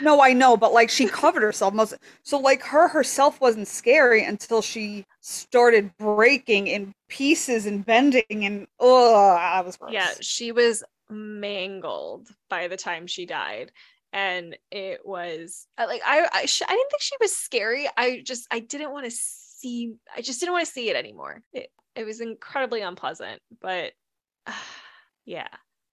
No, 0.00 0.22
I 0.22 0.32
know, 0.32 0.56
but 0.56 0.72
like 0.72 0.88
she 0.88 1.06
covered 1.06 1.42
herself 1.42 1.74
most. 1.74 1.92
So 2.22 2.38
like 2.38 2.62
her 2.62 2.88
herself 2.88 3.38
wasn't 3.38 3.68
scary 3.68 4.24
until 4.24 4.62
she 4.62 5.04
started 5.20 5.94
breaking 5.98 6.68
in 6.68 6.94
pieces 7.10 7.66
and 7.66 7.84
bending 7.84 8.24
and 8.30 8.66
oh, 8.80 9.34
I 9.34 9.60
was 9.60 9.76
gross. 9.76 9.92
yeah, 9.92 10.08
she 10.22 10.52
was 10.52 10.82
mangled 11.10 12.28
by 12.48 12.68
the 12.68 12.78
time 12.78 13.06
she 13.06 13.26
died. 13.26 13.72
And 14.14 14.56
it 14.70 15.00
was 15.04 15.66
uh, 15.76 15.86
like 15.88 16.00
I 16.06 16.26
I, 16.32 16.46
sh- 16.46 16.62
I 16.66 16.72
didn't 16.72 16.90
think 16.90 17.02
she 17.02 17.16
was 17.20 17.36
scary. 17.36 17.88
I 17.96 18.22
just 18.24 18.46
I 18.50 18.60
didn't 18.60 18.92
want 18.92 19.04
to 19.06 19.10
see 19.10 19.94
I 20.16 20.22
just 20.22 20.40
didn't 20.40 20.52
want 20.52 20.64
to 20.64 20.72
see 20.72 20.88
it 20.88 20.96
anymore. 20.96 21.42
It 21.52 21.68
it 21.96 22.04
was 22.04 22.20
incredibly 22.20 22.80
unpleasant, 22.80 23.42
but 23.60 23.92
yeah. 25.26 25.48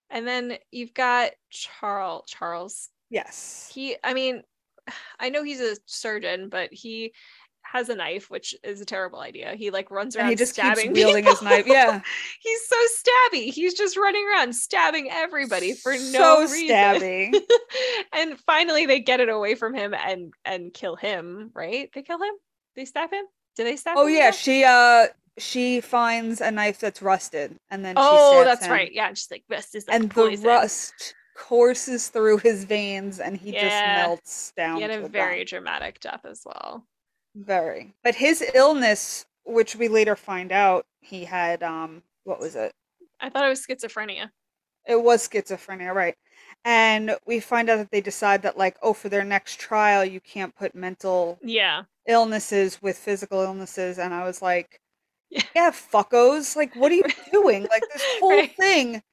And 0.09 0.27
then 0.27 0.57
you've 0.71 0.93
got 0.93 1.31
Charles 1.49 2.25
Charles 2.27 2.89
Yes. 3.09 3.69
he 3.73 3.97
i 4.03 4.13
mean 4.13 4.41
i 5.19 5.29
know 5.29 5.43
he's 5.43 5.59
a 5.59 5.75
surgeon 5.85 6.47
but 6.49 6.69
he 6.71 7.13
has 7.71 7.89
a 7.89 7.95
knife 7.95 8.29
which 8.29 8.53
is 8.63 8.81
a 8.81 8.85
terrible 8.85 9.19
idea 9.19 9.55
he 9.55 9.69
like 9.69 9.89
runs 9.91 10.15
around 10.15 10.23
And 10.23 10.29
he 10.31 10.35
just 10.35 10.55
keeps 10.55 10.67
stabbing 10.67 10.93
wielding 10.93 11.23
his 11.23 11.41
knife. 11.41 11.65
Yeah. 11.65 12.01
he's 12.41 12.67
so 12.67 12.75
stabby 12.75 13.53
he's 13.53 13.73
just 13.73 13.95
running 13.95 14.25
around 14.27 14.53
stabbing 14.53 15.09
everybody 15.09 15.73
for 15.73 15.95
so 15.95 16.11
no 16.11 16.41
reason 16.51 17.33
and 18.13 18.39
finally 18.39 18.85
they 18.85 18.99
get 18.99 19.19
it 19.19 19.29
away 19.29 19.55
from 19.55 19.73
him 19.73 19.93
and 19.93 20.33
and 20.43 20.73
kill 20.73 20.95
him 20.95 21.51
right 21.53 21.89
they 21.93 22.01
kill 22.01 22.21
him 22.21 22.33
they 22.75 22.85
stab 22.85 23.11
him 23.11 23.23
do 23.55 23.63
they 23.63 23.77
stab 23.77 23.95
oh 23.97 24.07
him 24.07 24.15
yeah, 24.15 24.19
again? 24.27 24.33
she 24.33 24.63
uh 24.65 25.07
she 25.37 25.79
finds 25.79 26.41
a 26.41 26.51
knife 26.51 26.79
that's 26.79 27.01
rusted 27.01 27.55
and 27.69 27.85
then 27.85 27.95
she 27.95 28.01
oh 28.01 28.43
that's 28.43 28.65
him. 28.65 28.71
right 28.71 28.91
yeah 28.93 29.07
and 29.07 29.17
she's 29.17 29.31
like 29.31 29.43
rust 29.49 29.75
is 29.75 29.87
like 29.87 29.95
and 29.95 30.11
the 30.11 30.37
rust 30.43 31.15
courses 31.41 32.09
through 32.09 32.37
his 32.37 32.65
veins 32.65 33.19
and 33.19 33.37
he 33.37 33.51
just 33.51 33.65
melts 33.65 34.53
down. 34.55 34.77
He 34.77 34.83
had 34.83 34.91
a 34.91 35.07
very 35.07 35.43
dramatic 35.43 35.99
death 35.99 36.21
as 36.25 36.43
well. 36.45 36.85
Very. 37.35 37.93
But 38.03 38.15
his 38.15 38.43
illness, 38.53 39.25
which 39.45 39.75
we 39.75 39.87
later 39.87 40.15
find 40.15 40.51
out 40.51 40.85
he 41.01 41.25
had, 41.25 41.63
um, 41.63 42.03
what 42.23 42.39
was 42.39 42.55
it? 42.55 42.71
I 43.19 43.29
thought 43.29 43.45
it 43.45 43.49
was 43.49 43.65
schizophrenia. 43.65 44.29
It 44.87 45.01
was 45.01 45.27
schizophrenia, 45.27 45.93
right? 45.93 46.15
And 46.65 47.15
we 47.25 47.39
find 47.39 47.69
out 47.69 47.77
that 47.77 47.91
they 47.91 48.01
decide 48.01 48.41
that, 48.43 48.57
like, 48.57 48.77
oh, 48.81 48.93
for 48.93 49.09
their 49.09 49.23
next 49.23 49.59
trial, 49.59 50.03
you 50.03 50.19
can't 50.19 50.55
put 50.55 50.75
mental 50.75 51.39
Yeah. 51.43 51.83
illnesses 52.07 52.81
with 52.81 52.97
physical 52.97 53.41
illnesses. 53.41 53.99
And 53.99 54.13
I 54.13 54.23
was 54.25 54.41
like, 54.41 54.79
Yeah. 55.29 55.43
yeah, 55.55 55.71
fuckos. 55.71 56.55
Like, 56.55 56.75
what 56.75 56.91
are 56.91 56.95
you 56.95 57.03
doing? 57.31 57.63
Like, 57.69 57.83
this 57.93 58.03
whole 58.19 58.31
Right. 58.37 58.55
thing. 58.55 59.03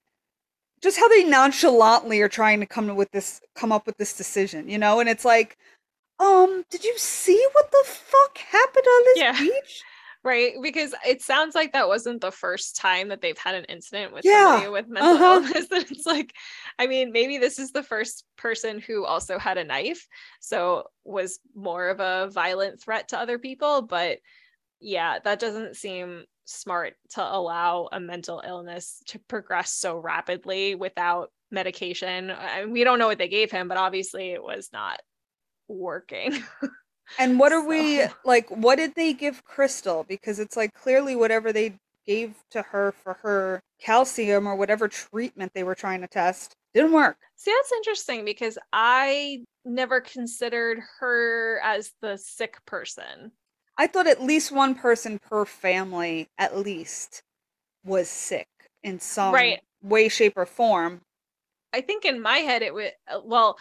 Just 0.81 0.99
how 0.99 1.09
they 1.09 1.25
nonchalantly 1.25 2.21
are 2.21 2.29
trying 2.29 2.61
to 2.61 2.67
come 2.67 2.95
with 2.97 3.11
this, 3.11 3.41
come 3.55 3.73
up 3.73 3.87
with 3.87 3.97
this 3.99 4.17
decision, 4.17 4.69
you 4.69 4.79
know? 4.79 5.01
And 5.01 5.09
it's 5.09 5.25
like, 5.25 5.59
um, 6.21 6.65
did 6.71 6.85
you 6.85 6.95
see 6.99 7.43
what 7.53 7.71
the 7.71 7.85
fuck 7.87 8.39
happened 8.39 8.87
on 8.87 9.05
this 9.05 9.19
Yeah. 9.19 9.33
beach? 9.39 9.83
Right, 10.25 10.55
because 10.61 10.95
it 11.07 11.23
sounds 11.23 11.55
like 11.55 11.73
that 11.73 11.87
wasn't 11.87 12.21
the 12.21 12.33
first 12.33 12.75
time 12.77 13.09
that 13.09 13.21
they've 13.21 13.39
had 13.39 13.55
an 13.55 13.65
incident 13.67 14.13
with 14.13 14.25
Yeah, 14.25 14.47
somebody 14.47 14.69
with 14.69 14.89
mental 14.89 15.13
uh-huh. 15.15 15.25
illness. 15.25 15.69
And 15.71 15.87
it's 15.91 16.07
like, 16.07 16.35
I 16.79 16.89
mean, 16.89 17.13
maybe 17.13 17.39
this 17.39 17.59
is 17.61 17.71
the 17.71 17.85
first 17.85 18.25
person 18.37 18.81
who 18.81 19.05
also 19.05 19.39
had 19.39 19.59
a 19.59 19.65
knife, 19.65 20.07
so 20.41 20.85
was 21.05 21.39
more 21.55 21.89
of 21.89 22.01
a 22.01 22.31
violent 22.33 22.83
threat 22.83 23.09
to 23.09 23.19
other 23.19 23.39
people. 23.39 23.83
But 23.83 24.19
yeah, 24.81 25.21
that 25.21 25.39
doesn't 25.39 25.77
seem 25.77 26.25
smart 26.47 26.95
to 27.11 27.23
allow 27.23 27.89
a 27.93 28.01
mental 28.01 28.43
illness 28.47 29.01
to 29.07 29.19
progress 29.21 29.71
so 29.73 29.97
rapidly 29.99 30.75
without 30.75 31.31
medication. 31.51 32.31
I 32.31 32.65
we 32.67 32.83
don't 32.85 32.99
know 32.99 33.07
what 33.07 33.19
they 33.19 33.29
gave 33.29 33.51
him, 33.53 33.69
but 33.69 33.79
obviously 33.79 34.31
it 34.33 34.43
was 34.43 34.71
not 34.73 35.01
working. 35.69 36.43
And 37.19 37.39
what 37.39 37.53
are 37.53 37.67
we 37.67 38.03
like? 38.25 38.49
What 38.51 38.77
did 38.77 38.95
they 38.95 39.13
give 39.13 39.45
Crystal? 39.45 40.05
Because 40.05 40.39
it's 40.39 40.57
like 40.57 40.73
clearly 40.75 41.17
whatever 41.17 41.53
they 41.53 41.75
gave 42.07 42.37
to 42.51 42.63
her 42.63 42.93
for 42.93 43.15
her 43.15 43.61
calcium 43.81 44.47
or 44.47 44.55
whatever 44.57 44.89
treatment 44.89 45.53
they 45.55 45.65
were 45.65 45.75
trying 45.75 46.01
to 46.01 46.09
test 46.09 46.55
didn't 46.75 46.93
work. 46.93 47.17
See, 47.37 47.53
that's 47.57 47.73
interesting 47.73 48.25
because 48.25 48.57
I 48.73 49.45
never 49.65 50.01
considered 50.01 50.79
her 51.01 51.61
as 51.63 51.93
the 52.01 52.17
sick 52.17 52.65
person. 52.67 53.33
I 53.77 53.87
thought 53.87 54.07
at 54.07 54.23
least 54.23 54.51
one 54.53 54.75
person 54.75 55.19
per 55.19 55.45
family, 55.45 56.29
at 56.37 56.57
least, 56.57 57.23
was 57.85 58.09
sick 58.09 58.49
in 58.83 59.01
some 59.01 59.35
Right. 59.35 59.61
way, 59.83 60.09
shape, 60.09 60.35
or 60.37 60.47
form. 60.47 61.03
I 61.73 61.83
think 61.83 62.05
in 62.05 62.21
my 62.21 62.39
head 62.39 62.63
it 62.63 62.73
would 62.73 62.93
well, 63.25 63.59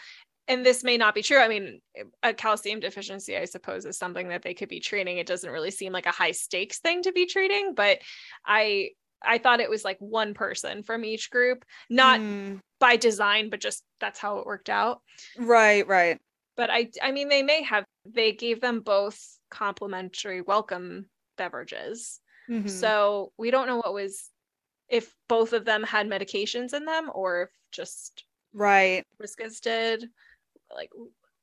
and 0.47 0.65
this 0.65 0.83
may 0.83 0.97
not 0.97 1.15
be 1.15 1.21
true. 1.21 1.39
I 1.39 1.47
mean, 1.47 1.81
a 2.23 2.33
calcium 2.33 2.79
deficiency, 2.79 3.37
I 3.37 3.45
suppose, 3.45 3.85
is 3.85 3.97
something 3.97 4.29
that 4.29 4.41
they 4.43 4.53
could 4.53 4.69
be 4.69 4.79
treating. 4.79 5.17
It 5.17 5.27
doesn't 5.27 5.51
really 5.51 5.71
seem 5.71 5.91
like 5.93 6.05
a 6.05 6.11
high 6.11 6.31
stakes 6.31 6.79
thing 6.79 7.01
to 7.03 7.11
be 7.11 7.25
treating, 7.25 7.73
but 7.73 7.99
I 8.45 8.91
I 9.21 9.39
thought 9.39 9.59
it 9.59 9.69
was 9.69 9.83
like 9.83 9.97
one 9.99 10.33
person 10.33 10.83
from 10.83 11.03
each 11.03 11.29
group, 11.31 11.65
not 11.89 12.21
Mm, 12.21 12.59
by 12.79 12.95
design, 12.97 13.49
but 13.49 13.59
just 13.59 13.83
that's 13.99 14.19
how 14.19 14.37
it 14.39 14.45
worked 14.45 14.69
out. 14.69 15.01
right, 15.37 15.85
right. 15.87 16.17
But 16.55 16.69
I 16.69 16.89
I 17.01 17.11
mean 17.11 17.29
they 17.29 17.43
may 17.43 17.63
have 17.63 17.85
they 18.05 18.31
gave 18.31 18.61
them 18.61 18.81
both 18.81 19.19
complimentary 19.49 20.41
welcome 20.41 21.09
beverages. 21.37 22.19
Mhm. 22.49 22.69
So 22.69 23.31
we 23.37 23.51
don't 23.51 23.67
know 23.67 23.77
what 23.77 23.93
was 23.93 24.29
if 24.89 25.13
both 25.27 25.53
of 25.53 25.65
them 25.65 25.83
had 25.83 26.07
medications 26.07 26.73
in 26.73 26.85
them 26.85 27.11
or 27.13 27.43
if 27.43 27.49
just 27.71 28.23
right. 28.53 29.03
Prisca's 29.17 29.59
did. 29.59 30.09
Like 30.73 30.91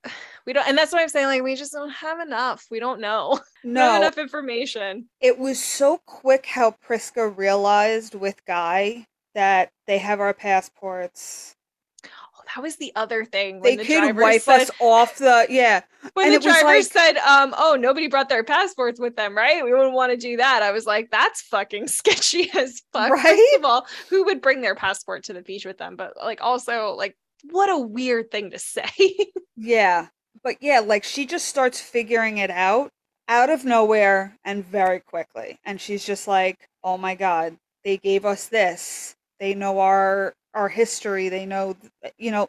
we 0.46 0.52
don't 0.52 0.66
and 0.68 0.76
that's 0.76 0.92
what 0.92 1.00
I'm 1.02 1.08
saying. 1.08 1.26
Like 1.26 1.42
we 1.42 1.56
just 1.56 1.72
don't 1.72 1.90
have 1.90 2.20
enough. 2.20 2.66
We 2.70 2.80
don't 2.80 3.00
know. 3.00 3.40
No, 3.66 3.96
enough 3.96 4.18
information. 4.18 5.08
it 5.22 5.38
was 5.38 5.58
so 5.58 5.96
quick 6.04 6.44
how 6.44 6.72
Prisca 6.72 7.26
realized 7.28 8.14
with 8.14 8.44
Guy 8.44 9.06
that 9.34 9.70
they 9.86 9.96
have 9.96 10.20
our 10.20 10.34
passports. 10.34 11.56
Oh, 12.04 12.42
that 12.54 12.62
was 12.62 12.76
the 12.76 12.92
other 12.94 13.24
thing. 13.24 13.62
They 13.62 13.76
When 13.76 13.78
the 13.78 13.84
could 13.86 14.16
wipe 14.18 14.42
said, 14.42 14.60
us 14.60 14.70
off 14.80 15.16
the 15.16 15.46
yeah. 15.48 15.80
when 16.12 16.26
and 16.26 16.36
the 16.36 16.40
driver 16.46 16.68
like- 16.68 16.84
said, 16.84 17.16
um, 17.18 17.54
oh, 17.56 17.74
nobody 17.80 18.06
brought 18.06 18.28
their 18.28 18.44
passports 18.44 19.00
with 19.00 19.16
them, 19.16 19.34
right? 19.34 19.64
We 19.64 19.72
wouldn't 19.72 19.94
want 19.94 20.12
to 20.12 20.18
do 20.18 20.36
that. 20.36 20.62
I 20.62 20.70
was 20.72 20.84
like, 20.84 21.10
that's 21.10 21.40
fucking 21.40 21.88
sketchy 21.98 22.50
as 22.54 22.82
fuck. 22.92 23.18
First 23.18 23.56
of 23.56 23.64
all, 23.64 23.86
who 24.10 24.24
would 24.24 24.42
bring 24.42 24.60
their 24.60 24.74
passport 24.74 25.24
to 25.24 25.32
the 25.32 25.40
beach 25.42 25.64
with 25.64 25.78
them? 25.78 25.96
But 25.96 26.18
like 26.18 26.42
also, 26.42 26.90
like, 26.90 27.16
what 27.50 27.70
a 27.70 27.78
weird 27.78 28.30
thing 28.30 28.50
to 28.50 28.58
say. 28.58 28.88
Yeah. 29.56 30.08
But 30.42 30.56
yeah, 30.60 30.80
like 30.80 31.04
she 31.04 31.26
just 31.26 31.46
starts 31.46 31.80
figuring 31.80 32.38
it 32.38 32.50
out 32.50 32.90
out 33.28 33.50
of 33.50 33.64
nowhere 33.64 34.36
and 34.44 34.64
very 34.64 34.98
quickly. 34.98 35.60
And 35.64 35.80
she's 35.80 36.04
just 36.04 36.26
like, 36.26 36.68
"Oh 36.82 36.98
my 36.98 37.14
god, 37.14 37.56
they 37.84 37.96
gave 37.98 38.24
us 38.24 38.48
this. 38.48 39.14
They 39.38 39.54
know 39.54 39.78
our 39.78 40.34
our 40.54 40.68
history. 40.68 41.28
They 41.28 41.46
know, 41.46 41.76
you 42.18 42.32
know, 42.32 42.48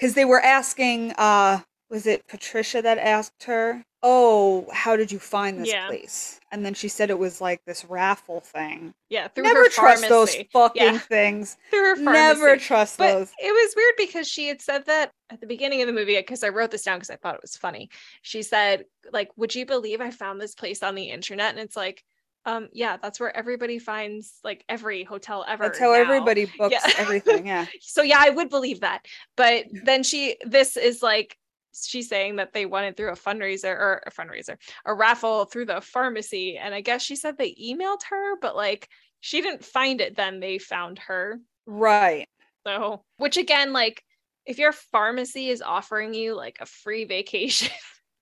cuz 0.00 0.14
they 0.14 0.24
were 0.24 0.40
asking 0.40 1.12
uh 1.18 1.60
was 1.94 2.06
it 2.08 2.26
Patricia 2.26 2.82
that 2.82 2.98
asked 2.98 3.44
her, 3.44 3.84
"Oh, 4.02 4.66
how 4.72 4.96
did 4.96 5.12
you 5.12 5.20
find 5.20 5.60
this 5.60 5.68
Yeah. 5.68 5.86
place?" 5.86 6.40
And 6.50 6.66
then 6.66 6.74
she 6.74 6.88
said 6.88 7.08
it 7.08 7.18
was 7.18 7.40
like 7.40 7.60
this 7.66 7.84
raffle 7.84 8.40
thing. 8.40 8.94
yeah, 9.08 9.28
through 9.28 9.44
Never 9.44 9.60
her 9.60 9.68
trust 9.68 10.08
those 10.08 10.34
fucking 10.52 10.82
Yeah. 10.82 10.98
things. 10.98 11.56
Through 11.70 11.84
her 11.84 11.94
pharmacy. 11.96 12.12
Never 12.12 12.56
trust 12.56 12.98
But 12.98 13.12
those. 13.12 13.32
it 13.38 13.52
was 13.52 13.74
weird 13.76 13.94
because 13.96 14.26
she 14.26 14.48
had 14.48 14.60
said 14.60 14.86
that 14.86 15.12
at 15.30 15.40
the 15.40 15.46
beginning 15.46 15.82
of 15.82 15.86
the 15.86 15.92
movie, 15.92 16.16
because 16.16 16.42
I 16.42 16.48
wrote 16.48 16.72
this 16.72 16.82
down 16.82 16.96
because 16.98 17.10
I 17.10 17.16
thought 17.16 17.36
it 17.36 17.42
was 17.42 17.56
funny. 17.56 17.90
She 18.22 18.42
said, 18.42 18.86
like, 19.12 19.30
would 19.36 19.54
you 19.54 19.64
believe 19.66 20.00
I 20.00 20.10
found 20.10 20.40
this 20.40 20.56
place 20.56 20.82
on 20.82 20.96
the 20.96 21.10
internet? 21.10 21.50
And 21.50 21.60
it's 21.60 21.76
like, 21.76 22.02
um, 22.44 22.68
yeah, 22.72 22.96
that's 22.96 23.20
where 23.20 23.34
everybody 23.34 23.78
finds 23.78 24.34
like 24.42 24.64
every 24.68 25.04
hotel 25.04 25.44
ever. 25.46 25.62
That's 25.64 25.78
how 25.78 25.92
now. 25.92 26.00
everybody 26.00 26.44
books 26.58 26.72
Yeah. 26.74 26.92
everything. 26.98 27.46
Yeah. 27.46 27.66
So 27.80 28.02
yeah, 28.02 28.18
I 28.18 28.30
would 28.30 28.50
believe 28.50 28.80
that. 28.80 29.06
But 29.36 29.66
then 29.70 30.02
she 30.02 30.36
this 30.44 30.76
is 30.76 31.02
like 31.02 31.38
she's 31.74 32.08
saying 32.08 32.36
that 32.36 32.52
they 32.52 32.66
won 32.66 32.84
it 32.84 32.96
through 32.96 33.10
a 33.10 33.16
fundraiser 33.16 33.70
or 33.70 34.02
a 34.06 34.10
fundraiser, 34.10 34.56
a 34.84 34.94
raffle 34.94 35.44
through 35.44 35.66
the 35.66 35.80
pharmacy. 35.80 36.56
And 36.56 36.74
I 36.74 36.80
guess 36.80 37.02
she 37.02 37.16
said 37.16 37.36
they 37.36 37.54
emailed 37.54 38.02
her, 38.10 38.36
but 38.40 38.56
like 38.56 38.88
she 39.20 39.40
didn't 39.40 39.64
find 39.64 40.00
it 40.00 40.16
then 40.16 40.40
they 40.40 40.58
found 40.58 40.98
her. 41.00 41.40
Right. 41.66 42.28
So, 42.66 43.02
which 43.16 43.36
again, 43.36 43.72
like, 43.72 44.02
if 44.46 44.58
your 44.58 44.72
pharmacy 44.72 45.48
is 45.48 45.62
offering 45.62 46.14
you 46.14 46.34
like 46.34 46.58
a 46.60 46.66
free 46.66 47.04
vacation, 47.04 47.72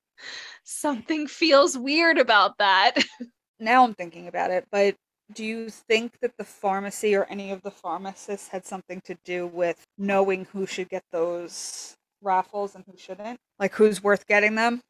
something 0.64 1.26
feels 1.26 1.76
weird 1.76 2.18
about 2.18 2.58
that. 2.58 2.98
now 3.60 3.84
I'm 3.84 3.94
thinking 3.94 4.28
about 4.28 4.50
it, 4.50 4.66
but 4.70 4.94
do 5.32 5.44
you 5.44 5.70
think 5.70 6.12
that 6.20 6.36
the 6.38 6.44
pharmacy 6.44 7.14
or 7.14 7.24
any 7.24 7.50
of 7.50 7.62
the 7.62 7.70
pharmacists 7.70 8.48
had 8.48 8.66
something 8.66 9.00
to 9.02 9.16
do 9.24 9.46
with 9.46 9.82
knowing 9.98 10.46
who 10.52 10.66
should 10.66 10.88
get 10.88 11.04
those 11.10 11.96
raffles 12.22 12.74
and 12.74 12.84
who 12.86 12.96
shouldn't? 12.96 13.38
Like 13.58 13.74
who's 13.74 14.02
worth 14.02 14.26
getting 14.26 14.54
them? 14.54 14.80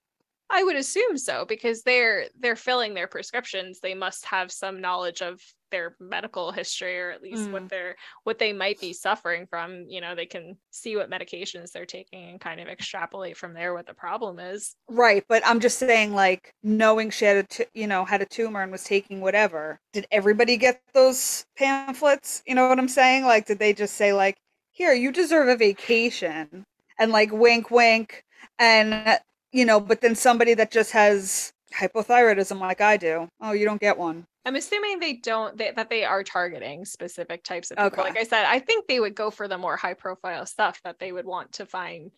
I 0.50 0.62
would 0.64 0.76
assume 0.76 1.16
so 1.16 1.46
because 1.46 1.82
they're 1.82 2.26
they're 2.38 2.56
filling 2.56 2.92
their 2.94 3.06
prescriptions. 3.08 3.80
They 3.80 3.94
must 3.94 4.26
have 4.26 4.52
some 4.52 4.80
knowledge 4.82 5.22
of 5.22 5.40
their 5.70 5.96
medical 5.98 6.52
history 6.52 6.98
or 7.00 7.10
at 7.10 7.22
least 7.22 7.50
what 7.50 7.62
Mm. 7.64 7.68
they're 7.70 7.96
what 8.24 8.38
they 8.38 8.52
might 8.52 8.78
be 8.78 8.92
suffering 8.92 9.46
from. 9.46 9.86
You 9.88 10.02
know, 10.02 10.14
they 10.14 10.26
can 10.26 10.58
see 10.70 10.96
what 10.96 11.10
medications 11.10 11.72
they're 11.72 11.86
taking 11.86 12.28
and 12.28 12.40
kind 12.40 12.60
of 12.60 12.68
extrapolate 12.68 13.38
from 13.38 13.54
there 13.54 13.72
what 13.72 13.86
the 13.86 13.94
problem 13.94 14.38
is. 14.38 14.76
Right, 14.88 15.24
but 15.28 15.42
I'm 15.46 15.60
just 15.60 15.78
saying 15.78 16.12
like 16.14 16.52
knowing 16.62 17.10
she 17.10 17.24
had 17.24 17.36
a 17.38 17.42
t- 17.44 17.64
you 17.74 17.86
know 17.86 18.04
had 18.04 18.20
a 18.22 18.26
tumor 18.26 18.62
and 18.62 18.70
was 18.70 18.84
taking 18.84 19.20
whatever. 19.20 19.80
Did 19.92 20.06
everybody 20.10 20.56
get 20.58 20.82
those 20.92 21.46
pamphlets? 21.56 22.42
You 22.46 22.54
know 22.54 22.68
what 22.68 22.78
I'm 22.78 22.88
saying? 22.88 23.24
Like 23.24 23.46
did 23.46 23.58
they 23.58 23.72
just 23.72 23.94
say 23.94 24.12
like, 24.12 24.36
"Here, 24.72 24.92
you 24.92 25.12
deserve 25.12 25.48
a 25.48 25.56
vacation." 25.56 26.64
And 26.98 27.12
like 27.12 27.32
wink 27.32 27.70
wink 27.70 28.24
and 28.58 29.18
you 29.52 29.64
know, 29.64 29.80
but 29.80 30.00
then 30.00 30.14
somebody 30.14 30.54
that 30.54 30.70
just 30.70 30.92
has 30.92 31.52
hypothyroidism 31.74 32.58
like 32.58 32.80
I 32.80 32.96
do, 32.96 33.28
oh, 33.40 33.52
you 33.52 33.64
don't 33.64 33.80
get 33.80 33.98
one. 33.98 34.26
I'm 34.44 34.56
assuming 34.56 34.98
they 34.98 35.14
don't 35.14 35.56
they, 35.56 35.72
that 35.76 35.88
they 35.88 36.04
are 36.04 36.24
targeting 36.24 36.84
specific 36.84 37.44
types 37.44 37.70
of 37.70 37.76
people. 37.76 38.00
Okay. 38.00 38.02
Like 38.02 38.18
I 38.18 38.24
said, 38.24 38.44
I 38.46 38.58
think 38.58 38.86
they 38.86 38.98
would 38.98 39.14
go 39.14 39.30
for 39.30 39.46
the 39.46 39.58
more 39.58 39.76
high 39.76 39.94
profile 39.94 40.46
stuff 40.46 40.80
that 40.84 40.98
they 40.98 41.12
would 41.12 41.26
want 41.26 41.52
to 41.52 41.66
find 41.66 42.10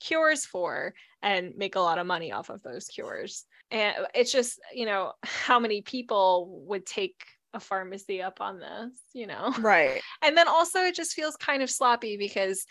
cures 0.00 0.44
for 0.44 0.94
and 1.22 1.54
make 1.56 1.76
a 1.76 1.80
lot 1.80 1.98
of 1.98 2.06
money 2.06 2.32
off 2.32 2.50
of 2.50 2.62
those 2.62 2.86
cures. 2.86 3.44
And 3.70 3.94
it's 4.14 4.32
just, 4.32 4.60
you 4.72 4.86
know, 4.86 5.12
how 5.22 5.58
many 5.58 5.82
people 5.82 6.62
would 6.66 6.86
take 6.86 7.24
a 7.54 7.60
pharmacy 7.60 8.22
up 8.22 8.40
on 8.40 8.60
this, 8.60 9.00
you 9.12 9.26
know? 9.26 9.54
Right. 9.58 10.00
And 10.22 10.36
then 10.36 10.48
also 10.48 10.80
it 10.80 10.94
just 10.94 11.12
feels 11.12 11.36
kind 11.36 11.62
of 11.62 11.70
sloppy 11.70 12.16
because 12.16 12.64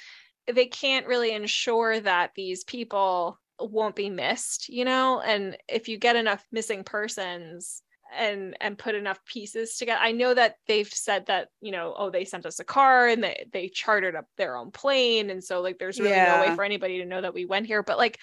they 0.47 0.65
can't 0.65 1.07
really 1.07 1.31
ensure 1.31 1.99
that 1.99 2.31
these 2.35 2.63
people 2.63 3.39
won't 3.59 3.95
be 3.95 4.09
missed, 4.09 4.69
you 4.69 4.85
know? 4.85 5.21
And 5.21 5.57
if 5.67 5.87
you 5.87 5.97
get 5.97 6.15
enough 6.15 6.45
missing 6.51 6.83
persons, 6.83 7.83
and 8.13 8.55
and 8.59 8.77
put 8.77 8.95
enough 8.95 9.23
pieces 9.25 9.77
together. 9.77 9.99
I 10.01 10.11
know 10.11 10.33
that 10.33 10.57
they've 10.67 10.87
said 10.87 11.27
that, 11.27 11.49
you 11.61 11.71
know, 11.71 11.95
oh, 11.97 12.09
they 12.09 12.25
sent 12.25 12.45
us 12.45 12.59
a 12.59 12.63
car 12.63 13.07
and 13.07 13.23
they 13.23 13.45
they 13.53 13.69
chartered 13.69 14.15
up 14.15 14.25
their 14.37 14.57
own 14.57 14.71
plane 14.71 15.29
and 15.29 15.43
so 15.43 15.61
like 15.61 15.79
there's 15.79 15.99
really 15.99 16.15
no 16.15 16.41
way 16.41 16.55
for 16.55 16.63
anybody 16.63 16.97
to 16.99 17.05
know 17.05 17.21
that 17.21 17.33
we 17.33 17.45
went 17.45 17.67
here, 17.67 17.83
but 17.83 17.97
like 17.97 18.19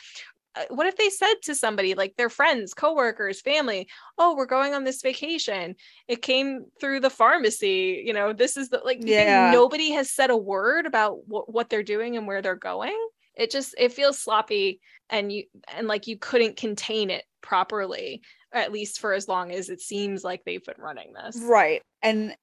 Uh, 0.58 0.64
what 0.70 0.86
if 0.86 0.96
they 0.96 1.08
said 1.08 1.34
to 1.42 1.54
somebody 1.54 1.94
like 1.94 2.16
their 2.16 2.28
friends, 2.28 2.74
coworkers, 2.74 3.40
family, 3.40 3.88
"Oh, 4.16 4.34
we're 4.36 4.46
going 4.46 4.74
on 4.74 4.84
this 4.84 5.02
vacation. 5.02 5.76
It 6.08 6.22
came 6.22 6.64
through 6.80 7.00
the 7.00 7.10
pharmacy. 7.10 8.02
You 8.04 8.12
know, 8.12 8.32
this 8.32 8.56
is 8.56 8.68
the 8.68 8.80
like 8.84 8.98
Yeah. 9.02 9.52
nobody 9.52 9.92
has 9.92 10.10
said 10.10 10.30
a 10.30 10.36
word 10.36 10.86
about 10.86 11.26
what 11.28 11.52
what 11.52 11.70
they're 11.70 11.82
doing 11.82 12.16
and 12.16 12.26
where 12.26 12.42
they're 12.42 12.56
going." 12.56 12.96
It 13.34 13.50
just 13.52 13.74
it 13.78 13.92
feels 13.92 14.18
sloppy 14.18 14.80
and 15.10 15.30
you 15.32 15.44
and 15.68 15.86
like 15.86 16.08
you 16.08 16.18
couldn't 16.18 16.56
contain 16.56 17.08
it 17.10 17.24
properly 17.40 18.20
at 18.52 18.72
least 18.72 18.98
for 18.98 19.12
as 19.12 19.28
long 19.28 19.52
as 19.52 19.68
it 19.68 19.80
seems 19.80 20.24
like 20.24 20.42
they've 20.44 20.64
been 20.64 20.74
running 20.78 21.12
this. 21.12 21.36
Right. 21.40 21.82
And 22.02 22.34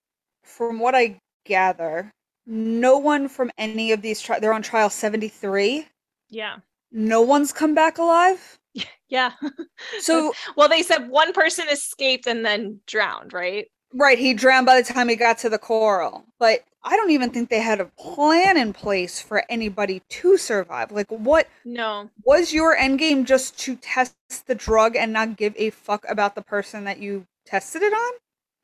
from 0.44 0.80
what 0.80 0.96
I 0.96 1.20
gather, 1.46 2.12
no 2.46 2.98
one 3.00 3.28
from 3.28 3.52
any 3.58 3.92
of 3.92 4.02
these 4.02 4.22
tri- 4.22 4.40
they're 4.40 4.54
on 4.54 4.62
trial 4.62 4.90
73. 4.90 5.88
Yeah. 6.30 6.58
No 6.92 7.22
one's 7.22 7.52
come 7.54 7.74
back 7.76 7.98
alive. 7.98 8.60
Yeah. 9.08 9.34
So 10.00 10.34
well, 10.58 10.68
they 10.68 10.82
said 10.82 11.10
one 11.10 11.32
person 11.32 11.66
escaped 11.72 12.26
and 12.28 12.44
then 12.44 12.80
drowned, 12.88 13.34
right? 13.34 13.68
right, 13.94 14.18
he 14.18 14.34
drowned 14.34 14.66
by 14.66 14.82
the 14.82 14.94
time 14.94 15.08
he 15.10 15.16
got 15.16 15.38
to 15.40 15.50
the 15.50 15.60
coral. 15.60 16.26
But 16.40 16.64
I 16.84 16.96
don't 16.98 17.12
even 17.12 17.30
think 17.30 17.50
they 17.50 17.62
had 17.62 17.80
a 17.80 17.86
plan 17.86 18.58
in 18.58 18.74
place 18.74 19.22
for 19.22 19.44
anybody 19.48 20.02
to 20.10 20.38
survive. 20.38 20.92
Like 20.92 21.10
what 21.12 21.48
No. 21.64 22.10
was 22.26 22.52
your 22.52 22.76
end 22.76 22.98
game 23.00 23.26
just 23.26 23.58
to 23.60 23.76
test 23.78 24.16
the 24.48 24.56
drug 24.56 24.96
and 24.96 25.14
not 25.14 25.38
give 25.38 25.54
a 25.56 25.70
fuck 25.70 26.04
about 26.10 26.34
the 26.36 26.42
person 26.42 26.84
that 26.86 26.98
you 27.00 27.26
tested 27.46 27.84
it 27.84 27.94
on? 27.94 28.12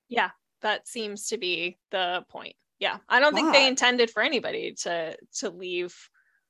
Yeah, 0.10 0.32
that 0.62 0.88
seems 0.88 1.28
to 1.28 1.38
be 1.38 1.78
the 1.92 2.26
point. 2.30 2.56
Yeah. 2.80 2.98
I 3.08 3.20
don't 3.20 3.36
think 3.36 3.54
they 3.54 3.68
intended 3.68 4.10
for 4.10 4.24
anybody 4.24 4.74
to 4.82 5.16
to 5.40 5.50
leave 5.52 5.96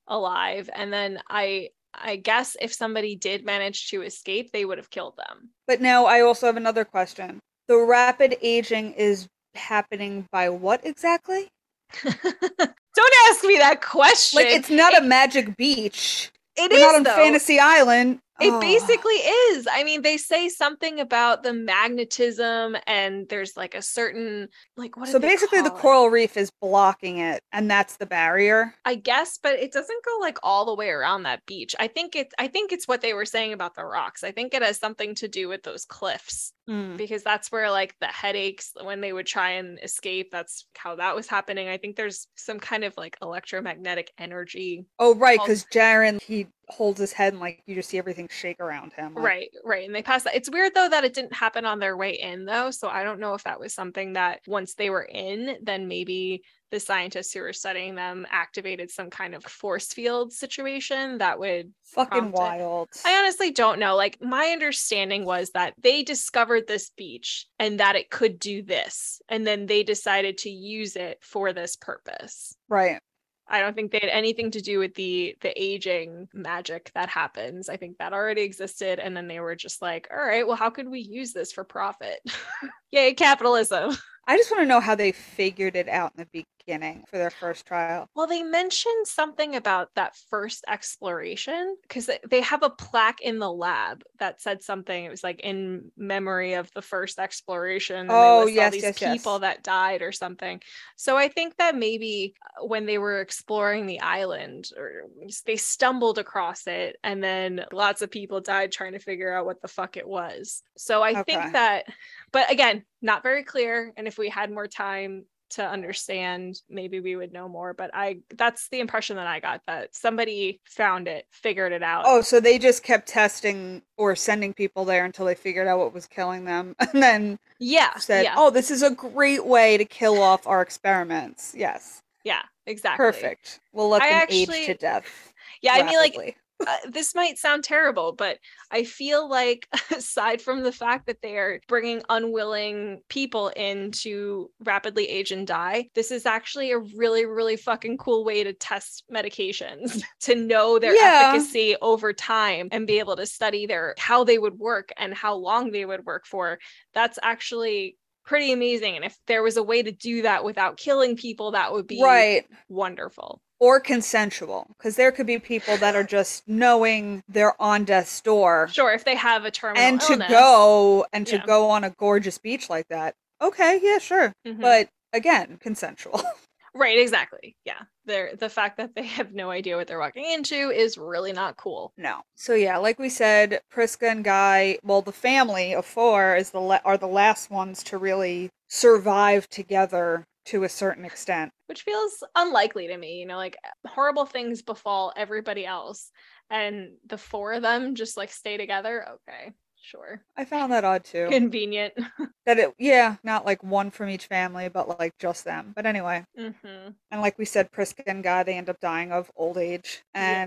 alive 0.08 0.70
and 0.76 0.92
then 0.92 1.20
I 1.30 1.70
I 1.94 2.16
guess 2.16 2.56
if 2.62 2.74
somebody 2.74 3.16
did 3.16 3.46
manage 3.46 3.90
to 3.90 4.02
escape, 4.02 4.52
they 4.52 4.64
would 4.66 4.78
have 4.78 4.90
killed 4.90 5.16
them. 5.18 5.50
But 5.68 5.82
now 5.82 6.06
I 6.06 6.22
also 6.22 6.46
have 6.46 6.58
another 6.58 6.86
question. 6.86 7.40
The 7.68 7.78
rapid 7.78 8.38
aging 8.42 8.94
is 8.94 9.28
happening 9.56 10.28
by 10.32 10.50
what 10.50 10.86
exactly? 10.86 11.50
Don't 12.04 13.14
ask 13.30 13.44
me 13.44 13.58
that 13.58 13.82
question. 13.82 14.44
Like 14.44 14.54
it's 14.54 14.70
not 14.70 14.98
a 14.98 15.02
magic 15.02 15.56
beach. 15.58 16.32
it 16.56 16.72
We're 16.72 16.78
is 16.78 16.82
not 16.82 16.96
on 16.96 17.04
though. 17.04 17.16
Fantasy 17.16 17.60
Island. 17.60 18.20
It 18.42 18.52
Oh. 18.54 18.60
basically 18.60 19.14
is. 19.16 19.68
I 19.72 19.84
mean, 19.84 20.02
they 20.02 20.18
say 20.18 20.50
something 20.50 21.00
about 21.00 21.44
the 21.44 21.54
magnetism, 21.54 22.76
and 22.88 23.30
there's 23.30 23.56
like 23.56 23.76
a 23.76 23.82
certain 23.82 24.50
like 24.78 24.98
what. 24.98 25.10
So 25.10 25.20
basically 25.20 25.62
the 25.62 25.68
it? 25.68 25.76
coral 25.76 26.10
reef 26.10 26.36
is 26.38 26.52
blocking 26.62 27.18
it 27.20 27.44
and 27.52 27.70
that's 27.70 27.98
the 27.98 28.06
barrier. 28.06 28.74
I 28.86 28.96
guess, 28.96 29.38
but 29.42 29.54
it 29.60 29.72
doesn't 29.72 30.04
go 30.06 30.18
like 30.20 30.38
all 30.44 30.66
the 30.66 30.76
way 30.76 30.90
around 30.90 31.24
that 31.24 31.46
beach. 31.46 31.76
I 31.80 31.88
think 31.88 32.16
it's. 32.16 32.34
I 32.40 32.48
think 32.48 32.72
it's 32.72 32.88
what 32.88 33.02
they 33.02 33.14
were 33.14 33.26
saying 33.26 33.54
about 33.54 33.76
the 33.76 33.86
rocks. 33.86 34.24
I 34.24 34.32
think 34.32 34.54
it 34.54 34.64
has 34.64 34.78
something 34.80 35.16
to 35.16 35.28
do 35.28 35.48
with 35.48 35.64
those 35.64 35.86
cliffs 35.86 36.54
Hmm. 36.68 36.96
because 36.96 37.24
that's 37.24 37.52
where 37.52 37.72
like 37.72 37.96
the 38.00 38.08
headaches 38.08 38.72
when 38.84 39.02
they 39.02 39.12
would 39.12 39.26
try 39.26 39.52
and 39.52 39.80
escape. 39.82 40.30
That's 40.32 40.66
how 40.78 40.96
that 40.98 41.16
was 41.16 41.28
happening. 41.28 41.68
I 41.68 41.78
think 41.78 41.96
there's 41.96 42.28
some 42.36 42.60
kind 42.60 42.84
of 42.84 42.96
like 42.98 43.18
electromagnetic 43.22 44.12
energy 44.18 44.86
Oh 45.00 45.16
right, 45.16 45.40
because 45.40 45.66
Jarin 45.66 46.22
he 46.22 46.48
holds 46.70 47.00
his 47.00 47.12
head 47.12 47.34
and 47.34 47.42
like 47.42 47.64
you 47.66 47.76
just 47.76 47.90
see 47.90 47.98
everything 47.98 48.30
shake 48.32 48.60
around 48.60 48.94
him. 48.94 49.16
like- 49.16 49.24
Right, 49.26 49.50
right. 49.66 49.86
And 49.86 49.96
they 49.96 50.04
pass 50.04 50.24
that. 50.24 50.36
It's 50.36 50.50
weird 50.52 50.74
though 50.76 50.88
that 50.90 51.04
it 51.04 51.14
didn't 51.14 51.34
happen 51.34 51.66
on 51.66 51.80
their 51.80 51.98
way 51.98 52.12
in 52.12 52.46
though. 52.46 52.72
So 52.72 52.88
I 52.88 53.04
don't 53.04 53.20
know 53.20 53.34
if 53.34 53.44
that 53.44 53.60
was 53.60 53.74
something 53.74 54.14
that 54.14 54.42
once 54.48 54.76
they 54.76 54.90
were 54.90 55.04
in, 55.04 55.58
then 55.64 55.88
maybe 55.88 56.44
the 56.72 56.80
scientists 56.80 57.34
who 57.34 57.42
were 57.42 57.54
studying 57.54 57.96
them 57.96 58.26
activated 58.30 58.90
some 58.90 59.10
kind 59.10 59.36
of 59.36 59.44
force 59.44 59.94
field 59.94 60.34
situation 60.34 61.20
that 61.20 61.40
would 61.40 61.74
Fucking 61.84 62.32
prompt 62.32 62.40
it. 62.40 62.60
wild. 62.62 62.90
I 63.06 63.18
honestly 63.20 63.52
don't 63.52 63.80
know. 63.80 63.96
Like 63.96 64.22
my 64.22 64.48
understanding 64.48 65.26
was 65.26 65.52
that 65.52 65.74
they 65.82 66.04
discovered 66.04 66.68
this 66.68 66.90
beach 66.92 67.48
and 67.60 67.80
that 67.80 67.96
it 67.96 68.10
could 68.10 68.40
do 68.40 68.64
this. 68.64 69.22
And 69.30 69.46
then 69.46 69.66
they 69.68 69.84
decided 69.84 70.38
to 70.40 70.50
use 70.50 70.96
it 70.96 71.20
for 71.22 71.54
this 71.54 71.76
purpose. 71.76 72.56
right. 72.70 73.00
I 73.48 73.60
don't 73.60 73.76
think 73.76 73.92
they 73.92 74.00
had 74.02 74.10
anything 74.10 74.52
to 74.52 74.62
do 74.62 74.80
with 74.80 74.94
the 74.96 75.36
the 75.42 75.52
aging 75.62 76.30
magic 76.34 76.90
that 76.96 77.10
happens. 77.10 77.68
I 77.68 77.76
think 77.76 77.98
that 77.98 78.14
already 78.14 78.44
existed 78.44 78.98
and 78.98 79.18
then 79.18 79.28
they 79.28 79.42
were 79.42 79.58
just 79.58 79.82
like, 79.82 80.08
"All 80.10 80.26
right, 80.26 80.48
well 80.48 80.56
how 80.56 80.70
could 80.70 80.88
we 80.88 81.02
use 81.02 81.34
this 81.34 81.52
for 81.52 81.66
profit?" 81.66 82.20
Yay, 82.92 83.14
capitalism. 83.14 83.98
I 84.28 84.38
just 84.38 84.52
want 84.52 84.62
to 84.62 84.68
know 84.68 84.80
how 84.80 84.96
they 84.96 85.12
figured 85.12 85.76
it 85.76 85.90
out 85.90 86.14
in 86.18 86.24
the 86.24 86.46
beginning 86.66 87.04
for 87.06 87.18
their 87.18 87.32
first 87.32 87.66
trial. 87.66 88.10
Well, 88.14 88.28
they 88.28 88.44
mentioned 88.44 89.08
something 89.08 89.56
about 89.56 89.96
that 89.96 90.18
first 90.18 90.66
exploration 90.68 91.78
because 91.84 92.10
they 92.30 92.42
have 92.42 92.62
a 92.62 92.70
plaque 92.70 93.22
in 93.22 93.40
the 93.40 93.50
lab 93.50 94.04
that 94.20 94.42
said 94.42 94.62
something. 94.62 95.06
It 95.06 95.10
was 95.10 95.24
like 95.24 95.40
in 95.40 95.94
memory 95.96 96.56
of 96.56 96.70
the 96.74 96.82
first 96.82 97.20
exploration. 97.20 98.10
And 98.10 98.10
Oh, 98.10 98.22
they 98.22 98.34
list 98.34 98.58
all 98.58 98.70
yes, 98.70 98.70
these 98.70 98.84
yes, 98.84 99.02
yes. 99.02 99.40
people 99.40 99.40
that 99.40 99.64
died 99.64 100.02
or 100.02 100.12
something. 100.12 100.62
So 100.98 101.16
I 101.16 101.30
think 101.30 101.56
that 101.56 101.78
maybe 101.78 102.36
uh, 102.60 102.66
when 102.66 102.86
they 102.86 102.98
were 102.98 103.22
exploring 103.22 103.86
the 103.86 104.02
island, 104.02 104.72
or 104.76 105.04
they 105.46 105.56
stumbled 105.56 106.20
across 106.20 106.68
it, 106.68 106.98
and 107.06 107.24
then 107.24 107.64
lots 107.72 108.02
of 108.02 108.12
people 108.12 108.42
died 108.42 108.74
trying 108.74 108.92
to 108.92 109.00
figure 109.00 109.34
out 109.34 109.46
what 109.46 109.62
the 109.62 109.70
fuck 109.70 109.96
it 109.96 110.08
was. 110.08 110.64
So 110.78 111.02
I 111.02 111.16
Okay. 111.16 111.24
think 111.24 111.54
that, 111.54 111.86
but 112.32 112.52
again, 112.52 112.84
not 113.02 113.24
very 113.24 113.44
clear. 113.44 113.94
And 113.98 114.08
if 114.08 114.18
we 114.18 114.30
had 114.30 114.52
more 114.52 114.68
time 114.68 115.26
to 115.52 115.68
understand 115.68 116.62
maybe 116.70 117.02
we 117.02 117.16
would 117.18 117.34
know 117.34 117.48
more 117.50 117.74
but 117.74 117.92
i 117.94 118.18
that's 118.38 118.70
the 118.70 118.80
impression 118.80 119.18
that 119.18 119.28
i 119.28 119.40
got 119.40 119.62
that 119.68 119.94
somebody 119.94 120.62
found 120.64 121.10
it 121.10 121.26
figured 121.30 121.74
it 121.74 121.84
out 121.84 122.04
Oh, 122.08 122.22
so 122.22 122.40
they 122.40 122.58
just 122.58 122.84
kept 122.84 123.08
testing 123.08 123.82
or 123.98 124.16
sending 124.16 124.54
people 124.54 124.86
there 124.86 125.04
until 125.04 125.26
they 125.26 125.36
figured 125.36 125.68
out 125.68 125.80
what 125.80 125.94
was 125.94 126.08
killing 126.08 126.46
them 126.46 126.74
and 126.80 127.04
then 127.04 127.40
yeah 127.60 127.98
said, 127.98 128.24
yeah 128.24 128.36
"Oh, 128.38 128.50
this 128.50 128.72
is 128.72 128.82
a 128.82 128.92
great 128.92 129.46
way 129.46 129.78
to 129.78 129.84
kill 129.86 130.22
off 130.22 130.48
our 130.48 130.62
experiments." 130.62 131.54
Yes. 131.56 132.02
yeah 132.24 132.44
exactly 132.66 133.04
Perfect. 133.06 133.60
We'll 133.74 133.90
let 133.90 134.02
I 134.02 134.10
them 134.10 134.18
actually- 134.22 134.60
age 134.60 134.66
to 134.68 134.74
death. 134.76 135.34
yeah 135.62 135.74
i 135.74 135.84
mean 135.84 135.98
like 135.98 136.14
rapidly. 136.14 136.36
Uh, 136.68 136.78
this 136.90 137.16
might 137.16 137.38
sound 137.38 137.64
terrible, 137.64 138.12
but 138.14 138.38
I 138.72 138.84
feel 138.84 139.30
like 139.30 139.68
aside 139.96 140.42
from 140.42 140.64
the 140.64 140.72
fact 140.72 141.08
that 141.08 141.22
they 141.22 141.38
are 141.38 141.60
bringing 141.68 142.02
unwilling 142.10 143.02
people 143.10 143.50
in 143.56 143.92
to 143.92 144.50
rapidly 144.64 145.08
age 145.10 145.32
and 145.32 145.46
die, 145.48 145.90
this 145.96 146.12
is 146.12 146.26
actually 146.26 146.72
a 146.72 146.80
really, 146.80 147.26
really 147.26 147.56
fucking 147.58 147.98
cool 147.98 148.24
way 148.24 148.44
to 148.44 148.54
test 148.54 149.04
medications 149.12 150.02
to 150.22 150.36
know 150.36 150.80
their 150.80 150.96
Yeah. 150.96 151.34
efficacy 151.34 151.76
over 151.82 152.14
time 152.14 152.68
and 152.72 152.88
be 152.88 153.00
able 153.00 153.16
to 153.16 153.26
study 153.26 153.66
their 153.66 153.96
how 153.98 154.24
they 154.24 154.38
would 154.38 154.60
work 154.60 154.92
and 154.98 155.14
how 155.14 155.36
long 155.36 155.72
they 155.72 155.86
would 155.86 156.06
work 156.06 156.26
for. 156.26 156.60
That's 156.94 157.20
actually 157.24 157.98
pretty 158.26 158.52
amazing. 158.52 158.96
And 158.96 159.06
if 159.06 159.18
there 159.28 159.44
was 159.44 159.58
a 159.58 159.64
way 159.64 159.82
to 159.84 159.92
do 159.92 160.22
that 160.24 160.44
without 160.44 160.78
killing 160.78 161.16
people, 161.16 161.52
that 161.52 161.74
would 161.74 161.88
be 161.88 162.02
right. 162.04 162.46
wonderful. 162.70 163.42
Or 163.62 163.80
consensual, 163.80 164.66
because 164.76 164.96
there 164.96 165.12
could 165.12 165.28
be 165.28 165.38
people 165.38 165.78
that 165.78 165.96
are 165.96 166.04
just 166.04 166.48
knowing 166.48 167.22
they're 167.30 167.54
on 167.62 167.84
death's 167.86 168.20
door, 168.20 168.68
Sure, 168.72 168.92
if 168.92 169.06
they 169.06 169.14
have 169.16 169.46
a 169.46 169.52
terminal 169.52 169.84
and 169.84 170.02
to 170.02 170.14
illness. 170.14 170.32
go 170.32 171.06
and 171.14 171.28
to 171.28 171.36
Yeah. 171.36 171.46
go 171.46 171.70
on 171.70 171.84
a 171.84 171.92
gorgeous 171.92 172.40
beach 172.40 172.72
like 172.72 172.88
that. 172.88 173.14
Okay, 173.40 173.80
yeah, 173.84 174.00
sure, 174.00 174.34
Mhm. 174.48 174.60
but 174.62 174.90
again, 175.14 175.58
consensual. 175.62 176.22
Right, 176.74 176.98
exactly. 177.00 177.54
Yeah. 177.66 177.82
They're 178.06 178.34
the 178.34 178.48
fact 178.48 178.78
that 178.78 178.96
they 178.96 179.04
have 179.04 179.34
no 179.34 179.52
idea 179.52 179.76
what 179.76 179.88
they're 179.88 180.00
walking 180.00 180.24
into 180.24 180.72
is 180.72 180.98
really 180.98 181.34
not 181.34 181.58
cool. 181.58 181.92
No. 181.98 182.22
So 182.38 182.54
yeah, 182.54 182.78
like 182.78 182.98
we 182.98 183.10
said, 183.10 183.60
Prisca 183.70 184.08
and 184.08 184.24
Guy, 184.24 184.80
well, 184.82 185.02
the 185.02 185.12
family 185.12 185.76
of 185.76 185.86
four 185.86 186.34
is 186.38 186.52
the 186.52 186.62
la- 186.62 186.80
are 186.86 186.98
the 186.98 187.10
last 187.10 187.52
ones 187.52 187.84
to 187.84 187.98
really 187.98 188.52
survive 188.70 189.50
together 189.50 190.24
to 190.46 190.64
a 190.64 190.70
certain 190.70 191.06
extent. 191.06 191.52
Which 191.68 191.84
feels 191.84 192.24
unlikely 192.36 192.88
to 192.88 192.98
me, 192.98 193.20
you 193.20 193.26
know, 193.26 193.38
like 193.38 193.58
horrible 193.88 194.26
things 194.26 194.62
befall 194.62 195.14
everybody 195.16 195.66
else 195.66 196.12
and 196.50 196.92
the 197.08 197.18
four 197.18 197.54
of 197.54 197.62
them 197.62 197.96
just 197.96 198.18
like 198.18 198.32
stay 198.32 198.58
together. 198.58 199.06
Okay, 199.08 199.54
sure. 199.82 200.22
I 200.36 200.46
found 200.46 200.72
that 200.72 200.84
odd 200.84 201.04
too. 201.04 201.28
Convenient. 201.30 201.94
that 202.46 202.60
it, 202.60 202.74
yeah, 202.78 203.18
not 203.24 203.46
like 203.46 203.64
one 203.64 203.90
from 203.92 204.10
each 204.10 204.26
family, 204.26 204.68
but 204.70 205.00
like 205.00 205.18
just 205.20 205.46
them. 205.46 205.72
But 205.76 205.86
anyway, 205.86 206.26
hmm 206.38 206.90
and 207.12 207.22
like 207.22 207.38
we 207.38 207.46
said, 207.46 207.72
Prisca 207.72 208.04
and 208.08 208.24
Guy 208.24 208.44
they 208.44 208.58
end 208.58 208.70
up 208.70 208.80
dying 208.80 209.12
of 209.12 209.32
old 209.36 209.58
age, 209.58 210.04
Yeah. 210.14 210.46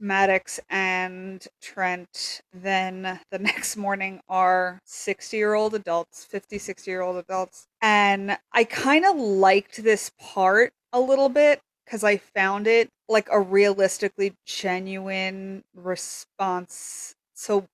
Maddox 0.00 0.60
and 0.70 1.46
Trent 1.62 2.40
then 2.52 3.20
the 3.30 3.38
next 3.38 3.76
morning 3.76 4.20
are 4.28 4.78
60 4.84 5.36
year 5.36 5.54
old 5.54 5.74
adults, 5.74 6.24
50, 6.24 6.58
60 6.58 6.90
year 6.90 7.02
old 7.02 7.16
adults. 7.16 7.66
And 7.82 8.36
I 8.52 8.64
kind 8.64 9.04
of 9.04 9.16
liked 9.16 9.82
this 9.82 10.10
part 10.20 10.72
a 10.92 11.00
little 11.00 11.28
bit 11.28 11.60
because 11.84 12.04
I 12.04 12.16
found 12.16 12.66
it 12.66 12.88
like 13.08 13.28
a 13.30 13.40
realistically 13.40 14.34
genuine 14.46 15.62
response. 15.74 17.14
So 17.34 17.66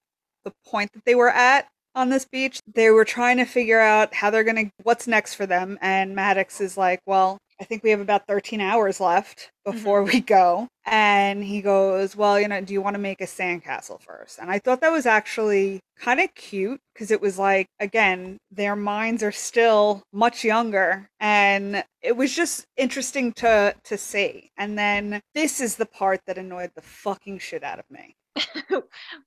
the 0.45 0.53
point 0.67 0.93
that 0.93 1.05
they 1.05 1.15
were 1.15 1.31
at 1.31 1.69
on 1.95 2.09
this 2.09 2.25
beach. 2.25 2.61
They 2.73 2.91
were 2.91 3.05
trying 3.05 3.39
to 3.39 3.45
figure 3.45 3.81
out 3.81 4.15
how 4.15 4.31
they're 4.31 4.45
going 4.45 4.67
to, 4.67 4.73
what's 4.83 5.07
next 5.07 5.35
for 5.35 5.47
them. 5.47 5.79
And 5.81 6.15
Maddox 6.15 6.61
is 6.61 6.77
like, 6.77 7.01
well, 7.07 7.39
I 7.61 7.65
think 7.65 7.83
we 7.83 7.91
have 7.91 8.01
about 8.01 8.27
13 8.27 8.61
hours 8.61 9.01
left 9.01 9.51
mm-hmm. 9.67 9.77
before 9.77 10.03
we 10.03 10.21
go. 10.21 10.67
And 10.87 11.45
he 11.45 11.61
goes, 11.61 12.17
Well, 12.17 12.41
you 12.41 12.49
know, 12.49 12.61
do 12.63 12.73
you 12.73 12.81
want 12.81 12.95
to 12.95 13.01
make 13.01 13.21
a 13.21 13.27
sandcastle 13.27 14.01
first? 14.01 14.39
And 14.39 14.51
I 14.51 14.59
thought 14.59 14.81
that 14.81 14.91
was 14.91 15.07
actually 15.07 15.81
kind 15.99 16.21
of 16.21 16.35
cute 16.35 16.81
because 16.95 17.11
it 17.11 17.21
was 17.21 17.39
like, 17.39 17.67
again, 17.79 18.39
their 18.51 18.75
minds 18.75 19.23
are 19.23 19.33
still 19.33 20.03
much 20.13 20.43
younger. 20.43 21.07
And 21.21 21.85
it 22.01 22.17
was 22.17 22.35
just 22.35 22.65
interesting 22.77 23.33
to 23.35 23.75
to 23.85 23.99
see. 23.99 24.51
And 24.57 24.79
then 24.79 25.21
this 25.35 25.61
is 25.61 25.77
the 25.77 25.87
part 25.87 26.21
that 26.27 26.39
annoyed 26.39 26.71
the 26.75 26.83
fucking 26.83 27.41
shit 27.41 27.63
out 27.63 27.79
of 27.79 27.85
me. 27.91 28.17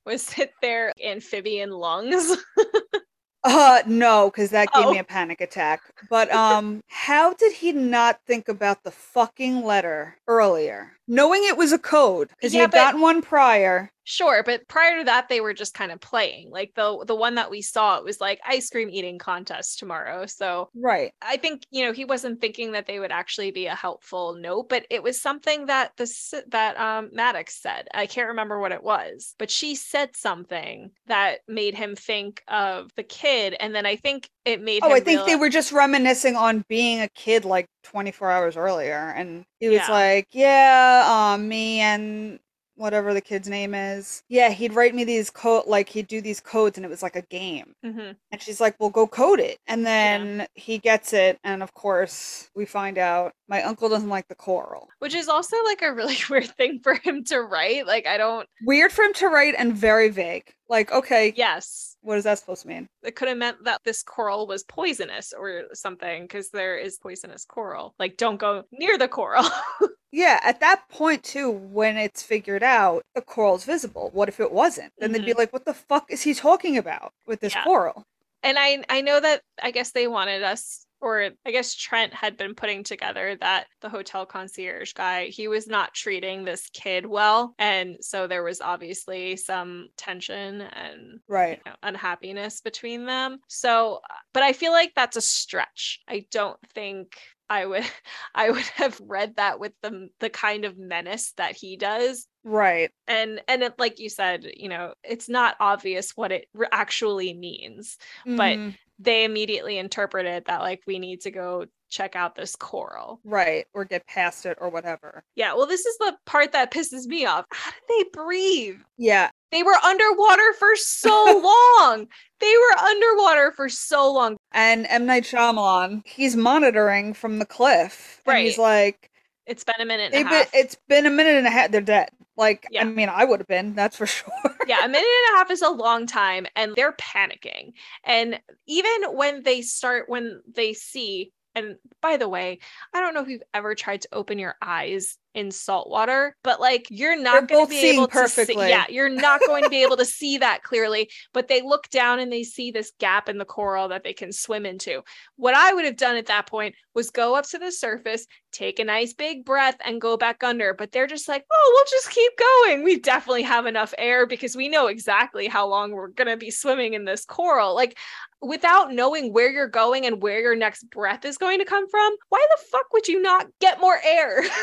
was 0.05 0.33
it 0.39 0.53
their 0.61 0.91
amphibian 1.03 1.69
lungs? 1.69 2.35
Uh 3.45 3.81
no, 3.85 4.29
because 4.29 4.51
that 4.51 4.71
gave 4.73 4.85
Oh. 4.85 4.91
me 4.91 4.99
a 4.99 5.03
panic 5.03 5.41
attack. 5.41 5.81
But 6.09 6.31
um 6.31 6.81
how 6.87 7.33
did 7.33 7.53
he 7.53 7.71
not 7.73 8.19
think 8.25 8.47
about 8.47 8.83
the 8.83 8.91
fucking 8.91 9.63
letter 9.63 10.17
earlier? 10.27 10.93
Knowing 11.07 11.43
it 11.45 11.57
was 11.57 11.71
a 11.73 11.77
code, 11.79 12.29
because 12.29 12.53
he 12.53 12.57
Yeah, 12.57 12.63
had 12.63 12.71
but- 12.71 12.77
gotten 12.77 13.01
one 13.01 13.21
prior. 13.21 13.91
Sure, 14.05 14.43
but 14.43 14.67
prior 14.67 14.99
to 14.99 15.05
that, 15.05 15.29
they 15.29 15.39
were 15.41 15.53
just 15.53 15.73
kind 15.73 15.91
of 15.91 15.99
playing. 16.01 16.49
Like 16.51 16.73
the 16.75 17.03
the 17.07 17.15
one 17.15 17.35
that 17.35 17.49
we 17.49 17.61
saw, 17.61 17.97
it 17.97 18.03
was 18.03 18.19
like 18.19 18.39
ice 18.45 18.69
cream 18.69 18.89
eating 18.89 19.17
contest 19.17 19.79
tomorrow. 19.79 20.25
So 20.25 20.71
Right. 20.75 21.13
I 21.21 21.37
think 21.37 21.65
you 21.71 21.85
know 21.85 21.93
he 21.93 22.05
wasn't 22.05 22.41
thinking 22.41 22.73
that 22.73 22.85
they 22.85 22.99
would 22.99 23.11
actually 23.13 23.51
be 23.51 23.67
a 23.67 23.75
helpful 23.75 24.35
note, 24.35 24.67
but 24.69 24.85
it 24.89 25.03
was 25.03 25.21
something 25.21 25.67
that 25.67 25.93
the 25.97 26.03
s- 26.03 26.33
that 26.49 26.77
um 26.79 27.11
Maddox 27.13 27.61
said. 27.61 27.87
I 27.93 28.07
can't 28.07 28.29
remember 28.29 28.59
what 28.59 28.73
it 28.73 28.83
was, 28.83 29.35
but 29.39 29.49
she 29.51 29.75
said 29.75 30.15
something 30.17 30.91
that 31.07 31.39
made 31.47 31.75
him 31.75 31.95
think 31.95 32.43
of 32.49 32.91
the 32.95 33.03
kid, 33.03 33.55
and 33.59 33.73
then 33.75 33.85
I 33.85 33.95
think 33.95 34.29
it 34.45 34.61
made. 34.61 34.85
Oh, 34.85 34.91
I 34.93 34.99
think 34.99 35.23
they 35.23 35.35
were 35.35 35.49
just 35.49 35.71
reminiscing 35.71 36.35
on 36.35 36.65
being 36.67 36.99
a 36.99 37.07
kid 37.09 37.45
like 37.45 37.67
24 37.83 38.29
hours 38.31 38.57
earlier. 38.57 39.13
And 39.15 39.45
he 39.59 39.69
was 39.69 39.87
Yeah. 39.87 39.87
like, 39.87 40.27
Yeah, 40.31 41.05
um, 41.33 41.47
me 41.47 41.79
and 41.79 42.39
whatever 42.75 43.13
the 43.13 43.21
kid's 43.21 43.47
name 43.49 43.73
is. 43.73 44.23
Yeah, 44.29 44.49
he'd 44.49 44.73
write 44.73 44.95
me 44.95 45.03
these 45.03 45.29
code 45.29 45.65
like 45.67 45.89
he'd 45.89 46.07
do 46.07 46.21
these 46.21 46.39
codes 46.39 46.77
and 46.77 46.85
it 46.85 46.89
was 46.89 47.03
like 47.03 47.15
a 47.15 47.21
game. 47.23 47.73
Mhm. 47.85 48.15
And 48.31 48.41
she's 48.41 48.59
like, 48.61 48.75
Well 48.79 48.89
go 48.89 49.07
code 49.07 49.39
it. 49.39 49.57
And 49.67 49.85
then 49.85 50.47
he 50.55 50.77
gets 50.77 51.13
it, 51.13 51.39
and 51.43 51.61
of 51.63 51.73
course 51.73 52.49
we 52.55 52.65
find 52.65 52.97
out 52.97 53.33
my 53.47 53.61
uncle 53.63 53.89
doesn't 53.89 54.09
like 54.09 54.27
the 54.27 54.35
coral. 54.35 54.87
which 54.99 55.13
is 55.13 55.29
also 55.29 55.55
like 55.65 55.81
a 55.81 55.93
really 55.93 56.17
weird 56.29 56.47
thing 56.55 56.79
for 56.83 56.95
him 56.95 57.23
to 57.25 57.41
write. 57.41 57.85
Like 57.87 58.07
I 58.07 58.17
don't. 58.17 58.47
Weird 58.65 58.91
for 58.91 59.03
him 59.03 59.13
to 59.15 59.27
write 59.27 59.55
and 59.57 59.73
very 59.75 60.09
vague. 60.09 60.53
Like, 60.69 60.91
okay, 60.91 61.33
Yes, 61.35 61.97
what 62.01 62.17
is 62.17 62.23
that 62.23 62.39
supposed 62.39 62.63
to 62.63 62.67
mean? 62.67 62.87
it 63.03 63.15
could 63.15 63.27
have 63.27 63.37
meant 63.37 63.63
that 63.65 63.81
this 63.83 64.01
coral 64.01 64.47
was 64.47 64.63
poisonous 64.63 65.33
or 65.37 65.63
something 65.73 66.23
because 66.23 66.49
there 66.49 66.77
is 66.77 66.97
poisonous 66.97 67.45
coral. 67.45 67.93
Like 67.99 68.17
don't 68.17 68.37
go 68.37 68.63
near 68.71 68.97
the 68.97 69.07
coral. 69.07 69.43
Yeah, 70.13 70.39
at 70.43 70.59
that 70.59 70.87
point 70.89 71.23
too, 71.23 71.49
when 71.49 71.97
it's 71.97 72.21
figured 72.21 72.61
out, 72.61 73.03
the 73.15 73.21
coral's 73.21 73.65
visible. 73.65 74.11
What 74.13 74.29
if 74.29 74.39
it 74.39 74.51
wasn't? 74.51 74.93
Then 74.99 75.11
they'd 75.11 75.25
be 75.25 75.31
mm-hmm. 75.31 75.39
like, 75.39 75.53
"What 75.53 75.65
the 75.65 75.73
fuck 75.73 76.05
is 76.11 76.21
he 76.21 76.35
talking 76.35 76.77
about 76.77 77.13
with 77.25 77.39
this 77.39 77.55
Yeah. 77.55 77.63
coral?" 77.63 78.05
and 78.43 78.57
I 78.59 78.83
I 78.89 79.01
know 79.01 79.19
that 79.19 79.41
I 79.61 79.71
guess 79.71 79.91
they 79.91 80.07
wanted 80.07 80.43
us 80.43 80.85
or 81.01 81.31
I 81.45 81.51
guess 81.51 81.75
Trent 81.75 82.13
had 82.13 82.37
been 82.37 82.55
putting 82.55 82.83
together 82.83 83.35
that 83.41 83.67
the 83.81 83.89
hotel 83.89 84.25
concierge 84.25 84.93
guy 84.93 85.25
he 85.25 85.47
was 85.47 85.67
not 85.67 85.93
treating 85.93 86.45
this 86.45 86.69
kid 86.73 87.05
well 87.05 87.55
and 87.57 87.97
so 88.01 88.27
there 88.27 88.43
was 88.43 88.61
obviously 88.61 89.35
some 89.35 89.89
tension 89.97 90.61
and 90.61 91.19
Right. 91.27 91.59
you 91.65 91.71
know, 91.71 91.77
unhappiness 91.83 92.61
between 92.61 93.05
them. 93.05 93.39
So 93.47 94.01
but 94.33 94.43
I 94.43 94.53
feel 94.53 94.71
like 94.73 94.93
that's 94.95 95.17
a 95.17 95.21
stretch. 95.21 95.99
I 96.07 96.25
don't 96.31 96.59
think 96.73 97.17
I 97.53 97.65
would 97.65 97.85
I 98.35 98.49
would 98.51 98.69
have 98.75 98.99
read 99.05 99.35
that 99.37 99.59
with 99.59 99.73
the 99.83 100.09
the 100.19 100.29
kind 100.29 100.65
of 100.65 100.77
menace 100.77 101.33
that 101.37 101.55
he 101.55 101.77
does 101.77 102.27
Right. 102.43 102.89
and 103.07 103.41
and 103.47 103.63
it, 103.63 103.73
like 103.79 103.99
you 103.99 104.09
said 104.09 104.45
you 104.57 104.69
know 104.69 104.93
it's 105.03 105.29
not 105.29 105.55
obvious 105.59 106.11
what 106.15 106.31
it 106.31 106.47
actually 106.71 107.33
means 107.33 107.97
But- 108.25 108.57
Mhm. 108.59 108.75
They 108.99 109.23
immediately 109.23 109.77
interpreted 109.77 110.43
that 110.45 110.61
like 110.61 110.81
we 110.87 110.99
need 110.99 111.21
to 111.21 111.31
go 111.31 111.65
check 111.89 112.15
out 112.15 112.33
this 112.35 112.55
coral 112.55 113.19
right, 113.23 113.65
or 113.75 113.85
get 113.85 114.05
past 114.07 114.45
it 114.47 114.57
or 114.59 114.69
whatever. 114.69 115.23
yeah 115.35 115.53
well 115.53 115.67
this 115.67 115.85
is 115.85 115.95
the 115.99 116.15
part 116.25 116.51
that 116.51 116.71
pisses 116.71 117.05
me 117.05 117.25
off 117.25 117.45
how 117.51 117.69
did 117.71 117.81
they 117.87 118.09
breathe 118.13 118.79
Yeah. 118.97 119.29
they 119.51 119.61
were 119.61 119.75
underwater 119.83 120.53
for 120.57 120.75
so 120.75 121.09
long 121.89 122.07
they 122.39 122.53
were 122.57 122.79
underwater 122.83 123.51
for 123.55 123.69
so 123.69 124.11
long 124.11 124.37
And 124.53 124.85
M 124.89 125.05
Night 125.05 125.23
Shyamalan, 125.23 126.01
he's 126.05 126.35
monitoring 126.35 127.13
from 127.13 127.39
the 127.39 127.45
cliff, 127.45 128.21
and 128.25 128.37
he's 128.39 128.57
like, 128.57 129.09
it's 129.45 129.63
been 129.63 129.75
a 129.79 129.85
minute 129.85 130.13
and 130.13 130.13
"They've 130.13 130.25
a 130.25 130.29
been, 130.29 130.47
it's 130.53 130.77
been 130.87 131.05
a 131.05 131.09
minute 131.11 131.35
and 131.35 131.45
a 131.47 131.49
half. 131.51 131.69
They're 131.71 131.81
dead." 131.81 132.09
Like, 132.37 132.67
Yeah. 132.67 132.81
I 132.81 132.85
mean, 132.85 133.09
I 133.09 133.25
would 133.25 133.39
have 133.39 133.47
been. 133.47 133.75
That's 133.75 133.97
for 133.97 134.05
sure. 134.07 134.31
yeah, 134.63 134.85
a 134.85 134.87
minute 134.87 135.05
and 135.27 135.35
a 135.35 135.37
half 135.37 135.51
is 135.51 135.61
a 135.61 135.69
long 135.69 136.07
time, 136.07 136.47
and 136.55 136.75
they're 136.75 136.93
panicking. 136.93 137.73
And 138.03 138.39
even 138.67 139.13
when 139.15 139.43
they 139.43 139.61
start, 139.61 140.07
when 140.07 140.41
they 140.47 140.73
see, 140.73 141.33
and 141.53 141.75
by 142.01 142.17
the 142.17 142.29
way, 142.29 142.59
I 142.93 143.01
don't 143.01 143.13
know 143.13 143.21
if 143.21 143.27
you've 143.27 143.43
ever 143.53 143.75
tried 143.75 144.01
to 144.03 144.09
open 144.13 144.39
your 144.39 144.55
eyes 144.61 145.17
in 145.33 145.51
salt 145.51 145.89
water, 145.89 146.35
but 146.43 146.59
like 146.59 146.87
you're 146.89 147.19
not 147.19 147.47
going 147.47 147.65
to 147.65 147.69
be 147.69 147.89
able 147.89 148.07
to 148.07 148.27
see. 148.27 148.55
Yeah, 148.55 148.85
you're 148.89 149.09
not 149.09 149.41
going 149.47 149.63
to 149.63 149.69
be 149.69 149.83
able 149.83 149.97
to 149.97 150.05
see 150.05 150.37
that 150.37 150.63
clearly. 150.63 151.09
But 151.33 151.47
they 151.47 151.61
look 151.61 151.89
down 151.89 152.19
and 152.19 152.31
they 152.31 152.43
see 152.43 152.71
this 152.71 152.91
gap 152.99 153.29
in 153.29 153.37
the 153.37 153.45
coral 153.45 153.87
that 153.89 154.03
they 154.03 154.13
can 154.13 154.31
swim 154.31 154.65
into. 154.65 155.01
What 155.35 155.55
I 155.55 155.73
would 155.73 155.85
have 155.85 155.97
done 155.97 156.15
at 156.15 156.27
that 156.27 156.47
point 156.47 156.75
was 156.93 157.09
go 157.09 157.35
up 157.35 157.45
to 157.49 157.57
the 157.57 157.71
surface, 157.71 158.27
take 158.51 158.79
a 158.79 158.83
nice 158.83 159.13
big 159.13 159.45
breath, 159.45 159.77
and 159.83 159.99
go 159.99 160.17
back 160.17 160.43
under. 160.43 160.73
But 160.73 160.91
they're 160.91 161.07
just 161.07 161.27
like, 161.27 161.43
oh, 161.51 161.71
we'll 161.73 161.99
just 161.99 162.11
keep 162.11 162.31
going. 162.37 162.83
We 162.83 162.99
definitely 162.99 163.43
have 163.43 163.65
enough 163.65 163.93
air 163.97 164.27
because 164.27 164.55
we 164.55 164.69
know 164.69 164.87
exactly 164.87 165.47
how 165.47 165.67
long 165.67 165.91
we're 165.91 166.09
going 166.09 166.27
to 166.27 166.37
be 166.37 166.51
swimming 166.51 166.93
in 166.93 167.05
this 167.05 167.25
coral. 167.25 167.75
Like, 167.75 167.97
without 168.41 168.93
knowing 168.93 169.31
where 169.31 169.49
you're 169.49 169.67
going 169.67 170.05
and 170.05 170.21
where 170.21 170.41
your 170.41 170.55
next 170.55 170.89
breath 170.89 171.25
is 171.25 171.37
going 171.37 171.59
to 171.59 171.65
come 171.65 171.89
from, 171.89 172.15
why 172.29 172.45
the 172.51 172.63
fuck 172.71 172.91
would 172.93 173.07
you 173.07 173.21
not 173.21 173.47
get 173.59 173.81
more 173.81 173.99
air? 174.03 174.43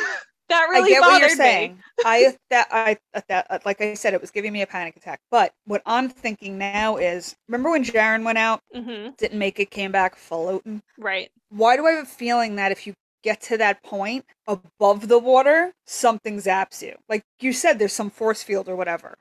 that 0.50 0.66
really 0.70 0.86
I 0.86 0.94
get 0.94 1.02
what 1.02 1.20
you're 1.20 1.28
saying. 1.30 1.78
I 2.04 2.36
that 2.50 2.68
I 2.70 2.98
that 3.28 3.46
uh, 3.50 3.58
like 3.64 3.80
I 3.80 3.94
said, 3.94 4.14
it 4.14 4.20
was 4.20 4.30
giving 4.30 4.52
me 4.52 4.62
a 4.62 4.66
panic 4.66 4.96
attack. 4.96 5.20
But 5.30 5.52
what 5.66 5.82
I'm 5.86 6.08
thinking 6.08 6.58
now 6.58 6.96
is, 6.98 7.36
remember 7.48 7.70
when 7.70 7.84
Jarin 7.84 8.24
went 8.24 8.38
out, 8.38 8.60
me. 8.74 8.80
hmm 8.80 9.08
didn't 9.18 9.38
make 9.38 9.60
it, 9.60 9.70
came 9.70 9.92
back 9.92 10.16
floating. 10.16 10.82
Right. 10.98 11.30
Why 11.50 11.76
do 11.76 11.86
I 11.86 11.92
have 11.92 12.04
a 12.04 12.08
feeling 12.08 12.56
that 12.56 12.72
if 12.72 12.86
you 12.86 12.94
get 13.22 13.40
to 13.42 13.58
that 13.58 13.82
point 13.82 14.24
above 14.46 15.08
the 15.08 15.18
water, 15.18 15.72
something 15.86 16.38
zaps 16.38 16.82
you? 16.82 16.96
Like 17.08 17.22
you 17.40 17.52
said, 17.52 17.78
there's 17.78 17.92
some 17.92 18.10
force 18.10 18.42
field 18.42 18.68
or 18.68 18.76
whatever. 18.76 19.16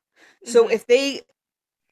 So 0.46 0.68
Mhm. 0.68 0.74
if 0.74 0.86
they 0.88 1.22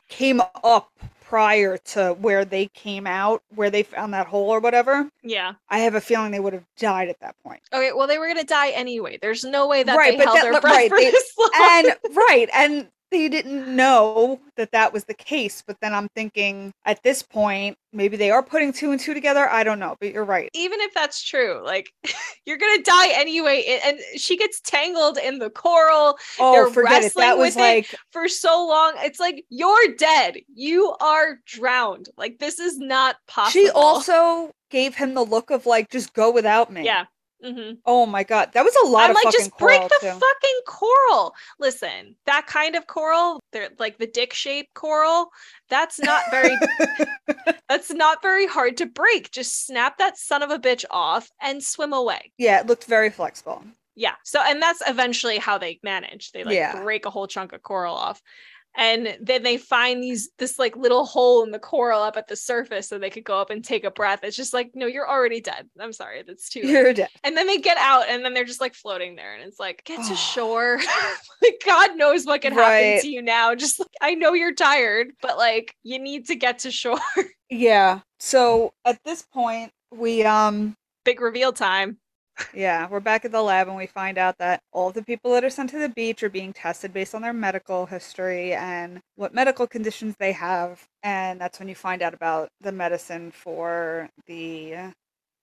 came 0.10 0.42
up 0.64 0.92
prior 1.28 1.78
to 1.78 2.14
where 2.22 2.46
they 2.46 2.68
came 2.68 3.06
out, 3.06 3.44
where 3.54 3.70
they 3.70 3.84
found 3.84 4.14
that 4.14 4.28
hole 4.28 4.50
or 4.50 4.62
whatever, 4.62 5.10
Yeah. 5.24 5.54
I 5.70 5.80
have 5.80 5.94
a 5.94 6.00
feeling 6.00 6.32
they 6.32 6.40
would 6.40 6.54
have 6.54 6.64
died 6.78 7.10
at 7.10 7.20
that 7.20 7.36
point. 7.44 7.62
Okay. 7.74 7.92
Well, 7.94 8.08
they 8.08 8.18
were 8.18 8.28
going 8.28 8.38
to 8.40 8.46
die 8.46 8.70
anyway. 8.70 9.18
There's 9.22 9.44
no 9.44 9.68
way 9.68 9.84
that 9.84 9.98
Right, 9.98 10.18
they 10.18 10.24
held 10.24 10.38
that- 10.38 10.44
their 10.44 10.62
breath 10.62 10.74
right, 10.74 10.90
for 10.90 10.98
they- 10.98 11.12
this 11.12 11.34
long. 11.38 11.50
and 11.54 11.96
right 12.16 12.50
and 12.54 12.88
they 13.12 13.30
didn't 13.30 13.74
know 13.74 14.40
that 14.56 14.72
that 14.72 14.92
was 14.92 15.06
the 15.06 15.14
case 15.14 15.64
but 15.66 15.78
then 15.82 15.94
i'm 15.94 16.08
thinking 16.16 16.72
at 16.86 17.02
this 17.04 17.24
point 17.24 17.78
maybe 17.94 18.18
they 18.18 18.32
are 18.32 18.44
putting 18.44 18.74
two 18.74 18.92
and 18.92 19.00
two 19.00 19.14
together 19.14 19.50
i 19.50 19.64
don't 19.64 19.80
know 19.80 19.96
but 20.00 20.14
you're 20.14 20.26
right 20.26 20.50
even 20.54 20.80
if 20.82 20.94
that's 20.94 21.24
true, 21.24 21.62
like 21.64 21.92
you're 22.46 22.58
gonna 22.58 22.84
die 22.84 23.10
anyway. 23.14 23.80
And 23.86 24.00
she 24.16 24.38
gets 24.38 24.60
tangled 24.62 25.18
in 25.18 25.40
the 25.40 25.50
coral 25.50 26.18
oh 26.40 26.52
They're 26.52 26.70
forget 26.70 27.04
it 27.04 27.14
that 27.16 27.22
wrestling 27.22 27.38
was 27.38 27.56
with 27.56 27.58
it. 27.58 27.60
like 27.60 27.96
for 28.12 28.28
so 28.28 28.68
long. 28.68 28.94
It's 28.98 29.20
like 29.20 29.46
you're 29.50 29.96
dead. 29.98 30.38
You 30.54 30.96
are 31.00 31.40
drowned. 31.46 32.10
Like 32.18 32.40
this 32.40 32.60
is 32.60 32.78
not 32.78 33.18
possible. 33.28 33.52
she 33.62 33.70
also 33.70 34.52
gave 34.70 34.96
him 34.96 35.14
the 35.14 35.24
look 35.24 35.50
of 35.50 35.66
like 35.66 35.90
just 35.90 36.14
go 36.14 36.32
without 36.32 36.72
me 36.72 36.84
yeah. 36.84 37.06
Hmm 37.44 37.74
oh 37.86 38.06
my 38.06 38.24
god 38.24 38.50
that 38.54 38.64
was 38.66 38.76
a 38.84 38.88
lot 38.88 39.10
of. 39.10 39.16
I'm 39.18 39.24
like, 39.24 39.34
just 39.34 39.56
break 39.58 39.82
the 39.82 39.98
too 40.02 40.08
fucking 40.08 40.60
coral. 40.68 41.34
Listen, 41.60 42.16
that 42.26 42.48
kind 42.48 42.76
of 42.76 42.88
coral, 42.88 43.40
they're 43.52 43.70
like 43.78 43.98
the 43.98 44.08
dick 44.08 44.34
shaped 44.34 44.74
coral. 44.74 45.28
That's 45.70 46.00
not 46.00 46.24
very. 46.32 46.56
that's 47.70 47.92
not 47.92 48.22
very 48.22 48.48
hard 48.48 48.78
to 48.78 48.86
break. 48.86 49.32
Just 49.32 49.66
snap 49.66 49.98
that 49.98 50.18
son 50.18 50.42
of 50.42 50.50
a 50.52 50.60
bitch 50.60 50.86
off 50.90 51.30
and 51.42 51.64
swim 51.64 51.94
away. 51.94 52.32
yeah 52.38 52.60
it 52.60 52.68
looked 52.68 52.86
very 52.86 53.10
flexible 53.10 53.62
Yeah. 53.96 54.14
So, 54.24 54.42
and 54.46 54.62
that's 54.62 54.82
eventually 54.88 55.38
how 55.40 55.58
they 55.58 55.80
manage. 55.84 56.32
They 56.32 56.44
like 56.44 56.56
Yeah. 56.56 56.82
break 56.84 57.06
a 57.06 57.10
whole 57.10 57.28
chunk 57.28 57.54
of 57.54 57.62
coral 57.64 57.96
off. 57.96 58.22
And 58.78 59.18
then 59.20 59.42
they 59.44 59.58
find 59.58 60.02
these 60.02 60.30
this 60.38 60.60
like 60.60 60.78
little 60.78 61.04
hole 61.06 61.44
in 61.44 61.52
the 61.52 61.60
coral 61.60 62.02
up 62.02 62.16
at 62.16 62.28
the 62.28 62.36
surface 62.36 62.88
so 62.88 62.98
they 63.00 63.10
could 63.10 63.24
go 63.24 63.40
up 63.40 63.50
and 63.50 63.66
take 63.66 63.84
a 63.84 63.92
breath. 63.92 64.20
It's 64.24 64.38
just 64.38 64.54
like 64.54 64.72
no 64.76 64.86
you're 64.86 65.10
already 65.10 65.42
dead. 65.42 65.68
I'm 65.80 65.92
sorry 65.92 66.24
that's 66.26 66.48
too 66.48 66.60
You're 66.62 66.94
dead. 66.94 67.10
and 67.24 67.36
then 67.36 67.48
they 67.48 67.58
get 67.58 67.78
out 67.78 68.08
and 68.08 68.24
then 68.24 68.34
they're 68.34 68.46
just 68.46 68.62
like 68.62 68.76
floating 68.76 69.16
there. 69.16 69.34
And 69.36 69.44
it's 69.44 69.60
like 69.60 69.84
get 69.84 70.06
to 70.08 70.16
shore. 70.34 70.80
Like 71.42 71.62
god 71.66 71.98
knows 71.98 72.26
what 72.26 72.42
can 72.42 72.54
happen 72.54 73.02
to 73.02 73.08
you 73.08 73.22
now. 73.22 73.54
Just 73.56 73.80
like 73.80 73.88
i 74.02 74.16
know 74.16 74.34
you're 74.34 74.54
tired 74.56 75.10
but 75.22 75.38
like 75.38 75.76
you 75.84 76.00
need 76.00 76.28
to 76.28 76.36
get 76.36 76.60
to 76.60 76.72
shore. 76.72 77.00
Yeah. 77.50 78.02
So 78.20 78.74
at 78.84 79.00
this 79.06 79.22
point, 79.22 79.72
we 79.92 80.24
um 80.24 80.76
big 81.06 81.22
reveal 81.22 81.54
time 81.54 81.98
yeah, 82.54 82.88
we're 82.90 83.00
back 83.00 83.26
at 83.26 83.32
the 83.32 83.42
lab 83.42 83.68
and 83.68 83.78
we 83.78 83.88
find 83.88 84.18
out 84.18 84.38
that 84.38 84.62
all 84.72 84.92
the 84.92 85.04
people 85.04 85.32
that 85.32 85.44
are 85.44 85.50
sent 85.50 85.70
to 85.72 85.80
the 85.80 85.90
beach 85.90 86.24
are 86.24 86.30
being 86.30 86.54
tested 86.54 86.94
based 86.94 87.16
on 87.16 87.22
their 87.22 87.34
medical 87.34 87.86
history 87.86 88.54
and 88.54 89.00
what 89.16 89.34
medical 89.34 89.68
conditions 89.68 90.16
they 90.20 90.32
have. 90.32 90.86
And 91.04 91.40
that's 91.40 91.60
when 91.60 91.68
you 91.68 91.76
find 91.76 92.02
out 92.02 92.14
about 92.14 92.50
the 92.62 92.72
medicine 92.72 93.32
for 93.32 94.10
the 94.28 94.94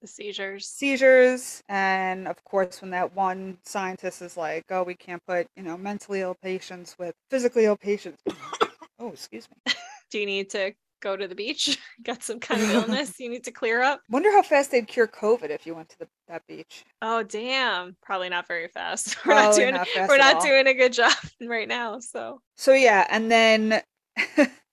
the 0.00 0.08
seizures 0.08 0.66
seizures. 0.66 1.62
And 1.68 2.28
of 2.28 2.42
course, 2.44 2.82
when 2.82 2.90
that 2.90 3.14
one 3.14 3.56
scientist 3.64 4.20
is 4.20 4.36
like, 4.36 4.64
oh, 4.70 4.82
we 4.82 4.94
can't 4.94 5.22
put, 5.26 5.46
you 5.56 5.62
know, 5.62 5.78
mentally 5.78 6.20
ill 6.20 6.36
patients 6.42 6.96
with 6.98 7.14
physically 7.30 7.64
ill 7.64 7.76
patients. 7.76 8.22
oh, 8.98 9.08
excuse 9.08 9.48
me. 9.48 9.72
do 10.10 10.18
you 10.18 10.26
need 10.26 10.50
to 10.50 10.74
go 11.04 11.16
to 11.16 11.28
the 11.28 11.34
beach 11.34 11.78
got 12.02 12.22
some 12.22 12.40
kind 12.40 12.60
of 12.62 12.70
illness 12.72 13.20
you 13.20 13.28
need 13.30 13.44
to 13.44 13.52
clear 13.52 13.82
up 13.82 14.00
Wonder 14.10 14.32
how 14.32 14.42
fast 14.42 14.70
they'd 14.72 14.88
cure 14.88 15.06
COVID 15.06 15.50
if 15.50 15.66
you 15.66 15.74
went 15.74 15.90
to 15.90 15.98
the, 16.00 16.08
that 16.28 16.42
beach. 16.48 16.84
oh 17.02 17.22
damn 17.22 17.96
probably 18.02 18.28
not 18.30 18.48
very 18.48 18.68
fast 18.68 19.16
we're 19.26 19.34
not 19.34 19.54
doing 19.54 19.74
not 19.74 19.86
we're 20.08 20.16
not 20.16 20.36
all. 20.36 20.42
doing 20.42 20.66
a 20.66 20.74
good 20.74 20.92
job 20.92 21.12
right 21.42 21.68
now 21.68 22.00
so 22.00 22.40
So 22.56 22.72
yeah, 22.72 23.06
and 23.10 23.30
then 23.30 23.82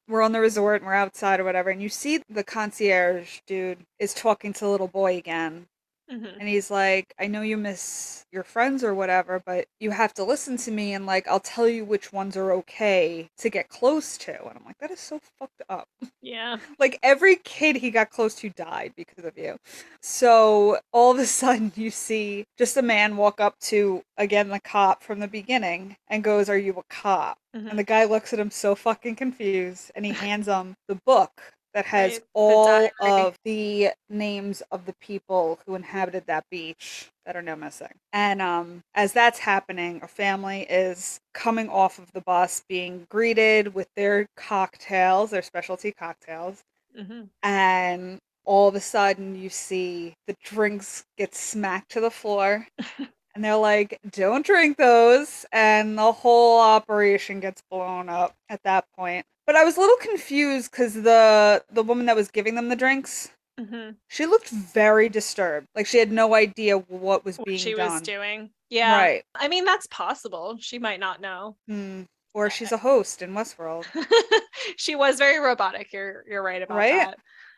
we're 0.07 0.21
on 0.21 0.31
the 0.31 0.39
resort 0.39 0.81
and 0.81 0.87
we're 0.87 0.93
outside 0.93 1.39
or 1.39 1.43
whatever, 1.43 1.69
and 1.69 1.81
you 1.81 1.89
see 1.89 2.21
the 2.29 2.43
concierge 2.43 3.39
dude 3.47 3.79
is 3.99 4.13
talking 4.13 4.53
to 4.53 4.59
the 4.61 4.69
little 4.69 4.87
boy 4.87 5.17
again. 5.17 5.67
Mhm. 6.11 6.39
And 6.39 6.49
he's 6.49 6.71
like, 6.71 7.13
I 7.19 7.27
know 7.27 7.41
you 7.41 7.57
miss 7.57 8.25
your 8.31 8.43
friends 8.43 8.83
or 8.83 8.93
whatever, 8.95 9.41
but 9.45 9.67
you 9.79 9.91
have 9.91 10.13
to 10.15 10.23
listen 10.23 10.57
to 10.57 10.71
me 10.71 10.93
and 10.93 11.05
like 11.05 11.27
I'll 11.27 11.39
tell 11.39 11.67
you 11.67 11.85
which 11.85 12.11
ones 12.13 12.35
are 12.37 12.51
okay 12.53 13.29
to 13.37 13.49
get 13.49 13.69
close 13.69 14.17
to. 14.19 14.31
And 14.47 14.57
I'm 14.57 14.65
like, 14.65 14.77
that 14.79 14.91
is 14.91 14.99
so 14.99 15.19
fucked 15.39 15.61
up. 15.69 15.87
yeah 16.21 16.57
like 16.79 16.99
every 17.03 17.35
kid 17.37 17.75
he 17.75 17.91
got 17.91 18.09
close 18.09 18.35
to 18.35 18.49
died 18.49 18.93
because 18.95 19.25
of 19.25 19.37
you. 19.37 19.57
So 20.01 20.79
all 20.91 21.11
of 21.11 21.19
a 21.19 21.25
sudden 21.41 21.71
you 21.75 21.91
see 21.91 22.45
just 22.57 22.77
a 22.77 22.81
man 22.81 23.17
walk 23.17 23.39
up 23.39 23.57
to 23.61 24.03
again 24.17 24.49
the 24.49 24.59
cop 24.59 25.03
from 25.03 25.19
the 25.19 25.27
beginning 25.27 25.95
and 26.09 26.23
goes, 26.23 26.49
Are 26.49 26.57
you 26.57 26.73
a 26.77 26.83
cop? 26.93 27.37
Mhm. 27.55 27.69
And 27.69 27.79
the 27.79 27.83
guy 27.83 28.05
looks 28.05 28.33
at 28.33 28.39
him 28.39 28.51
so 28.51 28.75
fucking 28.75 29.15
confused 29.15 29.91
and 29.95 30.05
he 30.05 30.11
hands 30.13 30.47
him 30.47 30.75
the 30.87 30.95
book 31.05 31.41
that 31.73 31.85
has 31.85 32.19
Right, 32.19 32.23
the 32.47 32.55
all 32.55 32.57
diary. 32.57 32.91
of 32.99 33.37
the 33.45 33.89
names 34.09 34.61
of 34.71 34.85
the 34.85 34.93
people 35.01 35.59
who 35.65 35.75
inhabited 35.75 36.25
that 36.27 36.45
beach 36.51 37.09
that 37.25 37.35
are 37.35 37.41
now 37.41 37.55
missing. 37.55 37.93
And 38.13 38.41
um 38.41 38.81
as 38.95 39.13
that's 39.13 39.39
happening, 39.39 40.01
a 40.03 40.07
family 40.07 40.63
is 40.63 41.19
coming 41.33 41.69
off 41.69 41.99
of 41.99 42.11
the 42.13 42.21
bus 42.21 42.63
being 42.69 43.05
greeted 43.09 43.73
with 43.73 43.87
their 43.95 44.27
cocktails, 44.37 45.31
their 45.31 45.41
specialty 45.41 45.91
cocktails, 45.91 46.61
Mhm. 46.93 47.29
and 47.43 48.19
all 48.45 48.67
of 48.67 48.75
a 48.75 48.79
sudden 48.79 49.35
you 49.35 49.49
see 49.49 50.13
the 50.27 50.35
drinks 50.43 51.05
get 51.17 51.35
smacked 51.35 51.91
to 51.91 52.01
the 52.01 52.11
floor 52.11 52.67
and 53.35 53.43
they're 53.43 53.55
like 53.57 53.99
don't 54.11 54.45
drink 54.45 54.77
those 54.77 55.45
and 55.51 55.97
the 55.97 56.11
whole 56.11 56.59
operation 56.59 57.39
gets 57.39 57.61
blown 57.71 58.09
up 58.09 58.33
at 58.49 58.61
that 58.63 58.85
point 58.97 59.25
but 59.45 59.55
i 59.55 59.63
was 59.63 59.77
a 59.77 59.79
little 59.79 59.97
confused 59.97 60.71
because 60.71 60.93
the 60.93 61.63
the 61.71 61.83
woman 61.83 62.05
that 62.05 62.15
was 62.15 62.29
giving 62.29 62.55
them 62.55 62.69
the 62.69 62.75
drinks 62.75 63.29
Mhm. 63.59 63.97
she 64.07 64.25
looked 64.25 64.49
very 64.49 65.07
disturbed. 65.09 65.67
Like 65.75 65.85
she 65.85 65.97
had 65.99 66.11
no 66.11 66.33
idea 66.33 66.77
what 66.77 67.23
was 67.25 67.37
what 67.37 67.45
being 67.45 67.59
she 67.59 67.73
done. 67.75 67.91
was 67.91 68.01
doing. 68.01 68.49
Yeah. 68.69 68.95
Right. 68.97 69.23
I 69.35 69.49
mean 69.49 69.65
that's 69.65 69.85
possible. 69.87 70.57
She 70.59 70.79
might 70.79 70.99
not 71.01 71.21
know. 71.21 71.57
Hmm. 71.67 72.03
or 72.33 72.49
she's 72.49 72.71
a 72.71 72.77
host 72.77 73.21
in 73.21 73.33
westworld. 73.33 73.85
She 74.77 74.95
was 74.95 75.17
very 75.17 75.37
robotic. 75.39 75.91
You're 75.93 76.23
you're 76.27 76.41
right 76.41 76.61
about 76.61 76.77
Right? 76.77 76.93
that. 76.95 77.17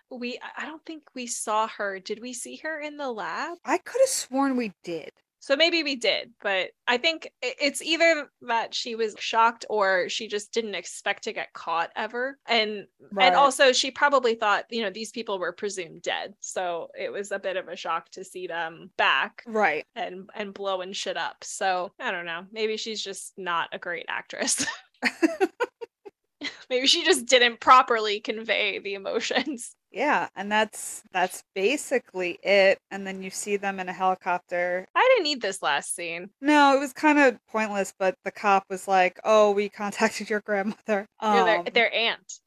We 0.09 0.39
i 0.57 0.65
don't 0.65 0.84
think 0.84 1.03
we 1.15 1.27
saw 1.27 1.67
her. 1.77 1.99
Did 1.99 2.19
we 2.21 2.34
see 2.34 2.57
her 2.63 2.81
in 2.81 2.97
the 2.97 3.11
lab? 3.11 3.57
I 3.63 3.77
could 3.77 4.01
have 4.01 4.09
sworn 4.09 4.57
we 4.57 4.73
did 4.84 5.11
so 5.43 5.57
maybe 5.57 5.83
we 5.83 5.95
did 5.97 6.31
but 6.41 6.69
i 6.87 6.95
think 6.97 7.29
it's 7.41 7.81
either 7.81 8.29
that 8.41 8.73
she 8.73 8.95
was 8.95 9.13
shocked 9.19 9.65
or 9.69 10.07
she 10.07 10.25
just 10.27 10.53
didn't 10.53 10.73
expect 10.73 11.23
to 11.23 11.33
get 11.33 11.51
caught 11.53 11.89
ever. 11.95 12.37
And 12.47 12.87
Right. 13.11 13.27
and 13.27 13.35
also 13.35 13.73
she 13.73 13.91
probably 13.91 14.35
thought 14.35 14.65
you 14.69 14.81
know 14.81 14.89
these 14.89 15.11
people 15.11 15.39
were 15.39 15.51
presumed 15.51 16.01
dead. 16.01 16.33
So 16.39 16.87
it 16.97 17.11
was 17.11 17.31
a 17.31 17.39
bit 17.39 17.57
of 17.57 17.67
a 17.67 17.75
shock 17.75 18.09
to 18.11 18.23
see 18.23 18.47
them 18.47 18.89
back 18.97 19.43
right. 19.45 19.85
and 19.95 20.29
and 20.33 20.53
blowing 20.53 20.93
shit 20.93 21.17
up. 21.17 21.43
So 21.43 21.91
i 21.99 22.11
don't 22.11 22.25
know. 22.25 22.45
Maybe 22.51 22.77
she's 22.77 23.01
just 23.01 23.33
not 23.37 23.69
a 23.73 23.79
great 23.79 24.05
actress. 24.07 24.65
Maybe 26.69 26.87
she 26.87 27.03
just 27.03 27.25
didn't 27.25 27.59
properly 27.59 28.19
convey 28.19 28.79
the 28.79 28.93
emotions 28.93 29.75
yeah 29.93 30.27
and 30.35 30.51
that's 30.51 31.03
that's 31.11 31.43
basically 31.55 32.37
it 32.43 32.79
and 32.91 33.05
then 33.07 33.21
you 33.21 33.29
see 33.29 33.57
them 33.57 33.79
in 33.79 33.87
a 33.87 33.93
helicopter 33.93 34.85
i 34.95 35.09
didn't 35.11 35.23
need 35.23 35.41
this 35.41 35.61
last 35.61 35.95
scene 35.95 36.29
No, 36.41 36.75
it 36.75 36.79
was 36.79 36.93
kind 36.93 37.19
of 37.19 37.39
pointless, 37.47 37.93
but 37.97 38.15
the 38.25 38.31
cop 38.31 38.65
was 38.69 38.87
like, 38.87 39.19
"Oh, 39.23 39.51
we 39.51 39.69
contacted 39.69 40.29
your 40.29 40.41
grandmother." 40.41 41.07
Their, 41.21 41.63
Um, 41.63 41.65
their 41.73 41.93
aunt 41.93 42.39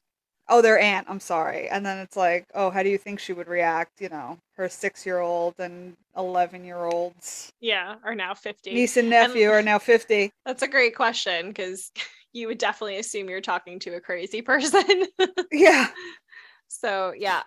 oh, 0.49 0.61
their 0.61 0.79
aunt. 0.79 1.07
I'm 1.09 1.19
sorry. 1.19 1.69
And 1.69 1.85
then 1.85 1.97
it's 1.99 2.15
like, 2.15 2.45
"Oh, 2.53 2.69
how 2.69 2.83
do 2.83 2.89
you 2.89 2.97
think 2.97 3.19
she 3.19 3.33
would 3.33 3.47
react?" 3.47 4.01
You 4.01 4.09
know, 4.09 4.37
her 4.55 4.69
six-year-old 4.69 5.55
and 5.59 5.95
eleven-year-olds 6.15 7.51
yeah 7.59 7.95
are 8.03 8.15
now 8.15 8.33
50 8.33 8.71
niece 8.73 8.97
and 8.97 9.09
nephew 9.09 9.49
are 9.49 9.61
now 9.63 9.79
fifty. 9.79 10.31
that's 10.45 10.63
a 10.63 10.67
great 10.67 10.95
question 10.95 11.47
because 11.49 11.91
you 12.33 12.47
would 12.47 12.57
definitely 12.57 12.97
assume 12.97 13.29
you're 13.29 13.41
talking 13.41 13.79
to 13.79 13.95
a 13.95 14.01
crazy 14.01 14.41
person 14.41 15.05
Yeah, 15.51 15.87
so 16.67 17.13
yeah 17.17 17.41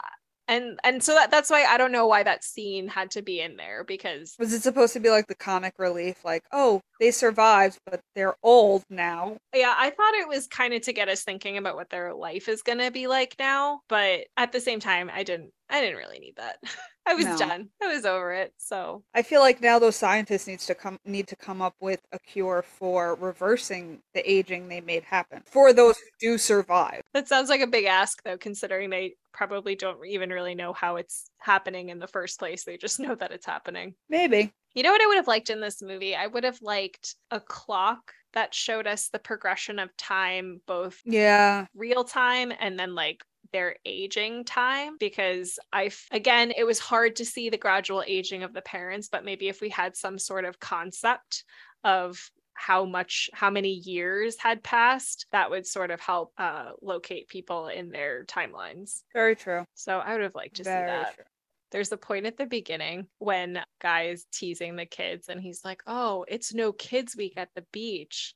and 0.51 0.78
and 0.84 1.03
so 1.03 1.14
that, 1.14 1.30
that's 1.30 1.48
why 1.48 1.64
i 1.64 1.78
don't 1.78 1.92
know 1.92 2.07
why 2.07 2.22
that 2.22 2.44
scene 2.44 2.88
had 2.88 3.11
to 3.11 3.22
be 3.22 3.40
in 3.40 3.57
there 3.57 3.84
because 3.84 4.34
was 4.38 4.53
it 4.53 4.62
supposed 4.62 4.92
to 4.92 5.01
be 5.01 5.09
like 5.09 5.26
the 5.28 5.34
comic 5.34 5.74
relief? 5.78 6.16
Like, 6.24 6.42
oh, 6.53 6.80
they 7.01 7.11
survived, 7.11 7.78
but 7.86 8.01
they're 8.14 8.34
old 8.42 8.84
now. 8.90 9.36
yeah 9.55 9.74
i 9.78 9.88
thought 9.90 10.14
it 10.14 10.28
was 10.28 10.46
kind 10.46 10.74
of 10.74 10.82
to 10.82 10.92
get 10.92 11.09
us 11.09 11.22
thinking 11.22 11.57
about 11.57 11.76
what 11.76 11.88
their 11.88 12.12
life 12.12 12.48
is 12.48 12.62
going 12.62 12.78
to 12.78 12.90
be 12.90 13.07
like 13.07 13.34
now 13.38 13.80
but 13.88 14.20
at 14.36 14.53
the 14.53 14.61
same 14.61 14.80
time 14.80 15.11
i 15.14 15.22
didn't 15.22 15.51
i 15.70 15.80
didn't 15.80 15.96
really 15.96 16.18
need 16.18 16.34
that 16.36 16.57
i 17.07 17.14
was 17.14 17.24
No. 17.24 17.38
done 17.38 17.68
i 17.82 17.86
was 17.86 18.05
over 18.05 18.32
it 18.32 18.53
so 18.59 19.03
I 19.14 19.22
feel 19.22 19.40
like 19.40 19.61
now 19.62 19.78
those 19.78 19.96
scientists 19.96 20.46
needs 20.46 20.66
to 20.66 20.74
come 20.74 20.98
need 21.07 21.26
to 21.28 21.36
come 21.36 21.62
up 21.62 21.74
with 21.80 22.01
a 22.12 22.18
cure 22.18 22.62
for 22.62 23.14
reversing 23.14 24.01
the 24.14 24.30
aging 24.30 24.68
they 24.68 24.80
made 24.82 25.05
happen 25.05 25.42
for 25.46 25.72
those 25.72 25.96
who 25.96 26.32
do 26.32 26.38
survive. 26.38 27.01
that 27.14 27.28
sounds 27.28 27.48
like 27.48 27.61
a 27.62 27.66
big 27.66 27.86
ask 27.86 28.22
though 28.24 28.36
considering 28.38 28.90
they 28.90 29.14
probably 29.33 29.74
don't 29.74 30.05
even 30.07 30.31
really 30.31 30.55
know 30.55 30.72
how 30.72 30.97
it's 30.97 31.31
happening 31.39 31.89
in 31.89 31.99
the 31.99 32.07
first 32.07 32.39
place 32.39 32.64
they 32.64 32.76
just 32.76 33.01
know 33.01 33.14
that 33.14 33.33
it's 33.33 33.47
happening 33.47 33.95
Maybe. 34.09 34.53
You 34.74 34.85
know 34.85 34.93
what 34.93 35.03
I 35.03 35.07
would 35.07 35.16
have 35.16 35.26
liked 35.26 35.51
in 35.51 35.61
this 35.61 35.83
movie? 35.83 36.14
I 36.14 36.28
would 36.28 36.45
have 36.45 36.62
liked 36.62 37.16
a 37.33 37.41
clock 37.41 38.12
that 38.35 38.55
showed 38.55 38.87
us 38.87 39.09
the 39.09 39.18
progression 39.18 39.81
of 39.81 39.97
time, 39.97 40.61
both 40.66 41.01
Yeah. 41.05 41.66
real 41.74 42.05
time 42.05 42.53
and 42.59 42.78
then 42.78 42.95
like 42.95 43.24
their 43.53 43.76
aging 43.85 44.45
time 44.45 44.97
because 44.99 45.59
I 45.72 45.91
again 46.12 46.53
it 46.57 46.64
was 46.64 46.78
hard 46.78 47.16
to 47.16 47.24
see 47.24 47.51
the 47.51 47.57
gradual 47.59 48.05
aging 48.07 48.45
of 48.45 48.53
the 48.53 48.62
parents 48.62 49.09
but 49.09 49.24
maybe 49.24 49.49
if 49.49 49.61
we 49.61 49.68
had 49.70 49.97
some 49.97 50.18
sort 50.20 50.45
of 50.45 50.61
concept 50.61 51.43
of 51.83 52.31
how 52.61 52.84
much 52.84 53.30
how 53.32 53.48
many 53.48 53.72
years 53.72 54.36
had 54.38 54.62
passed 54.62 55.24
that 55.32 55.50
would 55.50 55.66
sort 55.66 55.90
of 55.90 55.98
help 55.98 56.30
uh 56.36 56.72
locate 56.82 57.26
people 57.26 57.68
in 57.68 57.88
their 57.88 58.24
timelines. 58.26 59.00
Very 59.14 59.34
true. 59.34 59.64
so 59.74 59.98
i 59.98 60.12
would 60.12 60.22
have 60.22 60.34
liked 60.34 60.56
to 60.56 60.64
see 60.64 60.70
that. 60.70 61.14
true. 61.14 61.24
there's 61.72 61.90
a 61.90 61.96
point 61.96 62.26
at 62.26 62.36
the 62.36 62.44
beginning 62.44 63.06
when 63.18 63.62
guy 63.80 64.08
is 64.08 64.26
teasing 64.30 64.76
the 64.76 64.84
kids 64.84 65.28
and 65.30 65.40
he's 65.40 65.64
like 65.64 65.82
oh 65.86 66.26
it's 66.28 66.52
no 66.52 66.70
kids 66.72 67.16
week 67.16 67.34
at 67.38 67.48
the 67.54 67.64
beach. 67.72 68.34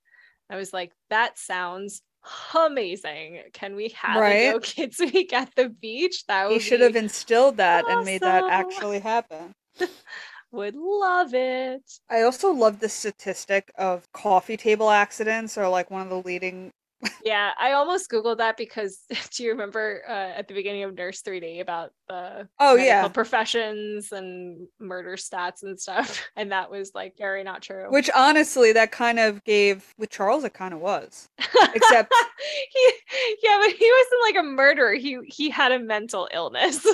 I 0.48 0.56
was 0.56 0.72
like 0.72 0.92
that 1.10 1.38
sounds 1.38 2.00
amazing. 2.54 3.42
Can 3.52 3.76
we 3.76 3.90
have 3.90 4.22
a 4.22 4.52
no 4.52 4.58
kids 4.62 4.98
week 5.00 5.34
at 5.34 5.54
the 5.54 5.68
beach? 5.68 6.24
That 6.28 6.48
would 6.48 6.54
He 6.54 6.60
should 6.60 6.80
have 6.80 6.96
instilled 6.96 7.58
that 7.58 7.84
and 7.86 8.06
made 8.06 8.22
that 8.22 8.44
actually 8.44 9.00
happen. 9.00 9.52
would 10.54 10.74
love 10.76 11.34
it 11.34 11.82
I 12.10 12.22
also 12.22 12.52
love 12.52 12.80
the 12.80 12.88
statistic 12.88 13.70
of 13.76 14.10
coffee 14.12 14.56
table 14.56 14.90
accidents 14.90 15.58
are 15.58 15.68
like 15.68 15.90
one 15.90 16.02
of 16.02 16.08
the 16.10 16.22
leading 16.22 16.70
Yeah, 17.24 17.50
I 17.58 17.72
almost 17.72 18.10
googled 18.10 18.38
that 18.38 18.56
because 18.56 19.00
do 19.36 19.44
you 19.44 19.50
remember 19.50 20.02
uh, 20.08 20.38
at 20.38 20.48
the 20.48 20.54
beginning 20.54 20.84
of 20.84 20.94
Nurse 20.94 21.20
3D 21.22 21.60
about 21.60 21.90
the 22.08 22.48
Oh, 22.60 22.76
yeah. 22.76 23.08
professions 23.08 24.10
and 24.12 24.66
murder 24.78 25.16
stats 25.16 25.62
and 25.62 25.78
stuff, 25.78 26.22
and 26.36 26.52
that 26.52 26.70
was 26.70 26.92
like 26.94 27.14
very 27.18 27.44
not 27.44 27.60
true. 27.62 27.90
Which 27.90 28.08
honestly, 28.14 28.72
that 28.72 28.90
kind 28.92 29.18
of 29.18 29.42
gave 29.44 29.84
with 29.98 30.10
Charles, 30.10 30.44
it 30.44 30.54
kind 30.54 30.72
of 30.72 30.80
was. 30.80 31.28
except- 31.74 32.14
he, 32.72 32.92
yeah, 33.42 33.58
but 33.60 33.72
he 33.76 33.92
wasn't 33.98 34.22
like 34.22 34.36
a 34.36 34.42
murderer. 34.42 34.94
He 34.94 35.18
he 35.26 35.50
had 35.50 35.72
a 35.72 35.78
mental 35.78 36.28
illness. 36.32 36.86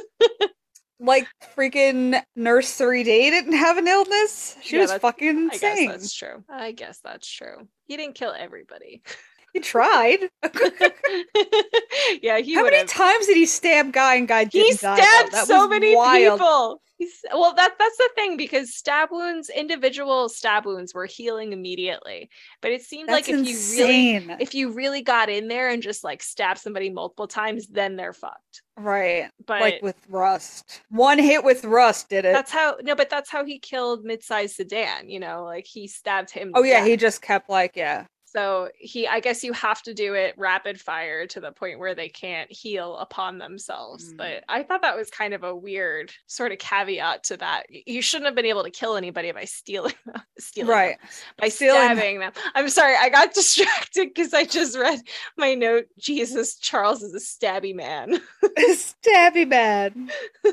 Like 1.02 1.26
freaking 1.56 2.22
Nurse 2.36 2.78
3D 2.78 3.04
didn't 3.04 3.54
have 3.54 3.78
an 3.78 3.88
illness. 3.88 4.56
She 4.62 4.76
Yeah, 4.76 4.82
was 4.82 4.90
that's- 4.90 5.00
fucking 5.02 5.48
I 5.50 5.56
guess 5.56 5.62
insane. 5.62 5.88
that's 5.88 6.12
true. 6.14 6.44
I 6.48 6.72
guess 6.72 7.00
that's 7.02 7.26
true. 7.28 7.66
He 7.86 7.96
didn't 7.96 8.14
kill 8.16 8.34
everybody. 8.38 9.02
He 9.52 9.60
tried. 9.60 10.18
yeah, 12.22 12.38
he 12.38 12.54
How 12.54 12.64
many 12.64 12.76
have. 12.76 12.88
times 12.88 13.26
did 13.26 13.36
he 13.36 13.46
stab 13.46 13.92
guy 13.92 14.16
and 14.16 14.28
guy 14.28 14.44
He 14.46 14.72
stabbed 14.72 15.34
so 15.34 15.68
many 15.68 15.94
wild. 15.96 16.38
people. 16.38 16.82
He's, 16.98 17.24
well, 17.32 17.54
that 17.54 17.76
that's 17.78 17.96
the 17.96 18.10
thing 18.14 18.36
because 18.36 18.74
stab 18.74 19.08
wounds, 19.10 19.48
individual 19.48 20.28
stab 20.28 20.66
wounds, 20.66 20.92
were 20.92 21.06
healing 21.06 21.54
immediately. 21.54 22.28
But 22.60 22.72
it 22.72 22.82
seemed 22.82 23.08
That's 23.08 23.26
like 23.26 23.38
if 23.40 23.46
you 23.46 23.82
really 23.82 24.36
if 24.38 24.54
you 24.54 24.70
really 24.70 25.00
got 25.00 25.30
in 25.30 25.48
there 25.48 25.70
and 25.70 25.82
just 25.82 26.04
like 26.04 26.22
stab 26.22 26.58
somebody 26.58 26.90
multiple 26.90 27.26
times, 27.26 27.68
then 27.68 27.96
they're 27.96 28.12
fucked. 28.12 28.60
right. 28.76 29.30
But 29.46 29.62
like 29.62 29.82
with 29.82 29.96
Rust. 30.10 30.82
One 30.90 31.18
hit 31.18 31.42
with 31.42 31.64
Rust 31.64 32.10
did 32.10 32.26
it. 32.26 32.34
that's 32.34 32.52
how 32.52 32.76
no, 32.82 32.94
but 32.94 33.08
that's 33.08 33.30
how 33.30 33.46
he 33.46 33.58
killed 33.58 34.04
mid-sized 34.04 34.56
sedan. 34.56 35.08
You 35.08 35.20
know, 35.20 35.44
like 35.44 35.64
he 35.66 35.88
stabbed 35.88 36.30
him. 36.30 36.50
oh 36.54 36.62
yeah, 36.62 36.80
death. 36.80 36.86
he 36.86 36.96
just 36.98 37.22
kept 37.22 37.48
like, 37.48 37.76
yeah. 37.76 38.04
So 38.32 38.68
he, 38.78 39.08
I 39.08 39.18
guess 39.18 39.42
you 39.42 39.52
have 39.54 39.82
to 39.82 39.92
do 39.92 40.14
it 40.14 40.34
rapid 40.38 40.80
fire 40.80 41.26
to 41.26 41.40
the 41.40 41.50
point 41.50 41.80
where 41.80 41.96
they 41.96 42.08
can't 42.08 42.50
heal 42.50 42.96
upon 42.98 43.38
themselves. 43.38 44.12
Mm. 44.12 44.16
But 44.18 44.44
I 44.48 44.62
thought 44.62 44.82
that 44.82 44.96
was 44.96 45.10
kind 45.10 45.34
of 45.34 45.42
a 45.42 45.54
weird 45.54 46.12
sort 46.28 46.52
of 46.52 46.58
caveat 46.58 47.24
to 47.24 47.36
that. 47.38 47.64
You 47.68 48.00
shouldn't 48.00 48.26
have 48.26 48.36
been 48.36 48.46
able 48.46 48.62
to 48.62 48.70
kill 48.70 48.96
anybody 48.96 49.32
by 49.32 49.46
stealing 49.46 49.94
them, 50.06 50.22
stealing 50.38 50.68
them, 50.68 50.76
Right. 50.76 50.96
by 51.38 51.48
stealing 51.48 51.80
stabbing 51.82 52.20
them. 52.20 52.32
I'm 52.54 52.68
sorry, 52.68 52.94
I 52.96 53.08
got 53.08 53.34
distracted 53.34 54.10
because 54.14 54.32
I 54.32 54.44
just 54.44 54.78
read 54.78 55.00
my 55.36 55.54
note. 55.54 55.86
Jesus, 55.98 56.56
Charles 56.56 57.02
is 57.02 57.14
a 57.14 57.18
stabby 57.18 57.74
man. 57.74 58.14
A 58.44 58.48
stabby 58.70 60.10
so 60.44 60.52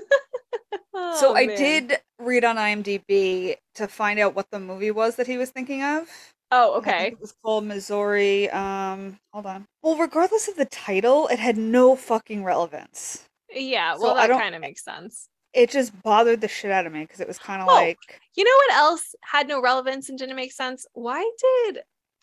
Oh, 0.96 1.36
I 1.36 1.46
man. 1.46 1.58
did 1.58 2.00
read 2.18 2.44
on 2.44 2.56
IMDb 2.56 3.58
to 3.76 3.88
find 3.88 4.20
out 4.20 4.36
what 4.36 4.50
the 4.50 4.60
movie 4.60 4.90
was 4.90 5.16
that 5.18 5.28
he 5.28 5.38
was 5.38 5.52
thinking 5.52 5.84
of. 5.84 6.10
Oh, 6.52 6.78
okay. 6.78 7.08
It 7.08 7.20
was 7.20 7.34
called 7.44 7.66
Missouri. 7.66 8.50
Um, 8.52 9.20
hold 9.34 9.46
on. 9.46 9.66
Well, 9.82 9.98
regardless 9.98 10.48
of 10.48 10.56
the 10.56 10.66
title, 10.66 11.28
it 11.28 11.40
had 11.40 11.58
no 11.58 11.96
fucking 11.96 12.44
relevance. 12.44 13.26
Yeah, 13.54 13.96
well, 14.00 14.16
I 14.18 14.28
that 14.28 14.40
kind 14.40 14.56
of 14.56 14.62
makes 14.62 14.84
sense. 14.84 15.28
It 15.54 15.70
just 15.70 15.92
bothered 16.04 16.42
the 16.42 16.48
shit 16.48 16.72
out 16.72 16.86
of 16.86 16.94
me 16.94 17.02
because 17.02 17.20
it 17.20 17.28
was 17.28 17.40
kind 17.40 17.62
of 17.62 17.68
Oh. 17.70 17.74
like, 17.74 17.98
You 18.36 18.44
know 18.44 18.56
what 18.56 18.76
else 18.76 19.16
had 19.24 19.48
no 19.48 19.62
relevance 19.62 20.10
and 20.10 20.18
didn't 20.18 20.36
make 20.36 20.52
sense? 20.54 20.86
Why 20.94 21.30
did 21.40 21.80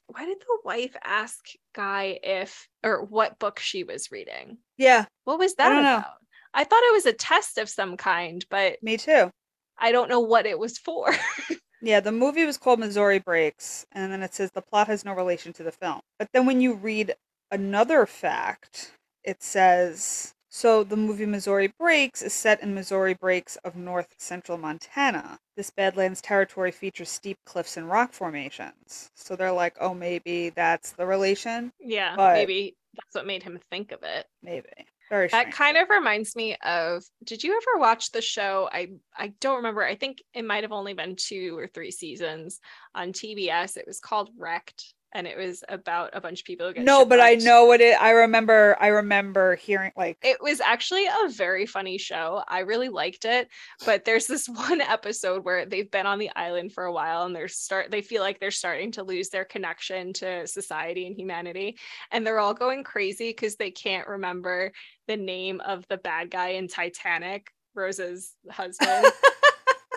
why 0.06 0.26
did 0.26 0.38
the 0.38 0.58
wife 0.64 0.94
ask 1.02 1.38
Guy 1.74 2.18
if 2.22 2.68
or 2.84 3.02
what 3.04 3.38
book 3.38 3.58
she 3.58 3.84
was 3.84 4.10
reading? 4.12 4.58
yeah, 4.76 5.06
What 5.24 5.38
was 5.38 5.54
that 5.56 5.70
know. 5.82 5.96
about? 5.98 6.12
I 6.52 6.64
thought 6.64 6.82
it 6.84 6.92
was 6.92 7.06
a 7.06 7.12
test 7.12 7.58
of 7.58 7.68
some 7.68 7.96
kind, 7.96 8.44
but 8.50 8.80
me 8.82 8.96
too. 8.98 9.30
I 9.78 9.90
don't 9.92 10.08
know 10.10 10.20
what 10.20 10.46
it 10.46 10.58
was 10.58 10.78
for. 10.78 11.10
Yeah, 11.84 12.00
the 12.00 12.12
movie 12.12 12.46
was 12.46 12.56
called 12.56 12.80
Missouri 12.80 13.18
Breaks, 13.18 13.84
and 13.92 14.10
then 14.10 14.22
it 14.22 14.32
says 14.34 14.50
the 14.50 14.62
plot 14.62 14.86
has 14.86 15.04
no 15.04 15.12
relation 15.12 15.52
to 15.52 15.62
the 15.62 15.70
film. 15.70 16.00
But 16.18 16.28
then 16.32 16.46
when 16.46 16.62
you 16.62 16.72
read 16.74 17.14
another 17.50 18.06
fact, 18.06 18.92
it 19.22 19.42
says 19.42 20.34
so 20.48 20.84
the 20.84 20.96
movie 20.96 21.26
Missouri 21.26 21.72
Breaks 21.80 22.22
is 22.22 22.32
set 22.32 22.62
in 22.62 22.74
Missouri 22.74 23.14
Breaks 23.14 23.56
of 23.64 23.74
north 23.76 24.14
central 24.18 24.56
Montana. 24.56 25.38
This 25.56 25.70
Badlands 25.70 26.20
territory 26.22 26.70
features 26.70 27.08
steep 27.10 27.36
cliffs 27.44 27.76
and 27.76 27.90
rock 27.90 28.12
formations. 28.12 29.10
So 29.14 29.36
they're 29.36 29.52
like, 29.52 29.76
oh, 29.80 29.92
maybe 29.94 30.50
that's 30.50 30.92
the 30.92 31.06
relation? 31.06 31.72
yeah, 31.80 32.14
But- 32.16 32.34
maybe 32.34 32.76
that's 32.94 33.14
what 33.14 33.26
made 33.26 33.42
him 33.42 33.58
think 33.70 33.90
of 33.92 34.04
it. 34.04 34.26
Maybe. 34.42 34.68
Very 35.10 35.28
That 35.28 35.52
strange. 35.52 35.54
kind 35.54 35.76
of 35.76 35.90
reminds 35.90 36.34
me 36.34 36.56
of 36.56 37.04
did 37.22 37.44
you 37.44 37.56
ever 37.56 37.78
watch 37.80 38.10
the 38.12 38.22
show? 38.22 38.68
I 38.72 38.92
I 39.16 39.28
don't 39.40 39.56
remember. 39.56 39.84
I 39.84 39.96
think 39.96 40.22
it 40.32 40.44
might 40.44 40.64
have 40.64 40.72
only 40.72 40.94
been 40.94 41.16
two 41.16 41.56
or 41.58 41.66
three 41.66 41.90
seasons 41.90 42.60
on 42.94 43.12
TBS. 43.12 43.76
It 43.76 43.86
was 43.86 44.00
called 44.00 44.30
Wrecked 44.38 44.93
and 45.14 45.26
it 45.26 45.36
was 45.36 45.62
about 45.68 46.10
a 46.12 46.20
bunch 46.20 46.40
of 46.40 46.44
people 46.44 46.66
who 46.66 46.74
get 46.74 46.84
No, 46.84 47.04
but 47.04 47.20
I 47.20 47.34
know 47.34 47.64
what 47.64 47.80
it 47.80 48.00
I 48.00 48.10
remember 48.10 48.76
I 48.80 48.88
remember 48.88 49.56
hearing 49.56 49.92
like 49.96 50.18
It 50.22 50.38
was 50.40 50.60
actually 50.60 51.06
a 51.06 51.28
very 51.28 51.66
funny 51.66 51.98
show. 51.98 52.42
I 52.48 52.60
really 52.60 52.88
liked 52.88 53.24
it, 53.24 53.48
but 53.86 54.04
there's 54.04 54.26
this 54.26 54.48
one 54.48 54.80
episode 54.80 55.44
where 55.44 55.64
they've 55.64 55.90
been 55.90 56.06
on 56.06 56.18
the 56.18 56.30
island 56.34 56.72
for 56.72 56.84
a 56.84 56.92
while 56.92 57.24
and 57.24 57.34
they're 57.34 57.48
start 57.48 57.90
they 57.90 58.02
feel 58.02 58.22
like 58.22 58.40
they're 58.40 58.50
starting 58.50 58.90
to 58.92 59.04
lose 59.04 59.28
their 59.28 59.44
connection 59.44 60.12
to 60.14 60.46
society 60.46 61.06
and 61.06 61.16
humanity 61.16 61.78
and 62.10 62.26
they're 62.26 62.40
all 62.40 62.54
going 62.54 62.82
crazy 62.84 63.32
cuz 63.32 63.56
they 63.56 63.70
can't 63.70 64.08
remember 64.08 64.72
the 65.06 65.16
name 65.16 65.60
of 65.60 65.86
the 65.88 65.98
bad 65.98 66.30
guy 66.30 66.48
in 66.50 66.68
Titanic, 66.68 67.50
Rose's 67.74 68.34
husband. 68.50 69.06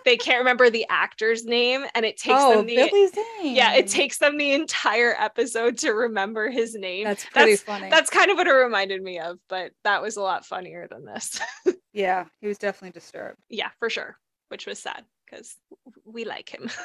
they 0.08 0.16
can't 0.16 0.40
remember 0.40 0.70
the 0.70 0.86
actor's 0.90 1.44
name 1.44 1.86
and 1.94 2.06
it 2.06 2.16
takes 2.16 2.40
oh, 2.40 2.56
them 2.56 2.66
the 2.66 2.76
Billy 2.78 3.08
Zane. 3.08 3.56
yeah, 3.56 3.74
it 3.74 3.88
takes 3.88 4.20
them 4.20 4.38
the 4.38 4.54
entire 4.54 5.14
episode 5.20 5.78
to 5.80 5.92
remember 5.92 6.50
his 6.50 6.76
name. 6.76 7.04
That's 7.04 7.26
pretty 7.26 7.56
that's- 7.56 7.64
funny. 7.64 7.90
That's 7.90 8.10
kind 8.10 8.32
of 8.32 8.38
what 8.38 8.48
it 8.48 8.52
reminded 8.54 9.04
me 9.04 9.20
of, 9.20 9.38
but 9.50 9.74
that 9.84 10.02
was 10.02 10.16
a 10.16 10.22
lot 10.22 10.46
funnier 10.46 10.88
than 10.90 11.04
this. 11.04 11.42
yeah, 11.94 12.24
he 12.40 12.48
was 12.48 12.58
definitely 12.58 12.98
disturbed. 12.98 13.38
yeah, 13.50 13.70
for 13.80 13.90
sure, 13.90 14.18
which 14.48 14.66
was 14.66 14.80
sad 14.80 15.04
because 15.30 15.58
we 16.06 16.24
like 16.24 16.50
him. 16.50 16.70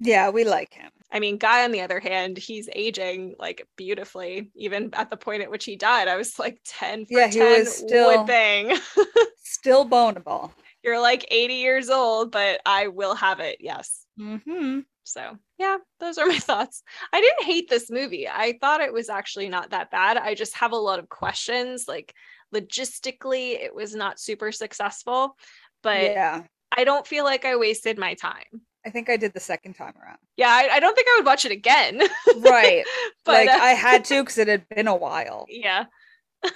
Yeah, 0.00 0.28
we 0.28 0.44
like 0.44 0.74
him. 0.74 0.90
I 1.10 1.18
mean, 1.18 1.38
Guy, 1.38 1.64
on 1.64 1.72
the 1.72 1.80
other 1.80 1.98
hand, 1.98 2.36
he's 2.36 2.68
aging 2.74 3.36
like 3.38 3.66
beautifully. 3.74 4.50
Even 4.54 4.90
at 4.92 5.08
the 5.08 5.16
point 5.16 5.42
at 5.42 5.50
which 5.50 5.64
he 5.64 5.76
died, 5.76 6.08
I 6.08 6.16
was 6.16 6.38
like 6.38 6.60
10 6.66 7.06
for 7.06 7.18
Yeah, 7.18 7.28
he 7.28 7.40
was 7.40 7.74
still- 7.74 8.24
bang. 8.24 8.76
Still 9.42 9.88
bonable. 9.88 10.50
You're 10.84 11.00
like 11.00 11.26
80 11.30 11.54
years 11.54 11.88
old, 11.90 12.30
but 12.30 12.60
I 12.66 12.88
will 12.88 13.14
have 13.14 13.40
it. 13.40 13.56
Yes. 13.60 14.04
Mm-hmm. 14.20 14.80
So, 15.04 15.38
yeah, 15.58 15.78
those 15.98 16.18
are 16.18 16.26
my 16.26 16.38
thoughts. 16.38 16.82
I 17.12 17.20
didn't 17.20 17.44
hate 17.46 17.68
this 17.70 17.90
movie. 17.90 18.28
I 18.28 18.58
thought 18.60 18.80
it 18.80 18.92
was 18.92 19.08
actually 19.08 19.48
not 19.48 19.70
that 19.70 19.90
bad. 19.90 20.16
I 20.18 20.34
just 20.34 20.56
have 20.58 20.72
a 20.72 20.76
lot 20.76 20.98
of 20.98 21.08
questions. 21.08 21.86
Like, 21.88 22.14
logistically, 22.54 23.52
it 23.52 23.74
was 23.74 23.94
not 23.94 24.20
super 24.20 24.52
successful, 24.52 25.36
but 25.82 26.02
yeah. 26.02 26.42
I 26.76 26.84
don't 26.84 27.06
feel 27.06 27.24
like 27.24 27.44
I 27.44 27.56
wasted 27.56 27.98
my 27.98 28.14
time. 28.14 28.44
I 28.86 28.90
think 28.90 29.08
I 29.08 29.16
did 29.16 29.32
the 29.32 29.40
second 29.40 29.74
time 29.74 29.94
around. 30.02 30.18
Yeah, 30.36 30.48
I, 30.50 30.68
I 30.74 30.80
don't 30.80 30.94
think 30.94 31.08
I 31.08 31.16
would 31.18 31.26
watch 31.26 31.44
it 31.46 31.52
again. 31.52 32.00
Right. 32.36 32.84
but 33.24 33.46
like 33.46 33.48
uh, 33.48 33.58
I 33.62 33.70
had 33.70 34.04
to 34.06 34.20
because 34.22 34.38
it 34.38 34.48
had 34.48 34.68
been 34.68 34.88
a 34.88 34.94
while. 34.96 35.46
yeah, 35.48 35.86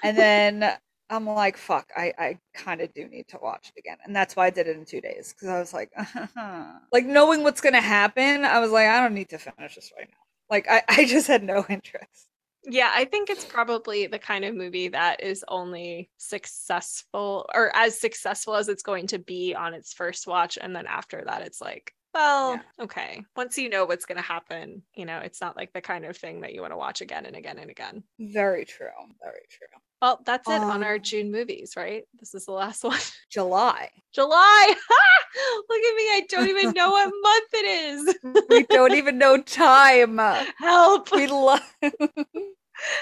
And 0.02 0.16
then 0.18 0.76
I'm 1.10 1.26
like, 1.26 1.56
fuck, 1.56 1.90
I, 1.96 2.12
I 2.18 2.38
kind 2.54 2.80
of 2.80 2.92
do 2.92 3.08
need 3.08 3.28
to 3.28 3.38
watch 3.40 3.72
it 3.74 3.78
again. 3.80 3.96
And 4.04 4.14
that's 4.14 4.36
why 4.36 4.46
I 4.46 4.50
did 4.50 4.66
it 4.66 4.76
in 4.76 4.84
two 4.84 5.00
days. 5.00 5.32
Because 5.32 5.48
I 5.48 5.58
was 5.58 5.72
like, 5.72 5.90
like 6.92 7.06
knowing 7.06 7.42
what's 7.44 7.60
going 7.60 7.72
to 7.74 7.80
happen, 7.80 8.44
I 8.44 8.58
was 8.60 8.70
like, 8.70 8.86
I 8.88 9.00
don't 9.00 9.14
need 9.14 9.30
to 9.30 9.38
finish 9.38 9.74
this 9.74 9.90
right 9.96 10.08
now. 10.08 10.16
Like 10.50 10.66
I, 10.68 10.82
I 10.88 11.04
just 11.06 11.26
had 11.26 11.42
no 11.42 11.64
interest. 11.68 12.28
yeah, 12.64 12.90
I 12.94 13.04
think 13.06 13.30
it's 13.30 13.44
probably 13.44 14.06
the 14.06 14.18
kind 14.18 14.44
of 14.44 14.54
movie 14.54 14.88
that 14.88 15.22
is 15.22 15.44
only 15.48 16.10
successful 16.18 17.46
or 17.54 17.74
as 17.74 17.98
successful 17.98 18.54
as 18.54 18.68
it's 18.68 18.82
going 18.82 19.06
to 19.08 19.18
be 19.18 19.54
on 19.54 19.74
its 19.74 19.92
first 19.92 20.26
watch, 20.26 20.58
and 20.60 20.74
then 20.74 20.86
after 20.86 21.22
that, 21.26 21.42
it's 21.42 21.60
like. 21.60 21.92
Well, 22.14 22.54
Yeah. 22.54 22.84
okay. 22.84 23.22
Once 23.36 23.58
you 23.58 23.68
know 23.68 23.84
what's 23.84 24.06
going 24.06 24.16
to 24.16 24.22
happen, 24.22 24.82
you 24.94 25.04
know, 25.04 25.18
it's 25.18 25.42
not 25.42 25.56
like 25.58 25.74
the 25.74 25.82
kind 25.82 26.06
of 26.06 26.16
thing 26.16 26.40
that 26.40 26.54
you 26.54 26.62
want 26.62 26.72
to 26.72 26.76
watch 26.78 27.02
again 27.02 27.26
and 27.26 27.36
again 27.36 27.58
and 27.58 27.70
again. 27.70 28.02
Very 28.18 28.64
true. 28.64 28.88
Very 29.22 29.44
true. 29.50 29.68
Well, 30.00 30.20
that's 30.24 30.48
it 30.48 30.52
on 30.60 30.84
our 30.84 30.94
Um, 30.94 31.02
June 31.02 31.30
movies, 31.32 31.74
right? 31.76 32.04
This 32.20 32.34
is 32.34 32.46
the 32.46 32.52
last 32.52 32.84
one. 32.84 32.98
July. 33.30 33.90
July. 34.14 34.66
Look 35.68 35.80
at 35.82 35.96
me. 35.96 36.02
I 36.04 36.22
don't 36.28 36.48
even 36.48 36.72
know 36.72 36.90
what 36.90 37.12
month 37.22 37.48
it 37.52 37.66
is. 37.66 38.46
We 38.48 38.62
don't 38.64 38.94
even 38.94 39.18
know 39.18 39.40
time. 39.42 40.18
Help. 40.58 41.10
We 41.12 41.26
love 41.26 41.60
this 41.82 41.92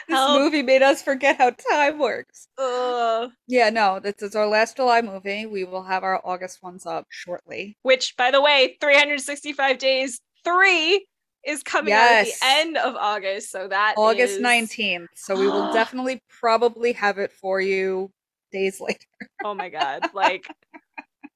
Help. 0.08 0.40
movie 0.40 0.62
made 0.62 0.82
us 0.82 1.02
forget 1.02 1.36
how 1.36 1.50
time 1.50 1.98
works. 1.98 2.48
Ugh. 2.58 3.30
Yeah, 3.46 3.68
no, 3.70 4.00
this 4.00 4.14
is 4.22 4.34
our 4.34 4.46
last 4.46 4.76
July 4.76 5.02
movie. 5.02 5.44
We 5.46 5.64
will 5.64 5.82
have 5.82 6.02
our 6.02 6.20
August 6.24 6.62
ones 6.62 6.86
up 6.86 7.06
shortly. 7.10 7.76
Which, 7.82 8.16
by 8.16 8.30
the 8.30 8.40
way, 8.40 8.78
365 8.80 9.76
days 9.78 10.20
three 10.44 11.06
is 11.46 11.62
coming 11.62 11.92
out 11.94 12.00
at 12.00 12.26
the 12.26 12.32
end 12.42 12.76
of 12.76 12.94
August. 12.96 13.50
So 13.50 13.68
that 13.68 13.94
August 13.96 14.34
is- 14.34 14.42
19th. 14.42 15.06
So 15.14 15.38
we 15.38 15.46
will 15.46 15.72
definitely 15.72 16.20
probably 16.28 16.92
have 16.92 17.18
it 17.18 17.32
for 17.32 17.60
you 17.60 18.10
days 18.52 18.80
later. 18.80 19.06
Oh 19.44 19.54
my 19.54 19.68
god! 19.68 20.10
Like, 20.14 20.46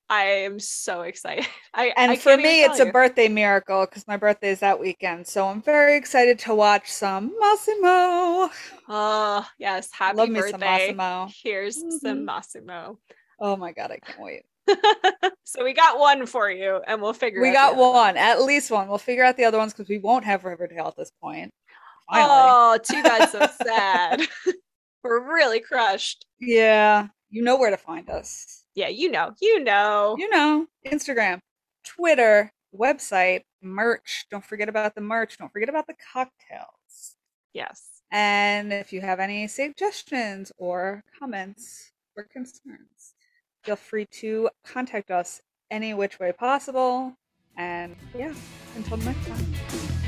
I 0.08 0.22
am 0.24 0.58
so 0.58 1.02
excited. 1.02 1.46
I 1.74 1.92
and 1.96 2.12
I 2.12 2.16
for 2.16 2.36
me, 2.36 2.64
it's 2.64 2.80
a 2.80 2.86
birthday 2.86 3.28
miracle 3.28 3.86
because 3.86 4.08
my 4.08 4.16
birthday 4.16 4.50
is 4.50 4.60
that 4.60 4.80
weekend. 4.80 5.26
So 5.26 5.46
I'm 5.46 5.62
very 5.62 5.96
excited 5.96 6.38
to 6.40 6.54
watch 6.54 6.90
some 6.90 7.32
Massimo. 7.38 8.50
Oh 8.88 9.46
yes, 9.58 9.90
happy 9.92 10.16
Love 10.18 10.26
some 10.26 10.34
birthday. 10.34 10.58
Massimo. 10.58 11.28
Here's 11.42 11.76
some 12.00 12.18
Mhm. 12.18 12.24
Massimo. 12.24 12.98
Oh 13.38 13.56
my 13.56 13.72
god, 13.72 13.90
I 13.92 13.98
can't 13.98 14.20
wait. 14.20 14.42
so 15.44 15.64
we 15.64 15.72
got 15.72 15.98
one 15.98 16.26
for 16.26 16.50
you, 16.50 16.80
and 16.86 17.00
we'll 17.00 17.12
figure. 17.12 17.40
We 17.40 17.48
out 17.56 17.72
We 17.74 17.82
got 17.82 17.92
one, 17.92 18.16
at 18.16 18.42
least 18.42 18.70
one. 18.70 18.88
We'll 18.88 18.98
figure 18.98 19.24
out 19.24 19.36
the 19.36 19.44
other 19.44 19.58
ones 19.58 19.72
because 19.72 19.88
we 19.88 19.98
won't 19.98 20.24
have 20.24 20.44
Riverdale 20.44 20.88
at 20.88 20.96
this 20.96 21.12
point. 21.20 21.52
Finally. 22.10 22.28
Oh, 22.30 22.78
too 22.82 23.02
bad. 23.02 23.28
So 23.28 23.46
sad. 23.64 24.22
We're 25.02 25.32
really 25.32 25.60
crushed. 25.60 26.26
Yeah, 26.40 27.08
you 27.30 27.42
know 27.42 27.56
where 27.56 27.70
to 27.70 27.76
find 27.76 28.08
us. 28.10 28.64
Yeah, 28.74 28.88
you 28.88 29.10
know, 29.10 29.32
you 29.40 29.64
know. 29.64 30.16
You 30.18 30.28
know, 30.30 30.66
Instagram, 30.86 31.40
Twitter, 31.84 32.52
website, 32.78 33.42
merch. 33.62 34.26
Don't 34.30 34.44
forget 34.44 34.68
about 34.68 34.94
the 34.94 35.00
merch. 35.00 35.38
Don't 35.38 35.52
forget 35.52 35.68
about 35.68 35.86
the 35.86 35.94
cocktails. 36.12 37.16
Yes. 37.52 38.02
And 38.12 38.72
if 38.72 38.92
you 38.92 39.00
have 39.00 39.20
any 39.20 39.46
suggestions 39.46 40.50
or 40.58 41.04
comments 41.18 41.92
or 42.16 42.24
concerns, 42.24 43.14
feel 43.62 43.76
free 43.76 44.06
to 44.06 44.50
contact 44.64 45.10
us 45.10 45.42
any 45.70 45.94
which 45.94 46.18
way 46.18 46.32
possible. 46.32 47.16
And 47.56 47.96
yeah, 48.14 48.34
until 48.76 48.96
next 48.98 49.26
time. 49.26 49.99